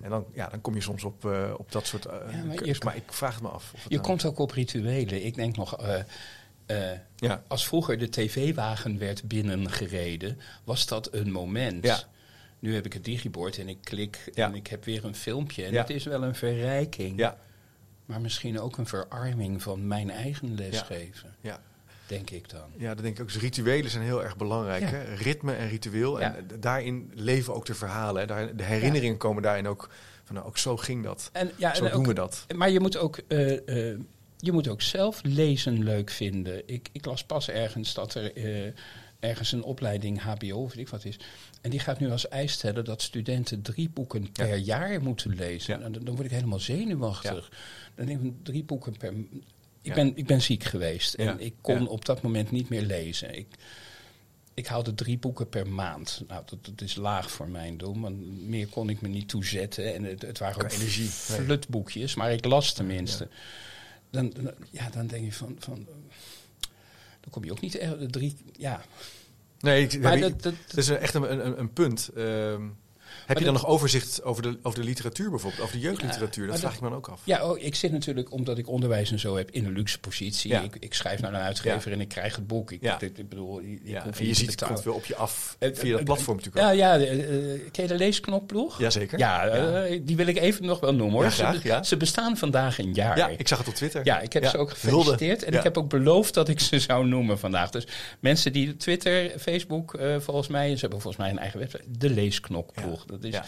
En 0.01 0.09
dan, 0.09 0.25
ja, 0.33 0.47
dan 0.47 0.61
kom 0.61 0.73
je 0.75 0.81
soms 0.81 1.03
op, 1.03 1.25
eh, 1.25 1.53
op 1.57 1.71
dat 1.71 1.85
soort. 1.87 2.03
Ja, 2.03 2.43
maar 2.45 2.65
je- 2.65 2.75
maar 2.83 2.95
ik 2.95 3.13
vraag 3.13 3.33
het 3.33 3.43
me 3.43 3.49
af. 3.49 3.71
Of 3.75 3.83
Je 3.83 3.89
nou- 3.89 4.01
komt 4.01 4.25
ook 4.25 4.39
op 4.39 4.51
rituelen. 4.51 5.25
Ik 5.25 5.35
denk 5.35 5.55
nog, 5.55 5.77
eh, 6.65 6.77
Ja, 7.15 7.43
als 7.47 7.67
vroeger 7.67 7.97
de 7.97 8.09
tv-wagen 8.09 8.97
werd 8.97 9.23
binnengereden, 9.23 10.39
was 10.63 10.85
dat 10.87 11.13
een 11.13 11.31
moment. 11.31 11.83
Ja. 11.85 11.99
Nu 12.59 12.73
heb 12.75 12.85
ik 12.85 12.93
het 12.93 13.03
digibord 13.05 13.57
en 13.57 13.67
ik 13.69 13.77
klik 13.83 14.29
Ja. 14.33 14.47
en 14.47 14.55
ik 14.55 14.67
heb 14.67 14.83
weer 14.85 15.05
een 15.05 15.15
filmpje. 15.15 15.65
En 15.65 15.73
het 15.75 15.89
is 15.89 16.03
wel 16.03 16.23
een 16.23 16.35
verrijking, 16.35 17.17
ja, 17.19 17.37
maar 18.05 18.21
misschien 18.21 18.59
ook 18.59 18.77
een 18.77 18.87
verarming 18.87 19.61
van 19.61 19.87
mijn 19.87 20.09
eigen 20.09 20.55
lesgeven, 20.55 21.35
ja. 21.41 21.59
denk 22.07 22.29
ik 22.29 22.49
dan. 22.49 22.69
Ja, 22.77 22.93
dat 22.93 23.03
denk 23.03 23.15
ik 23.15 23.21
ook. 23.21 23.31
Dus 23.31 23.41
rituelen 23.41 23.91
zijn 23.91 24.03
heel 24.03 24.23
erg 24.23 24.37
belangrijk. 24.37 24.83
Hè? 24.89 25.15
Ritme 25.15 25.53
en 25.53 25.69
ritueel. 25.69 26.21
En 26.21 26.47
daarin 26.59 27.11
leven 27.13 27.53
ook 27.53 27.65
de 27.65 27.73
verhalen. 27.75 28.27
Hè? 28.37 28.55
De 28.55 28.63
herinneringen 28.63 29.17
komen 29.17 29.43
daarin 29.43 29.67
ook 29.67 29.89
van, 30.23 30.35
nou, 30.35 30.47
ook 30.47 30.57
zo 30.57 30.77
ging 30.77 31.03
dat. 31.03 31.29
En, 31.33 31.51
ja, 31.55 31.75
zo 31.75 31.85
en 31.85 31.91
doen 31.91 31.99
ook- 31.99 32.05
we 32.07 32.13
dat. 32.13 32.45
Maar 32.55 32.69
je 32.69 32.79
moet 32.79 32.97
ook, 32.97 33.17
eh, 33.27 33.89
eh, 33.91 33.99
je 34.45 34.51
moet 34.51 34.67
ook 34.67 34.81
zelf 34.81 35.21
lezen 35.23 35.83
leuk 35.83 36.09
vinden. 36.09 36.61
Ik, 36.65 36.89
ik 36.91 37.05
las 37.05 37.23
pas 37.23 37.49
ergens 37.49 37.93
dat 37.93 38.13
er 38.13 38.33
eh, 38.35 38.71
ergens 39.19 39.51
een 39.51 39.63
opleiding 39.63 40.21
HBO 40.21 40.55
of 40.63 40.69
weet 40.73 40.81
ik 40.81 40.89
wat 40.89 41.05
is. 41.05 41.19
En 41.61 41.69
die 41.69 41.79
gaat 41.79 41.99
nu 41.99 42.11
als 42.11 42.27
eis 42.27 42.51
stellen 42.51 42.85
dat 42.85 43.01
studenten 43.01 43.61
drie 43.61 43.89
boeken 43.89 44.21
Ja. 44.21 44.29
per 44.45 44.55
jaar 44.57 45.01
moeten 45.01 45.35
lezen. 45.35 45.79
Ja. 45.79 45.85
En 45.85 45.91
dan, 45.91 46.03
dan 46.03 46.13
word 46.15 46.25
ik 46.27 46.33
helemaal 46.33 46.59
zenuwachtig. 46.59 47.51
Dan 47.95 48.05
denk 48.05 48.21
ik 48.21 48.33
drie 48.43 48.63
boeken 48.63 48.97
per. 48.97 49.13
Ik, 49.13 49.25
Ja. 49.81 49.93
ben, 49.93 50.11
ik 50.17 50.25
ben 50.25 50.41
ziek 50.41 50.63
geweest 50.63 51.13
en 51.13 51.25
Ja. 51.25 51.35
ik 51.37 51.53
kon 51.61 51.79
Ja. 51.81 51.85
op 51.85 52.05
dat 52.05 52.21
moment 52.21 52.51
niet 52.51 52.69
meer 52.69 52.81
lezen. 52.81 53.37
Ik, 53.37 53.47
ik 54.53 54.67
haalde 54.67 54.93
drie 54.93 55.17
boeken 55.17 55.49
per 55.49 55.67
maand. 55.67 56.23
Nou, 56.27 56.43
dat, 56.45 56.65
dat 56.65 56.81
is 56.81 56.95
laag 56.95 57.31
voor 57.31 57.49
mijn 57.49 57.77
doen, 57.77 58.01
want 58.01 58.47
meer 58.47 58.67
kon 58.67 58.89
ik 58.89 59.01
me 59.01 59.07
niet 59.07 59.27
toezetten. 59.29 59.93
En 59.93 60.03
het, 60.03 60.21
het 60.21 60.39
waren 60.39 60.63
ook 60.63 60.71
energie, 60.71 61.03
nee. 61.29 61.41
flutboekjes, 61.45 62.15
maar 62.15 62.31
ik 62.33 62.45
las 62.45 62.73
tenminste. 62.73 63.27
Dan, 64.15 64.29
dan, 64.29 64.51
ja, 64.71 64.89
dan 64.89 65.07
denk 65.07 65.25
je 65.25 65.31
van, 65.33 65.55
van... 65.59 65.77
eh, 65.79 65.85
Dan 67.19 67.29
kom 67.29 67.43
je 67.43 67.51
ook 67.51 67.61
niet 67.61 67.71
de 67.71 68.07
Drie, 68.09 68.35
ja. 68.57 68.81
Nee, 69.59 69.83
ik, 69.87 69.99
Maar 70.01 70.11
heb- 70.11 70.21
dat, 70.21 70.41
dat, 70.43 70.53
dat 70.67 70.77
is 70.77 70.89
echt 70.89 71.13
een, 71.13 71.45
een, 71.45 71.59
een 71.59 71.73
punt. 71.73 72.09
Ehm, 72.15 72.63
heb 73.25 73.37
je 73.37 73.43
dan 73.45 73.53
nog 73.53 73.65
overzicht 73.67 74.23
over 74.23 74.41
de, 74.43 74.57
over 74.61 74.79
de 74.79 74.85
literatuur 74.85 75.29
bijvoorbeeld? 75.29 75.61
Over 75.63 75.75
de 75.75 75.81
jeugdliteratuur? 75.81 76.45
Ja, 76.45 76.51
dat 76.51 76.59
vraag 76.59 76.73
ik 76.73 76.81
me 76.81 76.87
dan 76.89 76.97
ook 76.97 77.07
af. 77.07 77.21
ja, 77.23 77.49
oh, 77.49 77.59
ik 77.63 77.75
zit 77.75 77.91
natuurlijk, 77.91 78.31
omdat 78.31 78.57
ik 78.57 78.67
onderwijs 78.69 79.11
en 79.11 79.19
zo 79.19 79.37
heb, 79.37 79.51
in 79.51 79.65
een 79.65 79.73
luxe 79.73 79.99
positie. 79.99 80.51
Ja. 80.51 80.61
Ik, 80.61 80.75
ik 80.79 80.93
schrijf 80.93 81.21
naar 81.21 81.33
een 81.33 81.39
uitgever 81.39 81.91
en 81.91 82.01
ik 82.01 82.07
krijg 82.07 82.35
het 82.35 82.47
boek. 82.47 82.71
Ik, 82.71 82.81
Ja. 82.81 82.99
ik, 83.01 83.17
ik 83.17 83.29
bedoel, 83.29 83.59
ik, 83.59 83.65
ik 83.67 83.79
Ja, 83.83 84.03
hoef 84.03 84.19
en 84.19 84.27
je 84.27 84.33
ziet 84.33 84.51
het 84.51 84.63
komt 84.63 84.83
wel 84.83 84.93
op 84.93 85.05
je 85.05 85.15
af 85.15 85.55
Eh, 85.59 85.69
via 85.73 85.89
eh, 85.89 85.95
dat 85.95 86.03
platform 86.03 86.37
natuurlijk 86.37 86.65
Ja, 86.65 86.71
ook. 86.71 86.77
ja 86.77 86.97
eh, 87.05 87.53
eh, 87.53 87.59
ken 87.71 87.83
je 87.83 87.87
de 87.89 87.95
leesknopploeg? 87.97 88.79
Jazeker. 88.79 89.19
Ja, 89.19 89.45
eh, 89.47 89.99
die 90.03 90.15
wil 90.15 90.27
ik 90.27 90.37
even 90.37 90.65
nog 90.65 90.79
wel 90.79 90.93
noemen 90.93 91.13
hoor. 91.15 91.23
Ja, 91.23 91.29
Ze- 91.29 91.35
graag, 91.43 91.63
ja. 91.63 91.83
Ze, 91.83 91.97
bestaan 91.97 92.37
vandaag 92.37 92.79
een 92.79 92.93
jaar. 92.93 93.17
Ja, 93.17 93.27
ik 93.27 93.47
zag 93.47 93.57
het 93.57 93.67
op 93.67 93.73
Twitter. 93.73 94.01
Ja, 94.05 94.19
ik 94.19 94.33
heb 94.33 94.43
Ja, 94.43 94.49
ze 94.49 94.57
ook 94.57 94.69
gefeliciteerd. 94.69 95.43
En 95.43 95.51
Ja. 95.51 95.57
ik 95.57 95.63
heb 95.63 95.77
ook 95.77 95.89
beloofd 95.89 96.33
dat 96.33 96.49
ik 96.49 96.59
ze 96.59 96.79
zou 96.79 97.07
noemen 97.07 97.39
vandaag. 97.39 97.69
Dus 97.69 97.87
mensen 98.19 98.53
die 98.53 98.77
Twitter, 98.77 99.39
Facebook, 99.39 99.93
eh, 99.93 100.15
volgens 100.19 100.47
mij, 100.47 100.73
ze 100.73 100.79
hebben 100.79 101.01
volgens 101.01 101.23
mij 101.23 101.31
een 101.31 101.39
eigen 101.39 101.59
website, 101.59 101.83
de 101.87 102.09
leesknokploeg. 102.09 103.04
Dat 103.07 103.23
is, 103.23 103.33
Ja. 103.33 103.45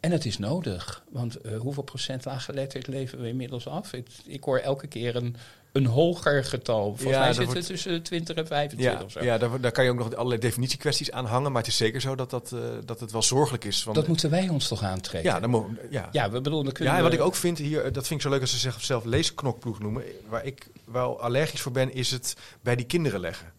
En 0.00 0.12
het 0.12 0.24
is 0.24 0.38
nodig. 0.38 1.02
Want 1.10 1.36
eh, 1.40 1.58
hoeveel 1.58 1.82
procent 1.82 2.24
laaggeletterd 2.24 2.86
leven 2.86 3.20
we 3.20 3.28
inmiddels 3.28 3.68
af? 3.68 3.92
Ik, 3.92 4.06
ik 4.26 4.44
hoor 4.44 4.58
elke 4.58 4.86
keer 4.86 5.16
een, 5.16 5.36
een 5.72 5.86
hoger 5.86 6.44
getal. 6.44 6.84
Volgens 6.84 7.10
Ja, 7.10 7.18
mij 7.18 7.32
zit 7.32 7.44
wordt- 7.44 7.58
het 7.58 7.66
tussen 7.68 8.02
20 8.02 8.36
en 8.36 8.46
25 8.46 8.98
Ja, 8.98 9.04
of 9.04 9.10
zo. 9.12 9.22
ja 9.24 9.38
daar, 9.38 9.60
daar 9.60 9.72
kan 9.72 9.84
je 9.84 9.90
ook 9.90 9.96
nog 9.96 10.14
allerlei 10.14 10.40
definitiekwesties 10.40 11.10
aan 11.10 11.24
hangen. 11.26 11.52
Maar 11.52 11.62
het 11.62 11.70
is 11.70 11.76
zeker 11.76 12.00
zo 12.00 12.14
dat, 12.14 12.30
dat, 12.30 12.52
eh, 12.52 12.60
dat 12.84 13.00
het 13.00 13.12
wel 13.12 13.22
zorgelijk 13.22 13.64
is. 13.64 13.86
Dat 13.92 14.08
moeten 14.08 14.30
wij 14.30 14.48
ons 14.48 14.68
toch 14.68 14.82
aantrekken? 14.82 15.30
ja, 15.32 15.40
dan 15.40 15.50
mo- 15.50 15.70
ja. 15.90 16.08
Ja, 16.12 16.30
we 16.30 16.40
bedoelen, 16.40 16.72
kunnen 16.72 16.92
Ja, 16.92 16.98
en 16.98 17.04
wat 17.04 17.14
ik 17.14 17.20
ook 17.20 17.34
vind 17.34 17.58
hier, 17.58 17.78
eh, 17.84 17.92
dat 17.92 18.06
vind 18.06 18.20
ik 18.20 18.26
zo 18.26 18.32
leuk 18.32 18.40
als 18.40 18.50
ze 18.50 18.58
zichzelf 18.58 19.04
leesknokploeg 19.04 19.78
noemen. 19.80 20.02
Waar 20.28 20.44
ik 20.44 20.66
wel 20.84 21.20
allergisch 21.20 21.60
voor 21.60 21.72
ben, 21.72 21.92
is 21.94 22.10
het 22.10 22.36
bij 22.60 22.76
die 22.76 22.86
kinderen 22.86 23.20
leggen. 23.20 23.52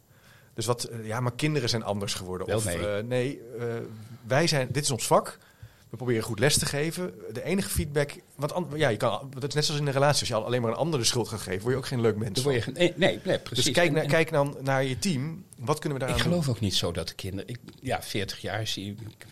Dus 0.53 0.65
wat, 0.65 0.83
eh, 0.83 1.07
ja, 1.07 1.19
maar 1.19 1.33
kinderen 1.35 1.69
zijn 1.69 1.83
anders 1.83 2.13
geworden. 2.13 2.47
Wel 2.47 2.57
of 2.57 2.65
nee. 2.65 2.87
eh, 2.87 3.03
nee, 3.03 3.41
eh, 3.59 3.65
wij 4.27 4.47
zijn, 4.47 4.67
dit 4.71 4.83
is 4.83 4.91
ons 4.91 5.07
vak. 5.07 5.37
We 5.89 5.97
proberen 5.97 6.23
goed 6.23 6.39
les 6.39 6.57
te 6.57 6.65
geven. 6.65 7.13
De 7.33 7.43
enige 7.43 7.69
feedback, 7.69 8.11
want 8.35 8.53
an- 8.53 8.69
ja, 8.75 8.89
je 8.89 8.97
kan, 8.97 9.31
het 9.33 9.43
is 9.47 9.53
net 9.53 9.65
zoals 9.65 9.79
in 9.81 9.87
een 9.87 9.93
relatie. 9.93 10.19
Als 10.19 10.29
je 10.29 10.35
al- 10.35 10.45
alleen 10.45 10.61
maar 10.61 10.71
een 10.71 10.77
ander 10.77 10.99
de 10.99 11.05
schuld 11.05 11.27
gaat 11.27 11.41
geven, 11.41 11.61
word 11.61 11.71
je 11.73 11.79
ook 11.79 11.85
geen 11.87 12.01
leuk 12.01 12.15
mens. 12.15 12.33
Dan 12.33 12.43
word 12.43 12.63
je, 12.65 12.71
nee, 12.71 12.93
nee, 12.95 13.19
nee, 13.23 13.39
precies. 13.39 13.63
Dus 13.65 13.73
kijk, 13.73 13.87
En- 13.87 13.93
naar, 13.93 14.03
en- 14.03 14.09
kijk 14.09 14.31
dan 14.31 14.57
naar 14.61 14.83
je 14.83 14.99
team. 14.99 15.43
Wat 15.57 15.79
kunnen 15.79 15.97
we 15.97 16.03
Ik 16.03 16.09
daaraan 16.11 16.31
geloof 16.31 16.49
ook 16.49 16.59
niet 16.59 16.75
zo 16.75 16.91
dat 16.91 17.07
de 17.07 17.13
kinderen. 17.13 17.47
Ik, 17.49 17.59
ja, 17.81 18.01
40 18.03 18.41
jaar 18.41 18.67
zie 18.67 18.91
ik. 19.17 19.25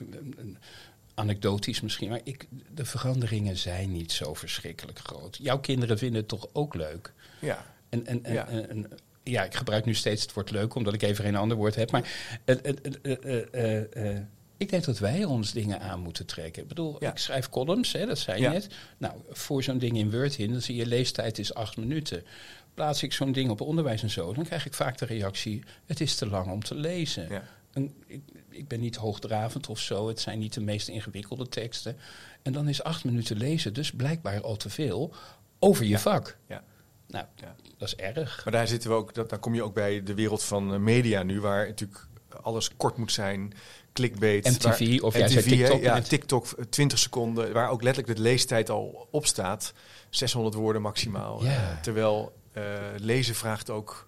Anekdotisch 1.14 1.82
misschien, 1.82 2.10
maar 2.10 2.20
ik, 2.24 2.48
de 2.74 2.86
veranderingen 2.86 3.58
zijn 3.58 3.92
niet 3.92 4.12
zo 4.12 4.34
verschrikkelijk 4.34 5.00
groot. 5.00 5.38
Jouw 5.42 5.60
kinderen 5.60 5.98
vinden 5.98 6.20
het 6.20 6.28
toch 6.28 6.48
ook 6.54 6.74
leuk? 6.76 7.14
Ja. 7.40 7.66
En, 7.90 8.06
en, 8.06 8.24
en, 8.24 8.34
Ja. 8.34 8.48
en- 8.48 8.70
en- 8.70 8.92
ja, 9.24 9.44
ik 9.44 9.56
gebruik 9.56 9.86
nu 9.86 9.94
steeds 9.94 10.22
het 10.22 10.34
woord 10.34 10.52
leuk, 10.52 10.76
omdat 10.76 10.94
ik 10.94 11.02
even 11.02 11.24
geen 11.24 11.36
ander 11.36 11.58
woord 11.58 11.76
heb. 11.76 11.92
Maar 11.92 12.10
eh, 12.46 12.56
eh, 12.64 14.16
eh, 14.16 14.18
ik 14.58 14.70
denk 14.70 14.84
dat 14.84 14.98
wij 15.00 15.24
ons 15.24 15.52
dingen 15.52 15.82
aan 15.82 16.00
moeten 16.00 16.26
trekken. 16.26 16.62
Ik 16.62 16.68
bedoel, 16.68 16.96
Ja. 17.00 17.12
ik 17.12 17.18
schrijf 17.18 17.50
columns, 17.50 17.92
hè, 17.92 18.06
dat 18.06 18.18
zei 18.18 18.38
je 18.38 18.44
Ja. 18.44 18.52
net. 18.52 18.68
Nou, 18.98 19.14
voor 19.30 19.64
zo'n 19.64 19.78
ding 19.78 19.98
in 19.98 20.12
Word 20.12 20.38
in, 20.38 20.52
dan 20.52 20.62
zie 20.62 20.76
je 20.76 20.86
leestijd 20.86 21.40
is 21.40 21.54
acht 21.54 21.78
minuten. 21.78 22.24
Plaats 22.74 23.04
ik 23.04 23.14
zo'n 23.14 23.32
ding 23.32 23.50
op 23.50 23.62
onderwijs 23.62 24.02
en 24.04 24.10
zo, 24.10 24.34
dan 24.34 24.44
krijg 24.46 24.66
ik 24.66 24.74
vaak 24.74 24.98
de 24.98 25.06
reactie: 25.06 25.64
het 25.86 26.02
is 26.02 26.16
te 26.16 26.28
lang 26.28 26.52
om 26.52 26.64
te 26.64 26.76
lezen. 26.76 27.30
Ja. 27.30 27.44
Ik, 28.08 28.22
ik 28.50 28.68
ben 28.68 28.80
niet 28.80 28.96
hoogdravend 28.96 29.70
of 29.70 29.80
zo. 29.80 30.08
Het 30.08 30.20
zijn 30.20 30.40
niet 30.40 30.54
de 30.54 30.62
meest 30.62 30.88
ingewikkelde 30.88 31.48
teksten. 31.50 31.98
En 32.42 32.54
dan 32.54 32.68
is 32.68 32.84
acht 32.84 33.04
minuten 33.04 33.38
lezen 33.38 33.74
dus 33.74 33.92
blijkbaar 33.92 34.42
al 34.42 34.56
te 34.56 34.70
veel 34.70 35.14
over 35.60 35.86
je 35.86 36.00
vak. 36.00 36.38
Ja. 36.48 36.64
Nou, 37.08 37.26
dat 37.78 37.88
is 37.88 37.96
erg. 37.96 38.42
Maar 38.44 38.54
daar 38.54 38.68
zitten 38.68 38.90
we 38.90 38.96
ook, 38.96 39.14
dat, 39.14 39.30
daar 39.30 39.40
kom 39.40 39.56
je 39.56 39.64
ook 39.64 39.74
bij 39.74 40.04
de 40.04 40.14
wereld 40.14 40.44
van 40.44 40.84
media 40.84 41.24
nu, 41.24 41.42
waar 41.42 41.68
natuurlijk 41.68 42.08
alles 42.42 42.76
kort 42.78 42.98
moet 42.98 43.12
zijn. 43.12 43.54
Clickbait. 43.96 44.46
MTV, 44.50 44.90
waar- 44.90 45.02
of 45.08 45.14
MTV, 45.18 45.34
hè? 45.36 45.42
TikTok 45.42 45.82
Ja. 45.82 46.02
TikTok, 46.02 46.46
eh, 46.48 46.66
20 46.70 47.00
seconden, 47.00 47.54
waar 47.54 47.70
ook 47.70 47.84
letterlijk 47.84 48.16
de 48.18 48.24
leestijd 48.24 48.70
al 48.70 49.08
op 49.12 49.26
staat. 49.26 49.74
600 50.10 50.56
woorden 50.56 50.82
maximaal. 50.82 51.44
Ja. 51.44 51.50
Eh, 51.52 51.82
terwijl 51.82 52.34
eh, 52.54 52.64
lezen 52.98 53.36
vraagt 53.36 53.70
ook 53.70 54.08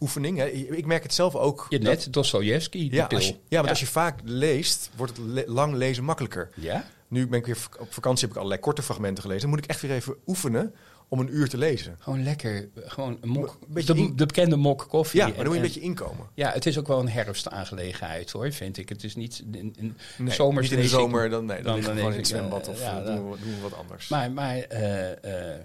oefening. 0.00 0.38
Hè. 0.38 0.46
Ik 0.48 0.86
merk 0.86 1.02
het 1.02 1.14
zelf 1.14 1.34
ook. 1.34 1.66
Je 1.68 1.78
net, 1.78 2.12
Dostoevsky, 2.12 2.88
ja, 2.90 3.06
pil. 3.06 3.16
als 3.18 3.26
je, 3.28 3.34
ja, 3.48 3.56
want 3.56 3.68
als 3.68 3.80
je 3.80 3.86
vaak 3.86 4.20
leest, 4.24 4.90
wordt 4.96 5.16
het 5.16 5.26
le- 5.26 5.44
lang 5.46 5.74
lezen 5.74 6.04
makkelijker. 6.04 6.50
Ja? 6.54 6.84
Nu 7.08 7.26
ben 7.28 7.38
ik 7.38 7.46
weer 7.46 7.56
op 7.78 7.92
vakantie, 7.92 8.20
heb 8.22 8.30
ik 8.30 8.36
allerlei 8.36 8.60
korte 8.60 8.82
fragmenten 8.82 9.22
gelezen. 9.22 9.42
Dan 9.42 9.50
moet 9.50 9.64
ik 9.64 9.70
echt 9.70 9.80
weer 9.80 9.90
even 9.90 10.14
oefenen 10.26 10.74
om 11.08 11.20
een 11.20 11.34
uur 11.36 11.48
te 11.48 11.58
lezen. 11.58 11.96
Gewoon 11.98 12.22
lekker, 12.22 12.68
gewoon 12.74 13.18
een 13.20 13.28
mok. 13.28 13.58
Een 13.68 13.74
beetje 13.74 14.14
de, 14.14 14.26
bekende 14.26 14.56
mok 14.56 14.86
koffie. 14.88 15.20
Ja, 15.20 15.26
maar 15.26 15.36
dan 15.36 15.44
moet 15.46 15.54
je 15.54 15.58
En- 15.60 15.64
een 15.66 15.72
beetje 15.72 15.88
inkomen. 15.88 16.26
Ja, 16.34 16.50
het 16.52 16.66
is 16.66 16.78
ook 16.78 16.86
wel 16.86 17.00
een 17.00 17.08
herfstaangelegenheid 17.08 18.30
hoor, 18.30 18.52
vind 18.52 18.76
ik. 18.76 18.88
Het 18.88 19.04
is 19.04 19.14
niet 19.16 19.42
een, 19.52 19.74
een 19.78 19.96
Nee, 20.18 20.34
zomers 20.34 20.70
niet 20.70 20.78
in 20.78 20.84
de 20.84 20.90
zomer, 20.90 21.30
dan, 21.30 21.44
nee, 21.44 21.56
dan, 21.56 21.64
dan- 21.66 21.74
we 21.80 21.86
dan 21.86 21.96
gewoon 21.96 22.12
in 22.12 22.18
het 22.18 22.26
zwembad 22.28 22.66
eh, 22.66 22.72
of 22.72 22.80
ja, 22.80 22.98
eh, 23.00 23.06
doen, 23.06 23.30
we, 23.30 23.38
doen 23.42 23.54
we 23.54 23.60
wat 23.60 23.76
anders. 23.76 24.08
Maar, 24.08 24.30
maar 24.32 24.56
eh, 24.58 25.52
eh, 25.52 25.60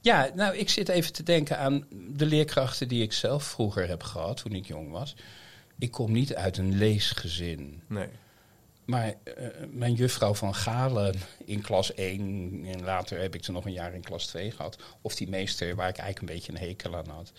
ja, 0.00 0.30
nou, 0.34 0.56
ik 0.56 0.68
zit 0.70 0.88
even 0.88 1.12
te 1.12 1.22
denken 1.22 1.58
aan 1.58 1.86
de 2.16 2.26
leerkrachten 2.26 2.88
die 2.88 3.02
ik 3.02 3.12
zelf 3.12 3.44
vroeger 3.44 3.88
heb 3.88 4.02
gehad 4.02 4.36
toen 4.36 4.52
ik 4.52 4.66
jong 4.66 4.90
was. 4.90 5.16
Ik 5.78 5.90
kom 5.90 6.12
niet 6.12 6.34
uit 6.34 6.56
een 6.58 6.78
leesgezin. 6.78 7.82
nee. 7.88 8.08
Maar 8.86 9.14
eh, 9.24 9.46
mijn 9.70 9.94
juffrouw 9.94 10.34
van 10.34 10.54
Galen 10.54 11.14
in 11.44 11.60
klas 11.60 11.94
1, 11.94 12.64
en 12.64 12.84
later 12.84 13.20
heb 13.20 13.34
ik 13.34 13.44
ze 13.44 13.52
nog 13.52 13.64
een 13.64 13.72
jaar 13.72 13.94
in 13.94 14.02
klas 14.02 14.26
2 14.26 14.50
gehad. 14.50 14.78
Of 15.00 15.14
die 15.14 15.28
meester 15.28 15.74
waar 15.74 15.88
ik 15.88 15.98
eigenlijk 15.98 16.28
een 16.28 16.36
beetje 16.36 16.52
een 16.52 16.68
hekel 16.68 16.96
aan 16.96 17.08
had. 17.08 17.32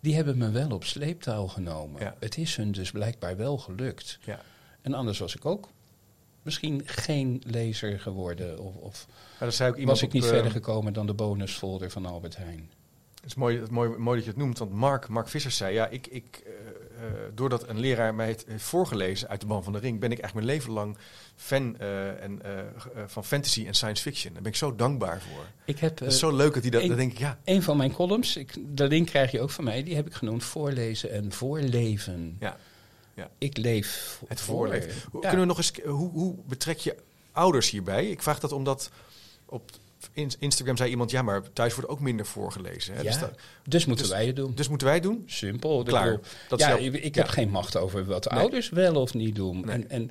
die 0.00 0.14
hebben 0.14 0.38
me 0.38 0.50
wel 0.50 0.70
op 0.70 0.84
sleeptouw 0.84 1.46
genomen. 1.46 2.00
Ja. 2.00 2.16
Het 2.18 2.36
is 2.38 2.56
hun 2.56 2.72
dus 2.72 2.90
blijkbaar 2.90 3.36
wel 3.36 3.58
gelukt. 3.58 4.18
Ja. 4.24 4.40
En 4.82 4.94
anders 4.94 5.18
was 5.18 5.34
ik 5.34 5.44
ook 5.44 5.68
misschien 6.42 6.82
geen 6.84 7.42
lezer 7.46 8.00
geworden. 8.00 8.58
Of, 8.58 8.74
of 8.74 9.06
Maar 9.40 9.52
zei 9.52 9.70
ook 9.70 9.82
was 9.82 10.02
ik 10.02 10.12
niet 10.12 10.22
op, 10.22 10.28
eh, 10.28 10.34
verder 10.34 10.52
gekomen 10.52 10.92
dan 10.92 11.06
de 11.06 11.14
bonusfolder 11.14 11.90
van 11.90 12.06
Albert 12.06 12.36
Heijn. 12.36 12.70
Het 13.14 13.26
is 13.26 13.34
mooi, 13.34 13.62
mooi, 13.70 13.98
mooi 13.98 14.16
dat 14.16 14.24
je 14.24 14.30
het 14.30 14.40
noemt, 14.40 14.58
want 14.58 14.72
Mark, 14.72 15.08
Mark 15.08 15.28
Vissers 15.28 15.56
zei... 15.56 15.74
ja, 15.74 15.86
ik, 15.86 16.06
ik, 16.06 16.42
eh, 16.46 16.52
doordat 17.34 17.68
een 17.68 17.80
leraar 17.80 18.14
mij 18.14 18.28
het 18.28 18.44
heeft 18.48 18.64
voorgelezen 18.64 19.28
uit 19.28 19.40
de 19.40 19.46
Man 19.46 19.64
van 19.64 19.72
de 19.72 19.78
Ring... 19.78 20.00
ben 20.00 20.12
ik 20.12 20.18
echt 20.18 20.34
mijn 20.34 20.46
leven 20.46 20.72
lang 20.72 20.96
fan 21.36 21.78
eh, 21.78 22.22
en, 22.22 22.42
eh, 22.42 22.58
eh, 22.58 22.66
van 23.06 23.24
fantasy 23.24 23.66
en 23.66 23.74
science 23.74 24.02
fiction. 24.02 24.32
Daar 24.32 24.42
ben 24.42 24.50
ik 24.50 24.58
zo 24.58 24.76
dankbaar 24.76 25.20
voor. 25.20 25.44
Ik 25.64 25.78
heb 25.78 25.98
Het 25.98 26.08
is 26.08 26.14
eh, 26.14 26.28
zo 26.28 26.36
leuk 26.36 26.54
dat 26.54 26.62
hij 26.62 26.70
dat... 26.70 26.86
Dan 26.86 26.96
denk 26.96 27.12
ik, 27.12 27.18
ja, 27.18 27.38
een 27.44 27.62
van 27.62 27.76
mijn 27.76 27.92
columns, 27.92 28.36
ik, 28.36 28.54
de 28.76 28.88
link 28.88 29.06
krijg 29.06 29.30
je 29.30 29.40
ook 29.40 29.50
van 29.50 29.64
mij, 29.64 29.82
die 29.82 29.94
heb 29.94 30.06
ik 30.06 30.14
genoemd 30.14 30.44
voorlezen 30.44 31.10
en 31.10 31.32
voorleven. 31.32 32.36
ja, 32.40 32.56
ja. 33.14 33.30
Ik 33.38 33.56
leef 33.56 34.20
het 34.28 34.40
voor. 34.40 34.56
voorleven. 34.56 34.92
Ja. 35.12 35.18
Kunnen 35.20 35.40
we 35.40 35.46
nog 35.46 35.56
eens... 35.56 35.72
Hoe, 35.84 36.10
hoe 36.10 36.34
betrek 36.46 36.78
je 36.78 36.96
ouders 37.32 37.70
hierbij? 37.70 38.10
Ik 38.10 38.22
vraag 38.22 38.40
dat 38.40 38.52
omdat... 38.52 38.90
Op 39.50 39.70
Instagram 40.38 40.76
zei 40.76 40.90
iemand, 40.90 41.10
ja, 41.10 41.22
maar 41.22 41.52
thuis 41.52 41.74
wordt 41.74 41.90
ook 41.90 42.00
minder 42.00 42.26
voorgelezen. 42.26 42.94
Hè? 42.94 43.00
Ja, 43.00 43.06
Dus, 43.06 43.18
dat- 43.18 43.38
dus 43.64 43.86
moeten 43.86 44.06
dus- 44.06 44.14
wij 44.14 44.26
het 44.26 44.36
doen. 44.36 44.52
dus 44.54 44.68
moeten 44.68 44.86
wij 44.86 44.96
het 44.96 45.04
doen? 45.04 45.22
Simpel. 45.26 45.80
Ik 45.80 45.86
Klaar. 45.86 46.04
bedoel, 46.04 46.20
Dat 46.48 46.60
is 46.60 46.66
ja, 46.66 46.76
ik, 46.76 47.14
ja. 47.14 47.20
heb 47.22 47.30
geen 47.30 47.50
macht 47.50 47.76
over 47.76 48.04
wat 48.04 48.22
de 48.22 48.30
Nee. 48.30 48.40
ouders 48.40 48.68
wel 48.68 48.94
of 48.94 49.14
niet 49.14 49.34
doen. 49.34 49.60
Nee. 49.60 49.74
En, 49.74 49.90
en 49.90 50.10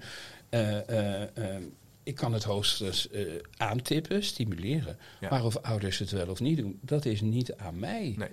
eh, 0.50 0.90
eh, 0.90 1.22
eh, 1.56 1.62
ik 2.04 2.16
kan 2.16 2.34
het 2.34 2.44
hoogstens 2.44 3.08
aantippen, 3.58 4.24
stimuleren. 4.24 4.98
Ja. 5.20 5.30
Maar 5.30 5.46
of 5.46 5.58
ouders 5.58 5.98
het 6.00 6.12
wel 6.12 6.28
of 6.28 6.40
niet 6.40 6.58
doen, 6.58 6.80
dat 6.82 7.06
is 7.06 7.22
niet 7.22 7.54
aan 7.56 7.80
mij. 7.80 8.14
Nee. 8.18 8.30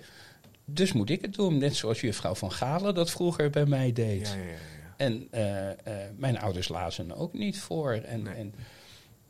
Dus 0.65 0.93
moet 0.93 1.09
ik 1.09 1.21
het 1.21 1.33
doen. 1.33 1.57
Net 1.57 1.75
zoals 1.75 2.01
juffrouw 2.01 2.35
van 2.35 2.51
Galen 2.51 2.93
dat 2.95 3.11
vroeger 3.11 3.49
bij 3.49 3.65
mij 3.65 3.93
deed. 3.93 4.27
Ja, 4.27 4.35
ja, 4.35 4.41
ja, 4.41 4.49
ja. 4.51 4.93
En 4.97 5.27
mijn 6.17 6.39
ouders 6.39 6.67
lazen 6.67 7.15
ook 7.15 7.33
niet 7.33 7.59
voor. 7.59 7.91
En, 7.93 8.27
en, 8.35 8.53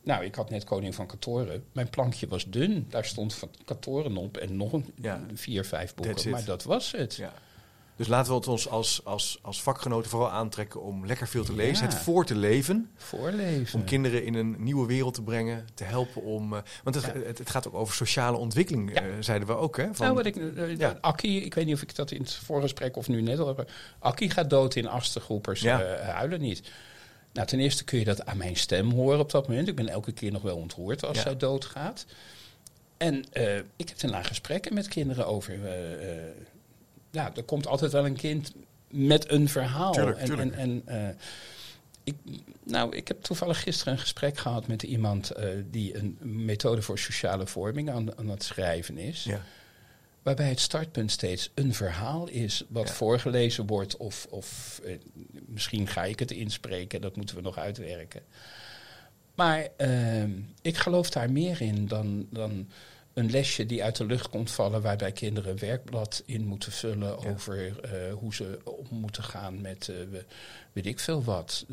nou, 0.06 0.24
ik 0.24 0.34
had 0.34 0.50
net 0.50 0.64
Koning 0.64 0.94
van 0.94 1.06
Katoren. 1.06 1.64
Mijn 1.72 1.90
plankje 1.90 2.28
was 2.28 2.44
dun. 2.48 2.86
Daar 2.90 3.04
stond 3.04 3.34
van 3.34 3.50
Katoren 3.64 4.16
op 4.16 4.36
en 4.36 4.56
nog 4.56 4.72
een 4.72 4.92
Ja. 5.00 5.20
vier, 5.34 5.64
vijf 5.64 5.94
boeken. 5.94 6.30
Maar 6.30 6.44
dat 6.44 6.62
was 6.64 6.92
het. 6.92 7.14
Ja. 7.14 7.32
Dus 7.96 8.06
laten 8.06 8.30
we 8.32 8.38
het 8.38 8.48
ons 8.48 8.68
als, 8.68 9.04
als, 9.04 9.38
als 9.42 9.62
vakgenoten 9.62 10.10
vooral 10.10 10.30
aantrekken 10.30 10.82
om 10.82 11.06
lekker 11.06 11.28
veel 11.28 11.44
te 11.44 11.50
Ja. 11.50 11.56
lezen. 11.56 11.84
Het 11.86 11.94
voor 11.94 12.24
te 12.24 12.34
leven. 12.34 12.90
Voorleven. 12.96 13.78
Om 13.80 13.84
kinderen 13.86 14.24
in 14.24 14.34
een 14.34 14.56
nieuwe 14.58 14.86
wereld 14.86 15.14
te 15.14 15.22
brengen. 15.22 15.66
Te 15.74 15.84
helpen 15.84 16.22
om... 16.22 16.52
eh, 16.54 16.60
want 16.84 16.94
het, 16.96 17.04
Ja. 17.04 17.12
het, 17.20 17.38
het 17.38 17.50
gaat 17.50 17.68
ook 17.68 17.74
over 17.74 17.94
sociale 17.94 18.36
ontwikkeling, 18.36 18.92
Ja. 18.94 19.00
eh, 19.00 19.08
zeiden 19.20 19.48
we 19.48 19.54
ook. 19.54 19.76
Hè? 19.76 19.84
Van, 19.94 20.04
nou, 20.06 20.14
wat 20.16 20.26
ik, 20.26 20.36
eh. 20.36 20.90
Akkie, 21.00 21.42
ik 21.44 21.54
weet 21.54 21.64
niet 21.66 21.74
of 21.74 21.82
ik 21.82 21.94
dat 21.94 22.10
in 22.10 22.20
het 22.20 22.34
voorgesprek 22.34 22.96
of 22.96 23.08
nu 23.08 23.20
net 23.22 23.38
al 23.38 23.46
heb. 23.46 23.70
Akkie 23.98 24.30
gaat 24.30 24.50
dood 24.50 24.74
in 24.74 24.86
achtergroepers, 24.88 25.60
Ja. 25.60 25.78
huilen 26.00 26.40
niet. 26.40 26.70
Nou, 27.36 27.48
ten 27.48 27.60
eerste 27.60 27.84
kun 27.84 27.98
je 27.98 28.04
dat 28.04 28.26
aan 28.26 28.36
mijn 28.36 28.56
stem 28.56 28.90
horen 28.90 29.18
op 29.18 29.30
dat 29.30 29.48
moment. 29.48 29.68
Ik 29.68 29.74
ben 29.74 29.88
elke 29.88 30.12
keer 30.12 30.32
nog 30.32 30.42
wel 30.42 30.56
ontroerd 30.56 31.04
als 31.04 31.16
Ja. 31.16 31.22
zij 31.22 31.36
doodgaat. 31.36 32.06
En 32.96 33.24
eh, 33.32 33.56
ik 33.76 33.88
heb 33.88 33.98
daarna 34.00 34.22
gesprekken 34.22 34.74
met 34.74 34.88
kinderen 34.88 35.26
over. 35.26 35.64
eh, 35.64 36.16
eh, 36.18 36.22
ja, 37.10 37.32
er 37.36 37.42
komt 37.42 37.66
altijd 37.66 37.92
wel 37.92 38.06
een 38.06 38.16
kind 38.16 38.52
met 38.90 39.30
een 39.30 39.48
verhaal. 39.48 39.92
Tuurlijk, 39.92 40.18
en, 40.18 40.26
tuurlijk. 40.26 40.52
en, 40.52 40.82
en 40.86 41.18
ik, 42.04 42.14
nou, 42.62 42.96
ik 42.96 43.08
heb 43.08 43.22
toevallig 43.22 43.62
gisteren 43.62 43.92
een 43.92 43.98
gesprek 43.98 44.38
gehad 44.38 44.66
met 44.66 44.82
iemand 44.82 45.32
die 45.70 45.96
een 45.96 46.18
methode 46.20 46.82
voor 46.82 46.98
sociale 46.98 47.46
vorming 47.46 47.90
aan, 47.90 48.18
aan 48.18 48.28
het 48.28 48.42
schrijven 48.42 48.98
is. 48.98 49.24
ja. 49.24 49.42
Waarbij 50.26 50.48
het 50.48 50.60
startpunt 50.60 51.10
steeds 51.10 51.50
een 51.54 51.74
verhaal 51.74 52.28
is 52.28 52.64
wat 52.68 52.88
Ja. 52.88 52.94
voorgelezen 52.94 53.66
wordt. 53.66 53.96
Of, 53.96 54.26
of 54.30 54.80
eh, 54.84 54.96
misschien 55.46 55.86
ga 55.86 56.04
ik 56.04 56.18
het 56.18 56.30
inspreken, 56.30 57.00
dat 57.00 57.16
moeten 57.16 57.36
we 57.36 57.42
nog 57.42 57.58
uitwerken. 57.58 58.22
Maar 59.34 59.68
ehm, 59.76 60.30
ik 60.62 60.76
geloof 60.76 61.10
daar 61.10 61.30
meer 61.30 61.60
in 61.60 61.86
dan, 61.86 62.26
dan 62.30 62.68
een 63.14 63.30
lesje 63.30 63.66
die 63.66 63.84
uit 63.84 63.96
de 63.96 64.06
lucht 64.06 64.28
komt 64.28 64.50
vallen. 64.50 64.82
Waarbij 64.82 65.12
kinderen 65.12 65.50
een 65.50 65.58
werkblad 65.58 66.22
in 66.26 66.46
moeten 66.46 66.72
vullen 66.72 67.08
Ja. 67.20 67.28
over 67.30 67.80
eh, 67.80 68.12
hoe 68.14 68.34
ze 68.34 68.58
om 68.64 68.86
moeten 68.98 69.22
gaan 69.24 69.60
met 69.60 69.88
eh, 69.88 69.96
we- 70.10 70.24
weet 70.72 70.86
ik 70.86 70.98
veel 70.98 71.24
wat. 71.24 71.66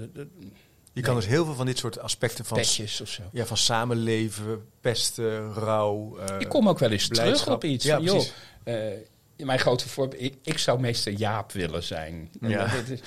Je 0.93 1.01
kan 1.01 1.15
dus 1.15 1.25
heel 1.25 1.45
veel 1.45 1.53
van 1.53 1.65
dit 1.65 1.77
soort 1.77 1.99
aspecten 1.99 2.45
van, 2.45 2.57
of 3.01 3.09
zo. 3.09 3.21
ja, 3.31 3.45
van 3.45 3.57
samenleven, 3.57 4.67
pesten, 4.81 5.53
rouw... 5.53 6.17
eh, 6.17 6.35
Ik 6.39 6.49
kom 6.49 6.69
ook 6.69 6.79
wel 6.79 6.91
eens 6.91 7.07
terug 7.07 7.47
op 7.47 7.63
iets. 7.63 7.85
Ja, 7.85 7.95
van, 7.95 8.03
joh, 8.03 8.13
precies. 8.15 8.33
eh, 8.63 9.45
mijn 9.45 9.59
grote 9.59 9.89
voorbeeld, 9.89 10.21
ik, 10.21 10.35
ik 10.43 10.57
zou 10.57 10.79
meester 10.79 11.11
Jaap 11.13 11.51
willen 11.51 11.83
zijn. 11.83 12.29
Ja. 12.41 12.73
is- 12.89 12.99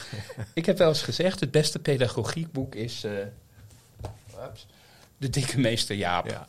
ik 0.55 0.67
heb 0.67 0.79
wel 0.79 0.89
eens 0.89 1.03
gezegd, 1.03 1.41
het 1.41 1.51
beste 1.51 1.79
pedagogiekboek 1.79 2.75
is 2.75 3.05
eh, 3.05 3.13
De 5.19 5.31
Dikke 5.31 5.59
Meester 5.61 5.97
Jaap. 5.97 6.27
Ja. 6.31 6.47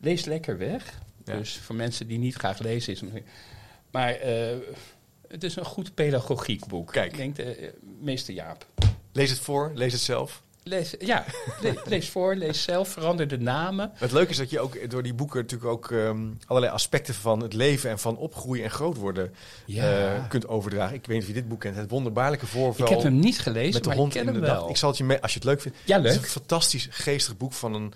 Lees 0.00 0.24
lekker 0.24 0.58
weg. 0.58 0.98
Dus 1.24 1.58
voor 1.58 1.74
mensen 1.74 2.06
die 2.06 2.18
niet 2.18 2.34
graag 2.34 2.58
lezen 2.58 2.92
is 2.92 3.00
Maar 3.90 4.12
eh, 4.14 4.56
het 5.28 5.44
is 5.44 5.56
een 5.56 5.64
goed 5.64 5.94
pedagogiekboek. 5.94 6.92
Kijk. 6.92 7.10
Ik 7.12 7.16
denk, 7.16 7.38
eh, 7.38 7.68
meester 8.00 8.34
Jaap. 8.34 8.66
Lees 9.12 9.30
het 9.30 9.38
voor, 9.38 9.70
lees 9.74 9.92
het 9.92 10.00
zelf. 10.00 10.42
Lees, 10.70 10.94
ja, 10.98 11.24
le- 11.60 11.74
lees 11.84 12.08
voor, 12.08 12.34
lees 12.34 12.62
zelf, 12.62 12.88
verander 12.88 13.28
de 13.28 13.38
namen. 13.38 13.90
Het 13.94 14.12
leuke 14.12 14.30
is 14.30 14.36
dat 14.36 14.50
je 14.50 14.60
ook 14.60 14.90
door 14.90 15.02
die 15.02 15.14
boeken 15.14 15.40
natuurlijk 15.40 15.70
ook 15.70 15.90
ehm, 15.90 16.26
allerlei 16.46 16.72
aspecten 16.72 17.14
van 17.14 17.40
het 17.42 17.52
leven 17.52 17.90
en 17.90 17.98
van 17.98 18.16
opgroeien 18.16 18.64
en 18.64 18.70
groot 18.70 18.96
worden 18.96 19.34
Ja. 19.66 20.14
eh, 20.14 20.28
kunt 20.28 20.48
overdragen. 20.48 20.94
Ik 20.96 21.06
weet 21.06 21.14
niet 21.16 21.22
of 21.22 21.28
je 21.28 21.40
dit 21.40 21.48
boek 21.48 21.60
kent. 21.60 21.76
Het 21.76 21.90
wonderbaarlijke 21.90 22.46
voorval. 22.46 22.86
ik 22.86 22.92
heb 22.92 23.02
hem 23.02 23.18
niet 23.18 23.38
gelezen, 23.38 23.72
met 23.72 23.82
de 23.82 23.88
maar 23.88 23.98
hond 23.98 24.14
ik 24.14 24.20
ken 24.20 24.28
in 24.28 24.34
hem 24.34 24.44
wel. 24.54 24.68
Ik 24.70 24.76
zal 24.76 24.88
het 24.88 24.98
je 24.98 25.04
mee, 25.04 25.20
als 25.22 25.32
je 25.32 25.38
het 25.38 25.48
leuk 25.48 25.60
vindt. 25.60 25.78
Ja, 25.84 25.96
Het 25.96 26.04
is 26.06 26.12
leuk. 26.14 26.22
een 26.22 26.28
fantastisch 26.30 26.88
geestig 26.90 27.36
boek 27.36 27.52
van 27.52 27.74
een, 27.74 27.92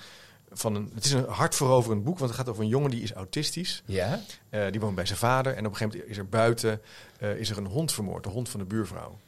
van 0.53 0.75
een. 0.75 0.91
Het 0.95 1.05
is 1.05 1.13
een 1.13 1.25
hartveroverend 1.29 2.05
boek, 2.05 2.19
want 2.19 2.31
het 2.31 2.41
gaat 2.41 2.49
over 2.49 2.63
een 2.63 2.69
jongen 2.69 2.91
die 2.91 3.03
is 3.03 3.13
autistisch. 3.13 3.83
Ja? 3.87 4.21
Eh, 4.51 4.61
die 4.71 4.81
woont 4.81 4.95
bij 4.95 5.07
zijn 5.07 5.19
vader 5.19 5.53
en 5.53 5.67
op 5.67 5.71
een 5.73 5.77
gegeven 5.77 5.93
moment 5.99 6.11
is 6.11 6.19
er 6.19 6.29
buiten 6.29 6.81
eh, 7.19 7.37
is 7.37 7.51
er 7.51 7.59
een 7.59 7.67
hond 7.67 7.93
vermoord, 7.93 8.25
de 8.25 8.31
hond 8.31 8.49
van 8.49 8.61
de 8.61 8.67
buurvrouw. 8.67 9.19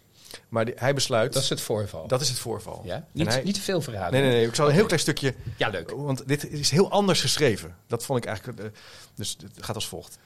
Maar 0.49 0.65
die- 0.65 0.75
hij 0.77 0.95
besluit. 0.95 1.33
Dat 1.33 1.43
is 1.43 1.49
het 1.49 1.61
voorval. 1.61 2.07
dat 2.07 2.21
is 2.21 2.29
het 2.29 2.39
voorval. 2.39 2.83
ja? 2.85 3.07
Niet, 3.13 3.27
hij- 3.27 3.43
niet 3.43 3.55
te 3.55 3.61
veel 3.61 3.81
verraden. 3.81 4.13
Nee, 4.13 4.23
nee, 4.23 4.31
nee. 4.31 4.47
Ik 4.47 4.55
zal 4.55 4.67
een 4.69 4.75
heel 4.75 4.85
klein 4.87 5.01
stukje. 5.01 5.35
Ja, 5.57 5.69
leuk. 5.69 5.91
Want 5.91 6.29
dit 6.29 6.51
is 6.51 6.71
heel 6.71 6.91
anders 6.91 7.21
geschreven. 7.21 7.77
Dat 7.87 8.05
vond 8.05 8.19
ik 8.19 8.25
eigenlijk. 8.25 8.59
eh, 8.59 8.67
dus 9.15 9.37
het 9.55 9.65
gaat 9.65 9.75
als 9.75 9.89
volgt. 9.89 10.19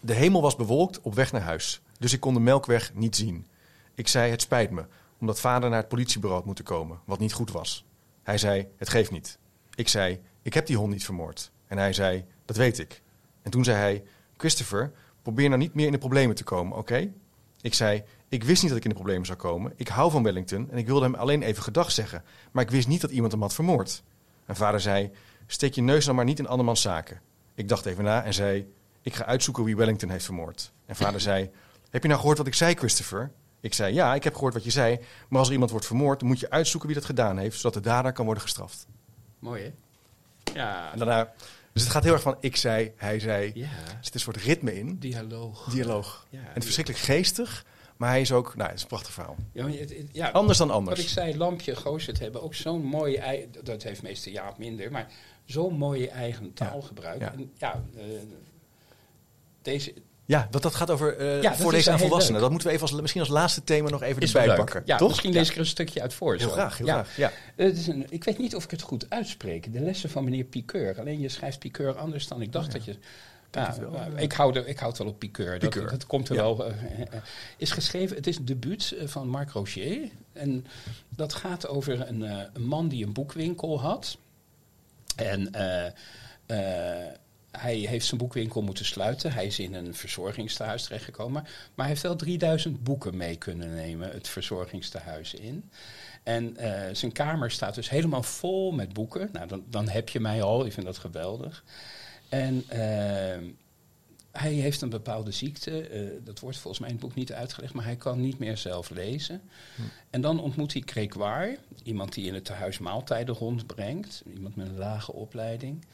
De 0.00 0.12
hemel 0.14 0.42
was 0.42 0.56
bewolkt 0.56 1.00
op 1.00 1.14
weg 1.14 1.32
naar 1.32 1.40
huis. 1.42 1.80
Dus 1.98 2.12
ik 2.12 2.20
kon 2.20 2.34
de 2.34 2.40
melkweg 2.40 2.94
niet 2.94 3.16
zien. 3.16 3.46
Ik 3.94 4.08
zei: 4.08 4.30
Het 4.30 4.42
spijt 4.42 4.70
me, 4.70 4.84
omdat 5.20 5.40
vader 5.40 5.68
naar 5.70 5.78
het 5.78 5.88
politiebureau 5.88 6.36
had 6.36 6.46
moeten 6.46 6.64
komen, 6.64 7.00
wat 7.04 7.18
niet 7.18 7.32
goed 7.32 7.50
was. 7.50 7.84
Hij 8.22 8.38
zei: 8.38 8.68
Het 8.76 8.88
geeft 8.88 9.10
niet. 9.10 9.38
Ik 9.74 9.88
zei: 9.88 10.20
Ik 10.42 10.54
heb 10.54 10.66
die 10.66 10.76
hond 10.76 10.92
niet 10.92 11.04
vermoord. 11.04 11.50
En 11.66 11.78
hij 11.78 11.92
zei: 11.92 12.24
Dat 12.44 12.56
weet 12.56 12.78
ik. 12.78 13.02
En 13.42 13.50
toen 13.50 13.64
zei 13.64 13.76
hij: 13.76 14.04
Christopher, 14.36 14.92
probeer 15.22 15.48
nou 15.48 15.60
niet 15.60 15.74
meer 15.74 15.86
in 15.86 15.92
de 15.92 15.98
problemen 15.98 16.36
te 16.36 16.44
komen, 16.44 16.78
oké? 16.78 17.12
Ik 17.60 17.74
zei: 17.74 18.02
Ik 18.34 18.44
wist 18.44 18.60
niet 18.60 18.70
dat 18.70 18.78
ik 18.78 18.84
in 18.84 18.90
de 18.90 18.96
problemen 18.96 19.26
zou 19.26 19.38
komen. 19.38 19.72
Ik 19.76 19.88
hou 19.88 20.10
van 20.10 20.22
Wellington 20.22 20.70
en 20.70 20.78
ik 20.78 20.86
wilde 20.86 21.04
hem 21.04 21.14
alleen 21.14 21.42
even 21.42 21.62
gedag 21.62 21.90
zeggen. 21.90 22.24
Maar 22.50 22.62
ik 22.62 22.70
wist 22.70 22.88
niet 22.88 23.00
dat 23.00 23.10
iemand 23.10 23.32
hem 23.32 23.40
had 23.40 23.54
vermoord. 23.54 24.02
Mijn 24.46 24.58
vader 24.58 24.80
zei: 24.80 25.10
Steek 25.46 25.74
je 25.74 25.82
neus 25.82 26.04
nou 26.04 26.16
maar 26.16 26.24
niet 26.24 26.38
in 26.38 26.46
andermans 26.46 26.80
zaken. 26.80 27.20
Ik 27.54 27.68
dacht 27.68 27.86
even 27.86 28.04
na 28.04 28.22
en 28.22 28.34
zei: 28.34 28.72
Ik 29.02 29.14
ga 29.14 29.24
uitzoeken 29.24 29.64
wie 29.64 29.76
Wellington 29.76 30.10
heeft 30.10 30.24
vermoord. 30.24 30.72
En 30.86 30.96
vader 30.96 31.20
zei: 31.20 31.50
Heb 31.90 32.02
je 32.02 32.08
nou 32.08 32.20
gehoord 32.20 32.38
wat 32.38 32.46
ik 32.46 32.54
zei, 32.54 32.74
Christopher? 32.74 33.30
Ik 33.60 33.74
zei: 33.74 33.94
Ja, 33.94 34.14
ik 34.14 34.24
heb 34.24 34.34
gehoord 34.34 34.54
wat 34.54 34.64
je 34.64 34.70
zei. 34.70 34.98
Maar 35.28 35.38
als 35.38 35.46
er 35.46 35.52
iemand 35.52 35.70
wordt 35.70 35.86
vermoord, 35.86 36.18
dan 36.20 36.28
moet 36.28 36.40
je 36.40 36.50
uitzoeken 36.50 36.88
wie 36.88 36.98
dat 36.98 37.06
gedaan 37.06 37.38
heeft, 37.38 37.56
zodat 37.56 37.74
de 37.74 37.88
dader 37.88 38.12
kan 38.12 38.24
worden 38.24 38.42
gestraft. 38.42 38.86
Mooi, 39.38 39.62
hè? 39.62 39.72
Ja. 40.54 40.92
En 40.92 40.98
daarna, 40.98 41.32
dus 41.72 41.82
het 41.82 41.92
gaat 41.92 42.04
heel 42.04 42.12
erg 42.12 42.22
van 42.22 42.36
ik 42.40 42.56
zei, 42.56 42.92
hij 42.96 43.20
zei. 43.20 43.50
Ja. 43.54 43.64
Er 43.66 43.98
zit 44.00 44.14
een 44.14 44.20
soort 44.20 44.36
ritme 44.36 44.78
in, 44.78 44.98
Dialoog. 44.98 45.64
dialoog. 45.70 46.26
Ja. 46.30 46.38
En 46.38 46.46
het 46.46 46.56
is 46.56 46.64
verschrikkelijk 46.64 47.04
geestig, 47.04 47.64
maar 47.96 48.08
hij 48.10 48.20
is 48.20 48.32
ook, 48.32 48.56
nou, 48.56 48.68
het 48.68 48.76
is 48.76 48.82
een 48.82 48.88
prachtig 48.88 49.12
verhaal. 49.12 49.36
Ja, 49.52 49.62
maar 49.62 49.72
het- 49.72 49.96
het- 49.96 50.08
ja, 50.12 50.28
Anders 50.30 50.58
dan 50.58 50.68
Wat 50.68 50.76
ik 50.80 50.88
anders. 50.88 51.12
zei, 51.12 51.36
Lampje, 51.36 51.76
Gooset 51.76 52.18
hebben 52.18 52.42
ook 52.42 52.54
zo'n 52.54 52.82
mooie... 52.84 53.18
ei- 53.18 53.48
Dat 53.62 53.82
heeft 53.82 54.02
meester 54.02 54.32
Jaap 54.32 54.58
minder, 54.58 54.90
maar 54.90 55.06
zo'n 55.44 55.74
mooie 55.76 56.08
eigen 56.08 56.52
taalgebruik. 56.54 57.20
Ja. 57.20 57.32
En 57.32 57.52
ja, 57.56 57.82
eh, 57.96 58.02
deze 59.62 59.92
Ja, 60.26 60.46
dat, 60.50 60.62
dat 60.62 60.74
gaat 60.74 60.90
over 60.90 61.18
dat 61.18 61.52
is 61.52 61.58
voorlezen 61.60 61.92
aan 61.92 61.98
volwassenen. 61.98 62.40
Dat 62.40 62.50
moeten 62.50 62.68
we 62.68 62.74
even 62.74 62.88
als, 62.88 63.00
misschien 63.00 63.20
als 63.20 63.30
laatste 63.30 63.64
thema 63.64 63.88
nog 63.90 64.02
even 64.02 64.22
erbij 64.22 64.46
leuk. 64.46 64.56
pakken. 64.56 64.82
Ja, 64.84 64.96
toch? 64.96 65.08
misschien 65.08 65.32
lees 65.32 65.48
ik 65.48 65.54
er 65.54 65.60
een 65.60 65.66
stukje 65.66 66.00
uit 66.02 66.14
voor. 66.14 66.34
Heel 66.36 66.48
zo. 66.48 66.52
graag, 66.54 66.78
heel 66.78 66.86
ja. 66.86 66.92
graag. 67.02 67.16
Ja. 67.16 67.32
Het 67.56 67.76
is 67.76 67.86
een, 67.86 68.06
ik 68.08 68.24
weet 68.24 68.38
niet 68.38 68.54
of 68.54 68.64
ik 68.64 68.70
het 68.70 68.82
goed 68.82 69.10
uitspreek. 69.10 69.72
De 69.72 69.80
lessen 69.80 70.10
van 70.10 70.24
meneer 70.24 70.44
Piqueur. 70.44 70.98
Alleen 71.00 71.20
je 71.20 71.28
schrijft 71.28 71.58
Piqueur 71.58 71.96
anders 71.98 72.28
dan 72.28 72.42
ik 72.42 72.52
dacht 72.52 72.72
dat 72.72 72.84
je... 72.84 72.96
Denk 73.54 73.66
het 73.66 73.78
wel, 73.78 73.90
maar 73.90 74.10
ja. 74.12 74.18
ik, 74.18 74.32
hou 74.32 74.54
er, 74.58 74.66
ik 74.66 74.78
houd 74.78 74.98
wel 74.98 75.06
op 75.06 75.18
Piqueur. 75.18 75.58
Dat, 75.58 75.70
Piqueur. 75.70 75.90
dat 75.90 76.06
komt 76.06 76.28
er 76.28 76.34
Ja. 76.34 76.42
wel. 76.42 76.66
eh, 76.66 76.72
eh, 76.92 77.00
eh. 77.00 77.06
is 77.56 77.70
geschreven, 77.70 78.16
het 78.16 78.26
is 78.26 78.36
een 78.36 78.44
debuut 78.44 78.94
eh, 78.98 79.06
van 79.06 79.28
Marc 79.28 79.50
Roger. 79.50 80.08
En 80.32 80.66
dat 81.08 81.34
gaat 81.34 81.68
over 81.68 82.08
een, 82.08 82.22
eh, 82.24 82.38
een 82.52 82.66
man 82.66 82.88
die 82.88 83.06
een 83.06 83.12
boekwinkel 83.12 83.80
had. 83.80 84.16
En 85.16 85.52
eh, 85.52 85.86
eh, 86.46 87.12
hij 87.50 87.74
heeft 87.76 88.06
zijn 88.06 88.20
boekwinkel 88.20 88.62
moeten 88.62 88.84
sluiten. 88.84 89.32
Hij 89.32 89.46
is 89.46 89.58
in 89.58 89.74
een 89.74 89.94
verzorgingstehuis 89.94 90.82
terechtgekomen. 90.82 91.42
Maar 91.42 91.52
hij 91.74 91.88
heeft 91.88 92.02
wel 92.02 92.16
3000 92.16 92.82
boeken 92.84 93.16
mee 93.16 93.36
kunnen 93.36 93.74
nemen, 93.74 94.10
het 94.10 94.28
verzorgingstehuis 94.28 95.34
in. 95.34 95.70
En 96.22 96.56
eh, 96.56 96.94
zijn 96.94 97.12
kamer 97.12 97.50
staat 97.50 97.74
dus 97.74 97.90
helemaal 97.90 98.22
vol 98.22 98.72
met 98.72 98.92
boeken. 98.92 99.28
Nou, 99.32 99.46
dan, 99.48 99.64
dan 99.70 99.88
heb 99.88 100.08
je 100.08 100.20
mij 100.20 100.42
al, 100.42 100.66
ik 100.66 100.72
vind 100.72 100.86
dat 100.86 100.98
geweldig. 100.98 101.64
En 102.34 102.64
eh, 102.68 103.48
hij 104.30 104.52
heeft 104.52 104.80
een 104.80 104.90
bepaalde 104.90 105.30
ziekte. 105.30 105.88
eh, 105.88 106.00
dat 106.24 106.40
wordt 106.40 106.58
volgens 106.58 106.78
mij 106.78 106.88
in 106.88 106.96
het 106.96 107.04
boek 107.04 107.14
niet 107.14 107.32
uitgelegd, 107.32 107.74
maar 107.74 107.84
hij 107.84 107.96
kan 107.96 108.20
niet 108.20 108.38
meer 108.38 108.56
zelf 108.56 108.90
lezen. 108.90 109.42
En 110.10 110.20
dan 110.20 110.40
ontmoet 110.40 110.72
hij 110.72 110.82
Gregoire, 110.86 111.58
iemand 111.82 112.14
die 112.14 112.26
in 112.26 112.34
het 112.34 112.44
tehuis 112.44 112.78
maaltijden 112.78 113.34
rondbrengt. 113.34 114.22
Iemand 114.34 114.56
met 114.56 114.68
een 114.68 114.78
lage 114.78 115.12
opleiding. 115.12 115.84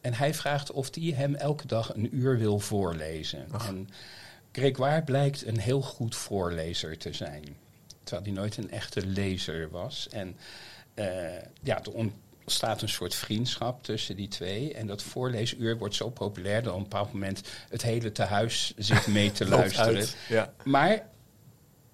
En 0.00 0.14
hij 0.14 0.34
vraagt 0.34 0.72
of 0.72 0.94
hij 0.94 1.04
hem 1.04 1.34
elke 1.34 1.66
dag 1.66 1.94
een 1.94 2.16
uur 2.16 2.38
wil 2.38 2.58
voorlezen. 2.58 3.46
En 3.66 3.88
Gregoire 4.52 5.02
blijkt 5.02 5.46
een 5.46 5.58
heel 5.58 5.82
goed 5.82 6.16
voorlezer 6.16 6.98
te 6.98 7.12
zijn. 7.12 7.44
Terwijl 8.02 8.26
hij 8.26 8.36
nooit 8.36 8.56
een 8.56 8.70
echte 8.70 9.06
lezer 9.06 9.70
was. 9.70 10.08
En 10.08 10.36
eh, 10.94 11.06
ja, 11.62 11.82
er 11.84 11.94
ontstaat 12.46 12.82
een 12.82 12.88
soort 12.88 13.14
vriendschap 13.14 13.82
tussen 13.82 14.16
die 14.16 14.28
twee. 14.28 14.74
En 14.74 14.86
dat 14.86 15.02
voorleesuur 15.02 15.78
wordt 15.78 15.94
zo 15.94 16.10
populair 16.10 16.62
dat 16.62 16.72
op 16.72 16.76
een 16.78 16.82
bepaald 16.82 17.12
moment 17.12 17.42
het 17.68 17.82
hele 17.82 18.12
tehuis 18.12 18.72
zit 18.76 19.06
mee 19.06 19.32
te 19.32 19.48
luisteren. 19.56 19.94
uit. 19.94 20.16
Ja. 20.28 20.52
Maar 20.64 21.06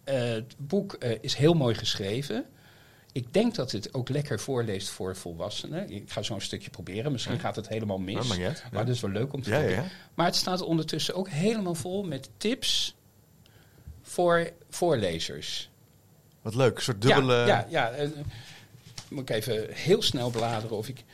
eh, 0.04 0.20
het 0.20 0.54
boek 0.58 0.92
eh, 0.92 1.18
is 1.20 1.34
heel 1.34 1.54
mooi 1.54 1.74
geschreven. 1.74 2.44
Ik 3.12 3.32
denk 3.32 3.54
dat 3.54 3.72
het 3.72 3.94
ook 3.94 4.08
lekker 4.08 4.40
voorleest 4.40 4.88
voor 4.88 5.16
volwassenen. 5.16 5.90
Ik 5.90 6.10
ga 6.10 6.22
zo 6.22 6.34
een 6.34 6.40
stukje 6.40 6.70
proberen. 6.70 7.12
Misschien 7.12 7.38
gaat 7.40 7.56
het 7.56 7.68
helemaal 7.68 7.98
mis. 7.98 8.30
Uit. 8.30 8.38
Ja. 8.40 8.54
Maar 8.72 8.86
dat 8.86 8.94
is 8.94 9.00
wel 9.00 9.10
leuk 9.10 9.32
om 9.32 9.42
te 9.42 9.50
Ja, 9.50 9.56
ja, 9.56 9.62
kijken. 9.64 9.82
ja. 9.82 9.88
Maar 10.14 10.26
het 10.26 10.36
staat 10.36 10.60
ondertussen 10.62 11.14
ook 11.14 11.28
helemaal 11.28 11.74
vol 11.74 12.02
met 12.02 12.30
tips 12.36 12.96
voor 14.02 14.50
voorlezers. 14.70 15.70
Wat 16.42 16.54
leuk, 16.54 16.76
een 16.76 16.82
soort 16.82 17.02
dubbele... 17.02 17.34
Ja, 17.34 17.46
ja, 17.46 17.66
ja 17.96 18.08
moet 19.12 19.30
ik 19.30 19.36
even 19.36 19.66
heel 19.70 20.02
snel 20.02 20.30
bladeren 20.30 20.76
of 20.76 20.88
ik... 20.88 21.04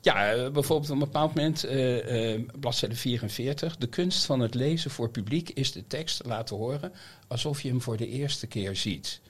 Ja, 0.00 0.32
eh, 0.32 0.50
bijvoorbeeld 0.50 0.90
op 0.90 0.96
een 0.96 1.04
bepaald 1.04 1.34
moment, 1.34 1.64
eh, 1.64 2.40
bladzijde 2.60 2.94
44. 2.96 3.76
De 3.76 3.86
kunst 3.86 4.24
van 4.24 4.40
het 4.40 4.54
lezen 4.54 4.90
voor 4.90 5.10
publiek 5.10 5.50
is 5.50 5.72
de 5.72 5.86
tekst 5.86 6.24
laten 6.26 6.56
horen 6.56 6.92
alsof 7.28 7.62
je 7.62 7.68
hem 7.68 7.80
voor 7.82 7.96
de 7.96 8.08
eerste 8.08 8.46
keer 8.46 8.76
ziet. 8.76 9.20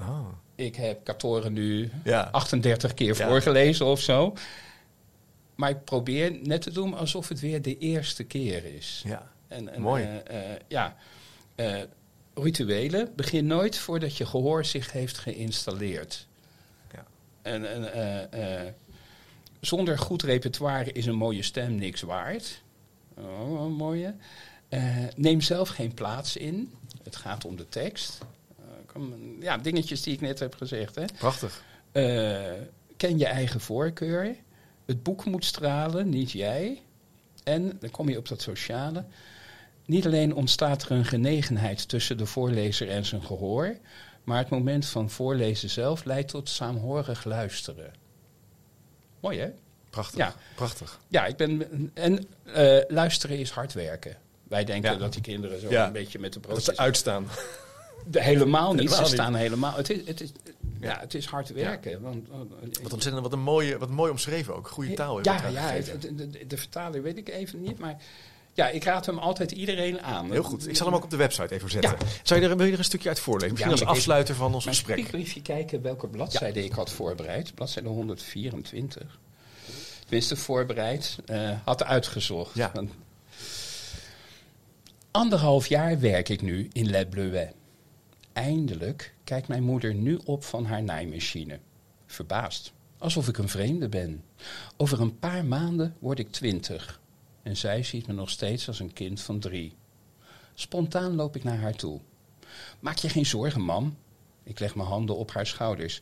Oh. 0.00 0.26
Ik 0.54 0.76
heb 0.76 1.04
Katoren 1.04 1.52
nu 1.52 1.90
Ja. 2.04 2.28
38 2.32 2.94
keer 2.94 3.16
Ja. 3.16 3.28
voorgelezen 3.28 3.86
of 3.86 4.00
zo. 4.00 4.34
Maar 5.54 5.70
ik 5.70 5.84
probeer 5.84 6.38
net 6.42 6.62
te 6.62 6.72
doen 6.72 6.94
alsof 6.94 7.28
het 7.28 7.40
weer 7.40 7.62
de 7.62 7.78
eerste 7.78 8.24
keer 8.24 8.64
is. 8.64 9.02
ja. 9.06 9.30
En, 9.48 9.74
en, 9.74 9.80
Mooi. 9.80 10.08
ja, 10.68 10.96
rituelen. 12.34 13.12
Begin 13.16 13.46
nooit 13.46 13.78
voordat 13.78 14.16
je 14.16 14.26
gehoor 14.26 14.64
zich 14.64 14.92
heeft 14.92 15.18
geïnstalleerd. 15.18 16.27
En, 17.48 17.72
en, 17.72 17.92
eh, 17.92 18.66
eh, 18.66 18.72
zonder 19.60 19.98
goed 19.98 20.22
repertoire 20.22 20.92
is 20.92 21.06
een 21.06 21.16
mooie 21.16 21.42
stem 21.42 21.74
niks 21.74 22.00
waard. 22.00 22.62
Oh, 23.14 23.64
een 23.64 23.72
mooie. 23.72 24.14
Eh, 24.68 24.82
neem 25.16 25.40
zelf 25.40 25.68
geen 25.68 25.94
plaats 25.94 26.36
in. 26.36 26.72
Het 27.02 27.16
gaat 27.16 27.44
om 27.44 27.56
de 27.56 27.68
tekst. 27.68 28.18
Kom- 28.86 29.36
ja, 29.40 29.58
dingetjes 29.58 30.02
die 30.02 30.12
ik 30.12 30.20
net 30.20 30.38
heb 30.38 30.54
gezegd. 30.54 30.94
Hè. 30.94 31.04
Prachtig. 31.18 31.64
Ken 32.96 33.18
je 33.18 33.26
eigen 33.26 33.60
voorkeur. 33.60 34.36
Het 34.86 35.02
boek 35.02 35.24
moet 35.24 35.44
stralen, 35.44 36.08
niet 36.08 36.30
jij. 36.30 36.82
En 37.44 37.76
dan 37.80 37.90
kom 37.90 38.08
je 38.08 38.18
op 38.18 38.28
dat 38.28 38.42
sociale. 38.42 39.04
Niet 39.84 40.06
alleen 40.06 40.34
ontstaat 40.34 40.82
er 40.82 40.90
een 40.90 41.04
genegenheid 41.04 41.88
tussen 41.88 42.18
de 42.18 42.26
voorlezer 42.26 42.90
en 42.90 43.04
zijn 43.04 43.22
gehoor, 43.22 43.76
maar 44.28 44.38
het 44.38 44.48
moment 44.48 44.86
van 44.86 45.10
voorlezen 45.10 45.70
zelf 45.70 46.04
leidt 46.04 46.28
tot 46.28 46.48
saamhorig 46.48 47.24
luisteren. 47.24 47.92
Mooi 49.20 49.38
hè? 49.38 49.48
Prachtig. 49.90 50.18
Ja. 50.18 50.34
Prachtig. 50.54 50.98
Ja, 51.08 51.26
ik 51.26 51.36
ben. 51.36 51.90
En 51.94 52.26
eh, 52.44 52.78
luisteren 52.88 53.38
is 53.38 53.50
hard 53.50 53.72
werken. 53.72 54.16
Wij 54.48 54.64
denken 54.64 54.92
Ja. 54.92 54.98
dat 54.98 55.12
die 55.12 55.22
kinderen 55.22 55.60
zo 55.60 55.70
Ja. 55.70 55.86
een 55.86 55.92
beetje 55.92 56.18
met 56.18 56.32
de 56.32 56.40
Dat 56.40 56.48
broodjes... 56.48 56.74
ze 56.74 56.80
uitstaan. 56.82 57.26
De- 58.06 58.22
helemaal 58.22 58.70
niet. 58.70 58.78
Helemaal 58.78 58.96
Ze 58.98 59.02
niet. 59.12 59.20
staan 59.20 59.34
helemaal. 59.34 59.76
Het 59.76 59.90
is, 59.90 60.06
het 60.06 60.20
is, 60.20 60.32
ja, 60.80 60.98
het 61.00 61.14
is 61.14 61.26
hard 61.26 61.48
werken. 61.52 62.00
Want, 62.00 62.28
want- 62.28 62.78
Wat 62.82 62.92
ontzettend, 62.92 63.22
wat 63.24 63.32
een 63.32 63.40
mooie, 63.40 63.78
wat 63.78 63.90
mooi 63.90 64.10
omschreven 64.10 64.54
ook. 64.56 64.68
Goede 64.68 64.94
taal. 64.94 65.22
Ja, 65.24 65.48
ja 65.48 65.60
het- 65.70 66.02
de, 66.02 66.14
de, 66.30 66.46
de 66.46 66.56
vertaler 66.56 67.02
weet 67.02 67.16
ik 67.16 67.28
even 67.28 67.60
niet. 67.60 67.78
Maar 67.78 67.96
ja, 68.58 68.68
ik 68.68 68.84
raad 68.84 69.06
hem 69.06 69.18
altijd 69.18 69.50
iedereen 69.52 70.02
aan. 70.02 70.30
Heel 70.30 70.42
goed. 70.42 70.68
Ik 70.68 70.76
zal 70.76 70.86
hem 70.86 70.94
ook 70.94 71.04
op 71.04 71.10
de 71.10 71.16
website 71.16 71.54
even 71.54 71.70
zetten. 71.70 71.90
Ja. 71.90 72.06
Zou 72.22 72.40
je 72.40 72.48
er, 72.48 72.56
wil 72.56 72.66
je 72.66 72.72
er 72.72 72.78
een 72.78 72.84
stukje 72.84 73.08
uit 73.08 73.20
voorlezen? 73.20 73.50
Misschien 73.52 73.74
Ja, 73.74 73.80
als 73.80 73.90
ik- 73.90 73.96
afsluiter 73.96 74.34
van 74.34 74.54
ons 74.54 74.64
gesprek. 74.66 74.98
spiekbriefje 74.98 75.42
kijken 75.42 75.82
welke 75.82 76.08
bladzijde 76.08 76.64
ik 76.64 76.72
had 76.72 76.90
voorbereid. 76.90 77.54
Bladzijde 77.54 77.88
124. 77.88 79.18
Tenminste, 80.00 80.36
voorbereid. 80.36 81.18
eh, 81.26 81.50
had 81.64 81.84
uitgezocht. 81.84 82.54
Ja. 82.54 82.70
Want 82.74 82.90
Anderhalf 85.10 85.66
jaar 85.66 86.00
werk 86.00 86.28
ik 86.28 86.42
nu 86.42 86.68
in 86.72 86.90
Le 86.90 87.06
Bleuet. 87.06 87.52
Eindelijk 88.32 89.14
kijkt 89.24 89.48
mijn 89.48 89.62
moeder 89.62 89.94
nu 89.94 90.18
op 90.24 90.44
van 90.44 90.64
haar 90.66 90.82
naaimachine. 90.82 91.58
Verbaasd. 92.06 92.72
Alsof 92.98 93.28
ik 93.28 93.38
een 93.38 93.48
vreemde 93.48 93.88
ben. 93.88 94.22
Over 94.76 95.00
een 95.00 95.18
paar 95.18 95.44
maanden 95.44 95.94
word 95.98 96.18
ik 96.18 96.32
twintig. 96.32 97.00
En 97.48 97.56
zij 97.56 97.82
ziet 97.82 98.06
me 98.06 98.12
nog 98.12 98.30
steeds 98.30 98.68
als 98.68 98.80
een 98.80 98.92
kind 98.92 99.20
van 99.20 99.38
drie. 99.38 99.76
Spontaan 100.54 101.14
loop 101.14 101.36
ik 101.36 101.44
naar 101.44 101.58
haar 101.58 101.74
toe. 101.74 102.00
Maak 102.80 102.96
je 102.96 103.08
geen 103.08 103.26
zorgen, 103.26 103.60
mam. 103.60 103.96
Ik 104.42 104.58
leg 104.58 104.74
mijn 104.74 104.88
handen 104.88 105.16
op 105.16 105.30
haar 105.30 105.46
schouders. 105.46 106.00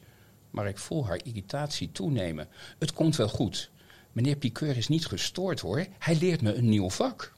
Maar 0.51 0.69
ik 0.69 0.79
voel 0.79 1.07
haar 1.07 1.21
irritatie 1.25 1.93
toenemen. 1.93 2.49
Het 2.79 2.93
komt 2.93 3.17
wel 3.17 3.29
goed. 3.29 3.71
Meneer 4.13 4.37
Piqueur 4.37 4.77
is 4.77 4.89
niet 4.89 5.07
gestoord 5.07 5.61
hoor. 5.61 5.87
Hij 5.99 6.17
leert 6.17 6.43
me 6.43 6.55
een 6.55 6.69
nieuw 6.69 6.91
vak. 6.91 7.33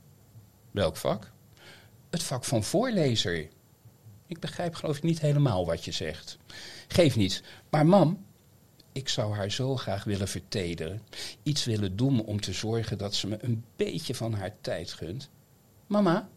Welk 0.71 0.97
vak? 0.97 1.33
Het 2.11 2.23
vak 2.23 2.45
van 2.45 2.65
voorlezer. 2.65 3.49
Ik 4.27 4.41
begrijp 4.41 4.75
geloof 4.75 4.97
ik 4.97 5.03
niet 5.03 5.21
helemaal 5.21 5.67
wat 5.67 5.85
je 5.85 5.93
zegt. 5.93 6.39
Geef 6.89 7.17
niet. 7.17 7.43
Maar 7.71 7.87
mam, 7.87 8.25
ik 8.99 9.09
zou 9.09 9.35
haar 9.35 9.51
zo 9.51 9.77
graag 9.77 10.05
willen 10.05 10.29
vertederen. 10.29 11.03
Iets 11.43 11.65
willen 11.65 11.97
doen 11.97 12.25
om 12.25 12.41
te 12.41 12.53
zorgen 12.53 12.99
dat 12.99 13.15
ze 13.15 13.27
me 13.27 13.37
een 13.41 13.65
beetje 13.77 14.15
van 14.15 14.33
haar 14.33 14.55
tijd 14.61 14.93
gunt. 14.93 15.31
Mama, 15.87 16.29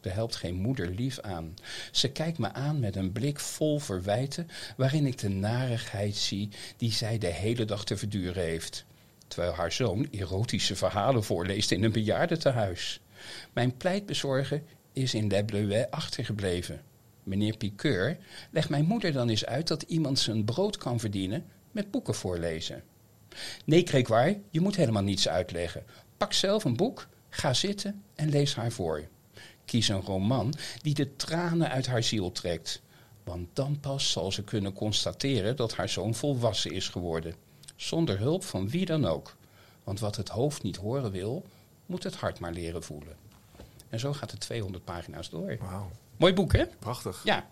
er 0.00 0.12
helpt 0.12 0.36
geen 0.36 0.54
moeder 0.54 0.88
lief 0.88 1.20
aan. 1.20 1.54
Ze 1.90 2.12
kijkt 2.12 2.38
me 2.38 2.52
aan 2.52 2.80
met 2.80 2.96
een 2.96 3.12
blik 3.12 3.40
vol 3.40 3.78
verwijten, 3.78 4.48
waarin 4.76 5.06
ik 5.06 5.18
de 5.18 5.28
narigheid 5.28 6.16
zie 6.16 6.48
die 6.76 6.92
zij 6.92 7.18
de 7.18 7.26
hele 7.32 7.64
dag 7.64 7.84
te 7.84 7.96
verduren 7.96 8.42
heeft. 8.42 8.84
Terwijl 9.28 9.52
haar 9.54 9.72
zoon 9.72 10.08
erotische 10.10 10.76
verhalen 10.76 11.24
voorleest 11.24 11.70
in 11.70 11.84
een 11.84 11.92
bejaardentehuis. 11.92 13.00
Mijn 13.52 13.76
pleitbezorger 13.76 14.62
is 14.92 15.14
in 15.14 15.28
Le 15.28 15.44
Bleuet 15.44 15.90
achtergebleven. 15.90 16.80
Meneer 17.22 17.56
Piqueur, 17.56 18.18
leg 18.50 18.68
mijn 18.68 18.84
moeder 18.84 19.12
dan 19.12 19.28
eens 19.28 19.46
uit 19.46 19.68
dat 19.68 19.82
iemand 19.82 20.18
zijn 20.18 20.44
brood 20.44 20.76
kan 20.76 21.00
verdienen 21.00 21.44
met 21.72 21.90
boeken 21.90 22.14
voorlezen. 22.14 22.82
Nee, 23.64 23.86
Gregoire, 23.86 24.40
je 24.50 24.60
moet 24.60 24.76
helemaal 24.76 25.02
niets 25.02 25.28
uitleggen. 25.28 25.84
Pak 26.16 26.32
zelf 26.32 26.64
een 26.64 26.76
boek, 26.76 27.08
ga 27.28 27.54
zitten 27.54 28.02
en 28.14 28.28
lees 28.28 28.54
haar 28.54 28.72
voor. 28.72 29.08
Kies 29.64 29.88
een 29.88 30.00
roman 30.00 30.54
die 30.82 30.94
de 30.94 31.16
tranen 31.16 31.70
uit 31.70 31.86
haar 31.86 32.02
ziel 32.02 32.32
trekt. 32.32 32.82
Want 33.24 33.48
dan 33.52 33.80
pas 33.80 34.10
zal 34.12 34.32
ze 34.32 34.44
kunnen 34.44 34.72
constateren 34.72 35.56
dat 35.56 35.74
haar 35.76 35.88
zoon 35.88 36.14
volwassen 36.14 36.70
is 36.72 36.88
geworden. 36.88 37.34
Zonder 37.76 38.18
hulp 38.18 38.44
van 38.44 38.68
wie 38.68 38.86
dan 38.86 39.04
ook. 39.04 39.36
Want 39.84 40.00
wat 40.00 40.16
het 40.16 40.28
hoofd 40.28 40.62
niet 40.62 40.76
horen 40.76 41.10
wil, 41.10 41.44
moet 41.86 42.02
het 42.02 42.14
hart 42.14 42.38
maar 42.38 42.52
leren 42.52 42.82
voelen. 42.82 43.16
En 43.88 43.98
zo 44.00 44.12
gaat 44.12 44.30
het 44.30 44.40
200 44.40 44.84
pagina's 44.84 45.30
door. 45.30 45.56
Wauw. 45.60 45.90
Mooi 46.16 46.32
boek, 46.34 46.52
hè? 46.52 46.66
Prachtig. 46.78 47.20
Ja, 47.24 47.46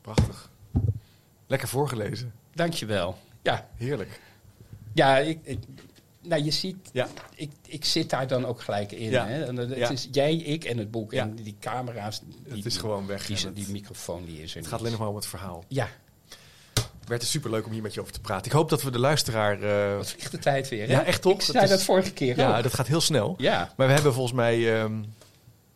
Prachtig. 0.00 0.50
Lekker 1.46 1.68
voorgelezen. 1.68 2.32
dankjewel. 2.54 3.18
Ja, 3.50 3.68
Heerlijk. 3.76 4.20
ja 4.94 5.18
ik, 5.18 5.38
ik- 5.42 5.58
nou, 6.22 6.42
je 6.44 6.50
ziet, 6.50 6.76
Ja. 6.92 7.08
ik, 7.34 7.50
ik 7.66 7.84
zit 7.84 8.10
daar 8.10 8.26
dan 8.26 8.46
ook 8.46 8.60
gelijk 8.60 8.92
in. 8.92 9.10
Ja. 9.10 9.26
Hè? 9.26 9.44
En 9.44 9.56
het 9.56 9.76
Ja. 9.76 9.88
is 9.90 10.08
jij, 10.12 10.34
ik 10.36 10.64
en 10.64 10.78
het 10.78 10.90
boek. 10.90 11.12
En 11.12 11.34
die 11.34 11.56
camera's. 11.60 12.20
Die, 12.44 12.56
Het 12.56 12.66
is 12.66 12.76
gewoon 12.76 13.06
weg. 13.06 13.26
Die, 13.26 13.36
die, 13.52 13.62
het, 13.64 13.72
microfoon 13.72 14.24
die 14.24 14.42
is 14.42 14.50
er 14.52 14.58
het 14.58 14.66
gaat 14.66 14.78
alleen 14.78 14.90
nog 14.90 15.00
maar 15.00 15.08
om 15.08 15.14
het 15.16 15.26
verhaal. 15.26 15.64
Ja, 15.68 15.88
Bert, 17.06 17.20
het 17.20 17.30
superleuk 17.30 17.66
om 17.66 17.72
hier 17.72 17.82
met 17.82 17.94
je 17.94 18.00
over 18.00 18.12
te 18.12 18.20
praten. 18.20 18.46
Ik 18.46 18.52
hoop 18.52 18.68
dat 18.68 18.82
we 18.82 18.90
de 18.90 18.98
luisteraar... 18.98 19.62
eh, 19.62 19.96
wat 19.96 20.10
vliegt 20.10 20.30
de 20.30 20.38
tijd 20.38 20.68
weer, 20.68 20.86
hè? 20.86 20.92
Ja, 20.92 21.04
echt 21.04 21.22
toch? 21.22 21.32
Ik 21.40 21.46
Dat 21.46 21.56
zei 21.56 21.66
dat 21.68 21.82
vorige 21.82 22.12
keer 22.12 22.36
ja, 22.36 22.56
ook. 22.56 22.62
dat 22.62 22.74
gaat 22.74 22.86
heel 22.86 23.00
snel. 23.00 23.34
Ja, 23.38 23.72
Maar 23.76 23.86
we 23.86 23.92
hebben 23.92 24.12
volgens 24.12 24.34
mij... 24.34 24.80
ehm, 24.80 25.02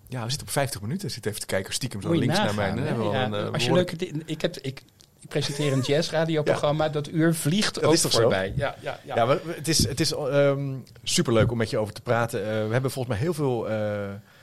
ja, 0.08 0.22
we 0.24 0.28
zitten 0.28 0.46
op 0.46 0.52
50 0.52 0.80
minuten. 0.80 1.08
Ik 1.08 1.14
zit 1.14 1.26
even 1.26 1.40
te 1.40 1.46
kijken 1.46 1.72
stiekem 1.72 2.02
zo 2.02 2.12
links 2.12 2.26
nagaan, 2.26 2.44
naar 2.44 2.54
mij. 2.54 2.68
Dan 2.74 2.78
hebben 2.84 3.02
we 3.04 3.08
al 3.10 3.14
Ja, 3.14 3.24
een, 3.24 3.34
eh, 3.46 3.52
Als 3.52 3.64
je 3.64 3.72
leuke 3.72 3.96
ik 4.26 4.40
heb, 4.40 4.56
ik, 4.58 4.82
Ik 5.22 5.28
presenteer 5.28 5.72
een 5.72 5.80
jazzradioprogramma. 5.80 6.88
Dat 6.88 7.08
uur 7.08 7.34
vliegt 7.34 7.74
Dat 7.74 7.84
ook 7.84 7.92
is 7.92 8.00
toch 8.00 8.12
zo? 8.12 8.20
voorbij. 8.20 8.52
Ja, 8.56 8.74
ja, 8.80 8.98
ja. 9.04 9.14
Ja, 9.14 9.24
maar 9.24 9.38
het 9.46 9.68
is, 9.68 9.88
het 9.88 10.00
is 10.00 10.12
ehm, 10.14 10.74
superleuk 11.02 11.50
om 11.50 11.56
met 11.58 11.70
je 11.70 11.78
over 11.78 11.94
te 11.94 12.00
praten. 12.02 12.40
Eh, 12.40 12.46
we 12.46 12.72
hebben 12.72 12.90
volgens 12.90 13.14
mij 13.14 13.24
heel 13.24 13.34
veel 13.34 13.68
eh, 13.68 13.76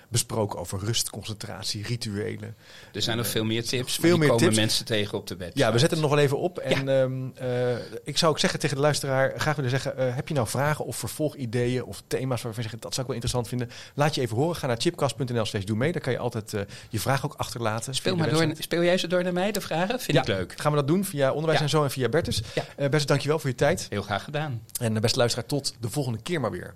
besproken 0.10 0.60
over 0.60 0.80
rust, 0.80 1.10
concentratie, 1.10 1.84
rituelen. 1.84 2.56
er 2.94 3.02
zijn 3.02 3.18
nog 3.18 3.28
veel 3.28 3.44
meer 3.44 3.66
tips. 3.66 3.96
veel 3.96 4.18
meer 4.18 4.28
komen 4.28 4.44
tips. 4.44 4.56
mensen 4.58 4.86
tegen 4.86 5.18
op 5.18 5.28
de 5.28 5.36
website. 5.36 5.60
Ja, 5.60 5.72
we 5.72 5.80
zetten 5.80 5.98
het 5.98 6.08
nog 6.08 6.16
wel 6.16 6.26
even 6.26 6.40
op. 6.40 6.58
En 6.58 6.90
ehm, 6.90 7.30
eh, 7.36 7.78
ik 8.04 8.18
zou 8.18 8.32
ook 8.32 8.40
zeggen 8.40 8.60
tegen 8.60 8.76
de 8.76 8.82
luisteraar, 8.82 9.34
graag 9.40 9.56
willen 9.56 9.70
zeggen, 9.70 9.98
eh, 9.98 10.16
heb 10.16 10.28
je 10.28 10.34
nou 10.34 10.48
vragen 10.48 10.86
of 10.86 10.96
vervolgideeën 10.96 11.84
of 11.84 12.04
thema's 12.08 12.42
waarvan 12.42 12.64
je 12.64 12.70
zegt, 12.70 12.82
dat 12.82 12.94
zou 12.94 13.08
ik 13.08 13.14
wel 13.14 13.22
interessant 13.22 13.48
vinden? 13.48 13.70
Laat 13.94 14.16
je 14.16 14.22
even 14.22 14.36
horen. 14.36 14.56
Ga 14.56 14.68
naar 14.68 14.80
chipcast.nl 14.80 15.46
slash 15.46 15.64
doe 15.64 15.78
mee. 15.78 15.92
Daar 15.92 16.02
kan 16.02 16.12
je 16.14 16.20
altijd 16.20 16.54
eh, 16.54 16.62
je 16.90 17.00
vraag 17.00 17.26
ook 17.26 17.34
achterlaten. 17.38 17.96
Speel, 17.96 18.16
maar 18.16 18.30
door, 18.30 18.54
speel 18.58 18.84
jij 18.84 18.98
ze 18.98 19.08
door 19.08 19.24
naar 19.24 19.34
mij, 19.34 19.52
de 19.52 19.62
vragen? 19.62 20.00
Vind 20.00 20.18
Ja, 20.18 20.22
ik 20.22 20.28
leuk. 20.28 20.54
Gaan 20.60 20.72
we 20.72 20.78
dat 20.78 20.88
doen 20.88 21.06
via 21.06 21.32
Onderwijs 21.32 21.58
Ja. 21.58 21.64
en 21.64 21.70
Zo 21.70 21.84
en 21.84 21.92
via 21.92 22.10
Bertus. 22.10 22.42
Ja. 22.56 22.62
Eh 22.62 22.76
Bertus, 22.76 23.06
dankjewel 23.06 23.40
voor 23.40 23.50
je 23.50 23.56
tijd. 23.56 23.86
Heel 23.90 24.02
graag 24.02 24.24
gedaan. 24.24 24.62
En 24.82 25.02
beste 25.02 25.18
luisteraar, 25.18 25.48
tot 25.48 25.74
de 25.80 25.90
volgende 25.90 26.22
keer 26.22 26.42
maar 26.42 26.52
weer. 26.52 26.76